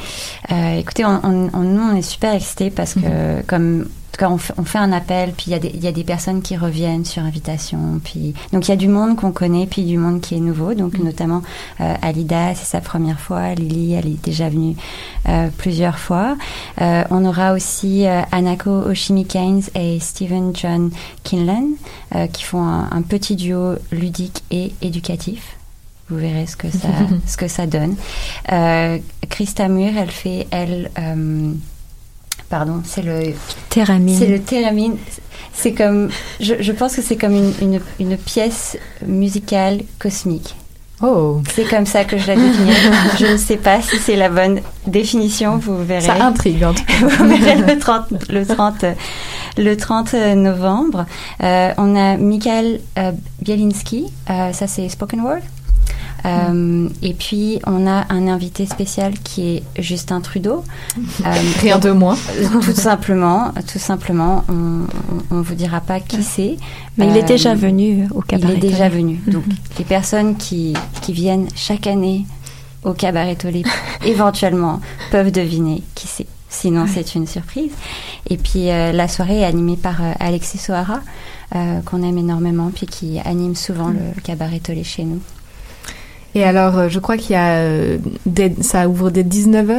[0.50, 4.24] Euh, écoutez, on, on, on- nous on est super excités parce que comme en tout
[4.24, 5.92] cas, on fait, on fait un appel, puis il y, a des- il y a
[5.92, 8.00] des personnes qui reviennent sur invitation.
[8.02, 10.74] Puis, donc il y a du monde qu'on connaît, puis du monde qui est nouveau.
[10.74, 11.42] Donc notamment
[11.80, 13.54] euh, Alida, c'est sa première fois.
[13.54, 14.74] Lily, elle est déjà venue
[15.28, 16.36] euh, plusieurs fois.
[16.80, 20.90] Euh, on aura aussi Anako Oshimi-Keynes et Stephen John
[21.22, 21.68] Kinlan
[22.32, 25.56] qui font un, un petit duo ludique et éducatif.
[26.08, 26.88] Vous verrez ce que ça,
[27.26, 27.96] ce que ça donne.
[28.52, 28.98] Euh,
[29.28, 31.52] Christa Mur, elle fait, elle, euh,
[32.48, 33.34] pardon, c'est le
[33.68, 34.18] Théramine.
[34.18, 34.96] C'est le théramine.
[35.52, 36.10] C'est comme,
[36.40, 40.54] je, je pense que c'est comme une, une, une pièce musicale cosmique.
[41.02, 41.42] Oh.
[41.54, 42.90] C'est comme ça que je la définirais.
[43.18, 45.58] je ne sais pas si c'est la bonne définition.
[45.58, 46.06] Vous verrez.
[46.06, 46.94] Ça intrigue en tout cas.
[47.06, 48.84] Vous verrez le 30, le 30,
[49.58, 51.04] le 30 novembre.
[51.42, 53.12] Euh, on a Michael euh,
[53.42, 55.42] Bielinski, euh, ça c'est Spoken Word.
[56.26, 60.64] Euh, et puis on a un invité spécial qui est Justin Trudeau.
[61.24, 61.30] Euh,
[61.60, 62.16] Rien de moins.
[62.62, 64.82] Tout simplement, tout simplement, on,
[65.32, 66.56] on, on vous dira pas qui c'est.
[66.98, 68.54] Mais il est Euh, déjà venu au cabaret.
[68.56, 69.20] Il est déjà venu.
[69.26, 69.44] Donc
[69.78, 72.26] les personnes qui, qui viennent chaque année
[72.84, 73.62] au cabaret Tolé
[74.04, 74.80] éventuellement
[75.10, 76.26] peuvent deviner qui c'est.
[76.48, 77.72] Sinon, c'est une surprise.
[78.30, 81.00] Et puis, euh, la soirée est animée par euh, Alexis Sohara,
[81.54, 85.20] euh, qu'on aime énormément, puis qui anime souvent le cabaret Tolé chez nous.
[86.36, 87.96] Et alors, euh, je crois qu'il y a euh,
[88.26, 89.72] des- ça ouvre dès 19h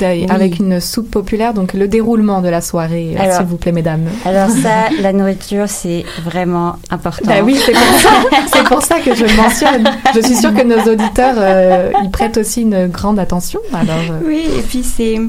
[0.00, 0.26] Oui.
[0.28, 1.54] avec une soupe populaire.
[1.54, 4.06] Donc, le déroulement de la soirée, euh, s'il vous plaît, mesdames.
[4.24, 7.26] Alors ça, la nourriture, c'est vraiment important.
[7.28, 8.10] Bah oui, c'est pour ça,
[8.52, 9.88] c'est pour ça que je le mentionne.
[10.16, 13.60] Je suis sûre que nos auditeurs euh, y prêtent aussi une grande attention.
[13.72, 15.20] Alors, euh, Oui, et puis c'est.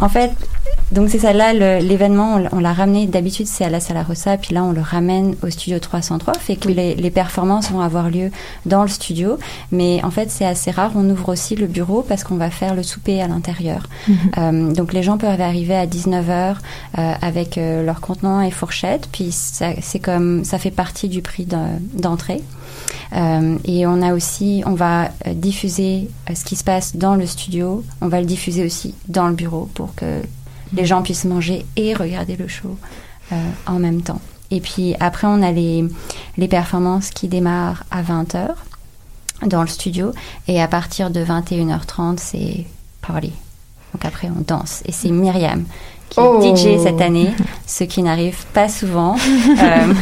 [0.00, 0.32] En fait,
[0.92, 4.54] donc c'est ça, là, l'événement, on, l'a ramené, d'habitude c'est à la Sala Rossa, puis
[4.54, 8.30] là on le ramène au studio 303, fait que les, les performances vont avoir lieu
[8.66, 9.38] dans le studio,
[9.70, 12.74] mais en fait c'est assez rare, on ouvre aussi le bureau parce qu'on va faire
[12.74, 13.86] le souper à l'intérieur.
[14.06, 14.16] Mhm.
[14.38, 16.56] Euh, donc les gens peuvent arriver à 19h
[16.94, 21.46] avec euh, leur contenant et fourchette, puis ça, c'est comme, ça fait partie du prix
[21.94, 22.42] d'entrée.
[23.14, 27.14] Euh, et on a aussi, on va euh, diffuser euh, ce qui se passe dans
[27.14, 27.84] le studio.
[28.00, 30.22] On va le diffuser aussi dans le bureau pour que
[30.72, 32.76] les gens puissent manger et regarder le show
[33.32, 33.36] euh,
[33.66, 34.20] en même temps.
[34.50, 35.84] Et puis après, on a les,
[36.36, 38.48] les performances qui démarrent à 20h
[39.46, 40.12] dans le studio.
[40.46, 42.66] Et à partir de 21h30, c'est
[43.02, 43.32] party.
[43.94, 44.82] Donc après, on danse.
[44.86, 45.64] Et c'est Myriam
[46.08, 46.56] qui est Oh.
[46.56, 47.30] DJ cette année,
[47.66, 49.16] ce qui n'arrive pas souvent.
[49.60, 49.92] Euh,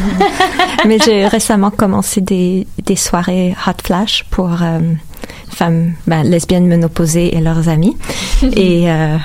[0.87, 4.81] Mais j'ai récemment commencé des, des soirées hot flash pour euh,
[5.49, 7.97] femmes ben, lesbiennes ménopausées et leurs amis.
[8.43, 9.17] et euh,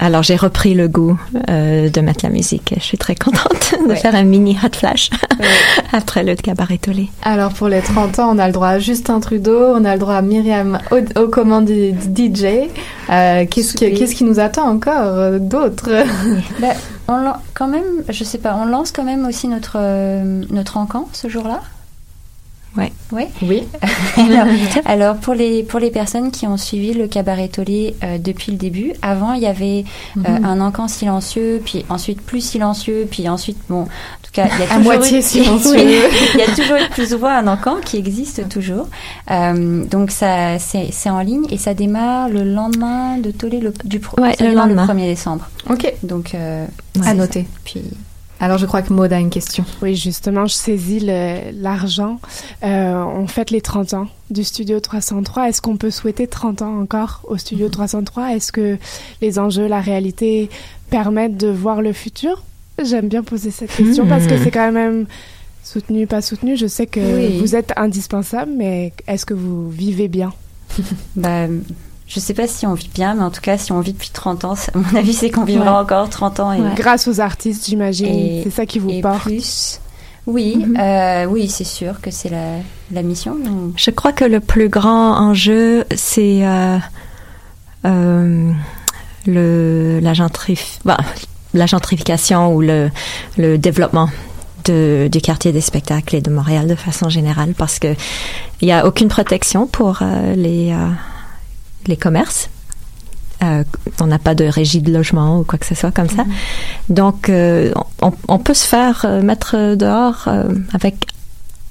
[0.00, 1.18] alors j'ai repris le goût
[1.48, 2.74] euh, de mettre la musique.
[2.76, 3.96] Je suis très contente de Ouais.
[3.96, 5.10] faire un mini hot flash
[5.92, 7.08] après le cabaret Tolé.
[7.22, 9.98] alors pour les 30 ans, on a le droit à Justin Trudeau, on a le
[9.98, 12.44] droit à Myriam au- aux commandes du du DJ.
[13.10, 15.88] Euh, Qu'est-ce qui, qu'est-ce qui nous attend encore euh, d'autre
[16.60, 16.72] Ben,
[17.08, 21.08] on quand même, je sais pas, on lance quand même aussi notre euh, notre encan
[21.12, 21.60] ce jour-là.
[22.76, 22.92] Ouais.
[23.12, 23.24] Oui.
[23.42, 23.62] Oui.
[24.16, 24.46] alors,
[24.84, 28.58] alors, pour les pour les personnes qui ont suivi le cabaret Tolé euh, depuis le
[28.58, 29.84] début, avant il y avait
[30.18, 30.44] euh, Mhm.
[30.44, 33.84] un encan silencieux, puis ensuite plus silencieux, puis ensuite bon, en
[34.22, 35.76] tout cas il y a À toujours moitié eu- silencieux.
[36.34, 38.88] Il y a toujours eu plus ou moins un encan qui existe toujours.
[39.30, 43.98] Euh, donc ça c'est en ligne et ça démarre le lendemain de Tolé le, du
[43.98, 44.86] pro- Ouais, le démarre lendemain.
[44.86, 45.48] le 1er décembre.
[45.70, 45.92] Ok.
[46.02, 46.34] Donc
[47.04, 47.46] À noter.
[47.64, 47.82] Puis
[48.40, 49.64] Alors je crois que Maud a une question.
[49.82, 51.00] Oui, justement, je saisis
[51.54, 52.20] l'argent.
[52.62, 55.48] Euh, on fête les 30 ans du Studio 303.
[55.48, 58.78] Est-ce qu'on peut souhaiter 30 ans encore au Studio 303 Est-ce que
[59.20, 60.50] les enjeux, la réalité
[60.90, 62.44] permettent de voir le futur?
[62.84, 64.44] J'aime bien poser cette question parce que Hmm.
[64.44, 65.06] c'est quand même
[65.64, 66.56] soutenu, pas soutenu.
[66.56, 67.38] Je sais que Oui.
[67.40, 70.32] vous êtes indispensable, mais est-ce que vous vivez bien?
[71.16, 71.46] Bah,
[72.08, 74.10] je sais pas si on vit bien, mais en tout cas, si on vit depuis
[74.10, 75.78] 30 ans, à mon avis, c'est qu'on vivra Ouais.
[75.84, 76.52] encore 30 ans.
[76.52, 78.42] Et, Grâce aux artistes, j'imagine.
[78.44, 79.20] C'est ça qui vous et porte.
[79.22, 79.80] plus.
[80.26, 82.56] Oui, euh, oui, c'est sûr que c'est la,
[82.92, 83.34] la mission.
[83.36, 86.76] donc- Je crois que le plus grand enjeu, c'est euh,
[87.86, 88.52] euh,
[89.26, 90.98] le, la, gentrif- bah,
[91.54, 92.90] la gentrification ou le,
[93.38, 94.08] le développement
[94.66, 97.94] de, du quartier des spectacles et de Montréal de façon générale parce que
[98.60, 100.88] il n'y a aucune protection pour euh, les, euh,
[101.86, 102.50] les commerces.
[103.42, 103.62] Euh,
[104.00, 106.24] on n'a pas de régie de logement ou quoi que ce soit comme ça.
[106.88, 107.72] Donc, euh,
[108.02, 111.06] on, on peut se faire euh, mettre dehors euh, avec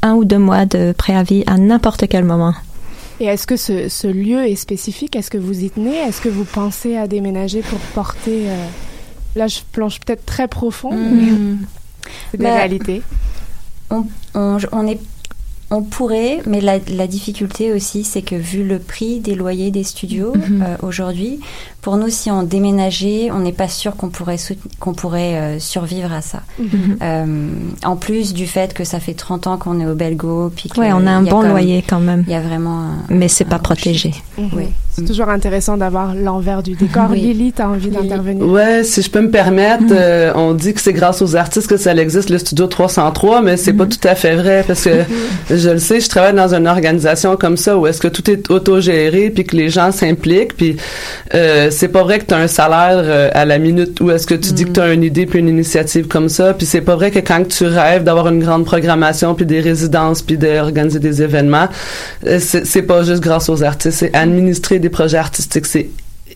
[0.01, 2.53] un ou deux mois de préavis à n'importe quel moment.
[3.19, 5.15] Et est-ce que ce, ce lieu est spécifique?
[5.15, 5.97] Est-ce que vous y tenez?
[5.97, 8.49] Est-ce que vous pensez à déménager pour porter...
[8.49, 8.67] euh,
[9.35, 11.31] Là, je plonge peut-être très profond, mais
[12.31, 13.03] c'est des Bah, réalités.
[13.91, 14.99] on, on, on est
[15.69, 19.83] on pourrait, mais la, la difficulté aussi, c'est que vu le prix des loyers des
[19.83, 20.61] studios Mhm.
[20.65, 21.39] euh, aujourd'hui,
[21.81, 24.37] pour nous, si on déménageait, on n'est pas sûr qu'on pourrait,
[24.79, 26.41] qu'on pourrait euh, survivre à ça.
[26.59, 26.97] Mhm.
[27.01, 27.25] Euh,
[27.85, 30.79] en plus du fait que ça fait 30 ans qu'on est au Belgo, puis que
[30.79, 32.23] Ouais, on a un bon comme- loyer quand même.
[32.27, 32.79] Il y a vraiment.
[32.81, 34.13] un- Mais c'est pas protégé.
[34.37, 34.49] Mhm.
[34.53, 34.63] Oui.
[34.91, 37.09] C'est toujours intéressant d'avoir l'envers du décor.
[37.11, 37.21] Oui.
[37.21, 38.43] Lily, tu as envie d'intervenir?
[38.47, 41.77] Ouais, si je peux me permettre, euh, on dit que c'est grâce aux artistes que
[41.77, 45.03] ça existe, le Studio 303, mais c'est pas tout à fait vrai parce que
[45.57, 48.49] je le sais, je travaille dans une organisation comme ça où est-ce que tout est
[48.49, 50.77] autogéré puis que les gens s'impliquent puis
[51.33, 54.27] euh, c'est pas vrai que tu as un salaire euh, à la minute où est-ce
[54.27, 56.81] que tu dis que tu as une idée puis une initiative comme ça puis c'est
[56.81, 60.99] pas vrai que quand tu rêves d'avoir une grande programmation puis des résidences puis d'organiser
[60.99, 61.67] des événements,
[62.25, 65.89] euh, c'est pas juste grâce aux artistes, c'est administrer des projets artistiques, c'est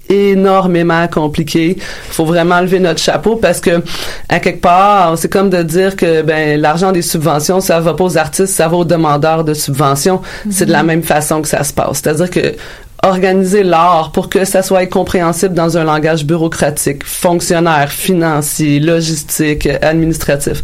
[0.09, 1.77] énormément compliqué.
[2.09, 3.81] Faut vraiment lever notre chapeau parce que
[4.30, 8.03] à quelque part, c'est comme de dire que ben l'argent des subventions, ça va pas
[8.03, 10.22] aux artistes, ça va aux demandeurs de subventions.
[10.49, 12.01] C'est de la même façon que ça se passe.
[12.01, 12.55] C'est-à-dire que
[13.03, 20.61] organiser l'art pour que ça soit compréhensible dans un langage bureaucratique, fonctionnaire, financier, logistique, administratif.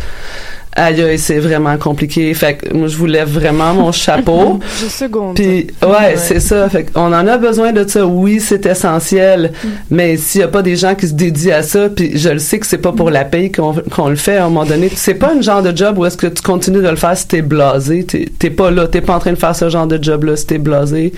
[0.76, 2.32] Aïe, c'est vraiment compliqué.
[2.36, 4.60] Fait que moi, je vous lève vraiment mon chapeau.
[4.80, 5.36] Je seconde.
[5.36, 6.70] Puis ouais, c'est ça.
[6.70, 8.06] Fait on en a besoin de ça.
[8.06, 9.54] Oui, c'est essentiel.
[9.90, 12.40] Mais s'il y a pas des gens qui se dédient à ça, puis je le
[12.40, 14.92] sais que c'est pas pour la paye qu'on qu'on le fait à un moment donné.
[14.96, 17.28] C'est pas une genre de job où est-ce que tu continues de le faire si
[17.28, 18.04] t'es blasé.
[18.06, 18.88] T'es t'es pas là.
[18.88, 21.14] T'es pas en train de faire ce genre de job là si t'es blasé.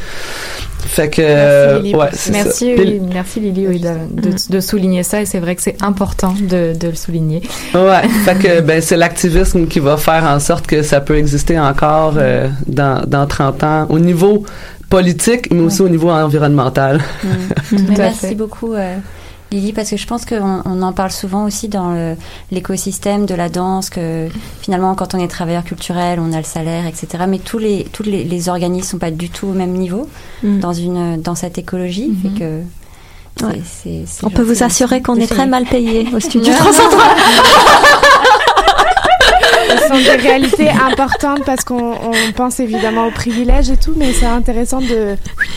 [0.87, 3.89] Fait que euh, Lily, ouais, merci, oui, merci Lily oui, de,
[4.29, 7.41] de, de souligner ça et c'est vrai que c'est important de, de le souligner.
[7.75, 9.38] Ouais, fait que ben c'est l'activisme
[9.69, 13.85] qui va faire en sorte que ça peut exister encore euh, dans dans 30 ans
[13.89, 14.43] au niveau
[14.89, 17.01] politique mais aussi au niveau environnemental.
[17.71, 18.35] Mais à merci fait.
[18.35, 18.97] beaucoup, euh,
[19.51, 22.15] Lily, parce que je pense qu'on on en parle souvent aussi dans le-
[22.51, 24.27] l'écosystème de la danse, que
[24.61, 27.23] finalement, quand on est travailleur culturel, on a le salaire, etc.
[27.27, 30.07] Mais tous les, tous les, les organismes sont pas du tout au même niveau
[30.43, 30.59] Mm.
[30.59, 32.11] dans, une, dans cette écologie.
[32.21, 32.61] fait que
[33.39, 33.61] c'est- Ouais.
[33.65, 36.57] c'est- c'est On peut vous assurer qu'on est très mal payé au studio Ouais.
[36.59, 37.03] 303.
[39.89, 44.25] Sont des réalités importantes parce qu'on on pense évidemment aux privilèges et tout, mais c'est
[44.27, 45.15] intéressant de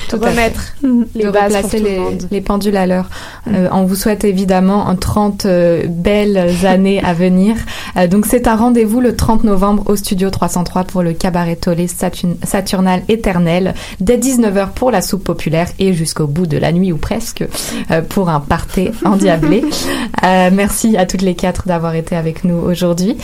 [0.09, 0.73] Tout remettre
[1.15, 2.29] les de bases pour tout le les, monde.
[2.31, 3.11] les pendules à l'heure.
[3.49, 7.57] Euh, on vous souhaite évidemment en 30 euh, belles années à venir.
[7.99, 12.37] Euh, donc c'est un rendez-vous le 30 novembre au studio 303 pour le cabaret Saturn-
[12.43, 16.97] Saturnal éternel dès 19h pour la soupe populaire et jusqu'au bout de la nuit ou
[16.97, 17.45] presque
[18.09, 19.65] pour un party endiablé.
[20.23, 23.17] Merci à toutes les quatre d'avoir été avec nous aujourd'hui.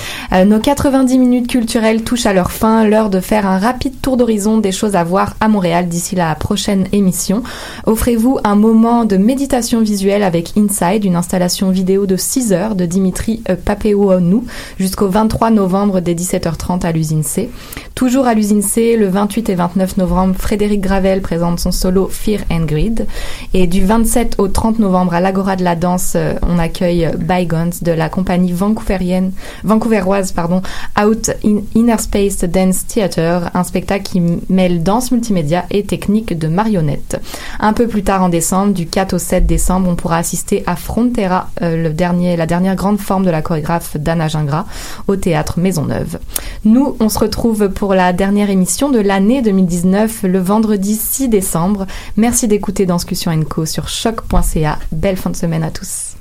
[0.47, 0.59] Nos
[0.98, 4.72] 90 minutes culturelles touchent à leur fin, l'heure de faire un rapide tour d'horizon des
[4.72, 7.44] choses à voir à Montréal d'ici la prochaine émission.
[7.86, 12.84] Offrez-vous un moment de méditation visuelle avec Inside, une installation vidéo de 6 heures de
[12.84, 14.44] Dimitri euh, Papeouanou
[14.80, 17.48] jusqu'au 23 novembre dès 17h30 à l'usine C.
[17.94, 22.40] Toujours à l'usine C, le 28 et 29 novembre, Frédéric Gravel présente son solo Fear
[22.50, 23.06] and Greed.
[23.54, 27.74] Et du 27 au 30 novembre à l'Agora de la Danse, euh, on accueille Bygones
[27.82, 29.30] de la compagnie vancouverienne,
[29.62, 30.60] vancouveroise pardon,
[31.01, 36.48] Out in Inner Space Dance Theater, un spectacle qui mêle danse multimédia et technique de
[36.48, 37.20] marionnette.
[37.60, 40.77] Un peu plus tard en décembre, du 4 au 7 décembre, on pourra assister à
[40.77, 41.93] Frontera, euh,
[42.36, 44.66] la dernière grande forme de la chorégraphe Dana Gingras,
[45.06, 46.19] au théâtre Maisonneuve.
[46.65, 51.86] Nous, on se retrouve pour la dernière émission de l'année 2019, le vendredi 6 décembre.
[52.16, 54.78] Merci d'écouter Danscussion Co sur choc.ca.
[54.93, 56.15] Belle fin de semaine à tous.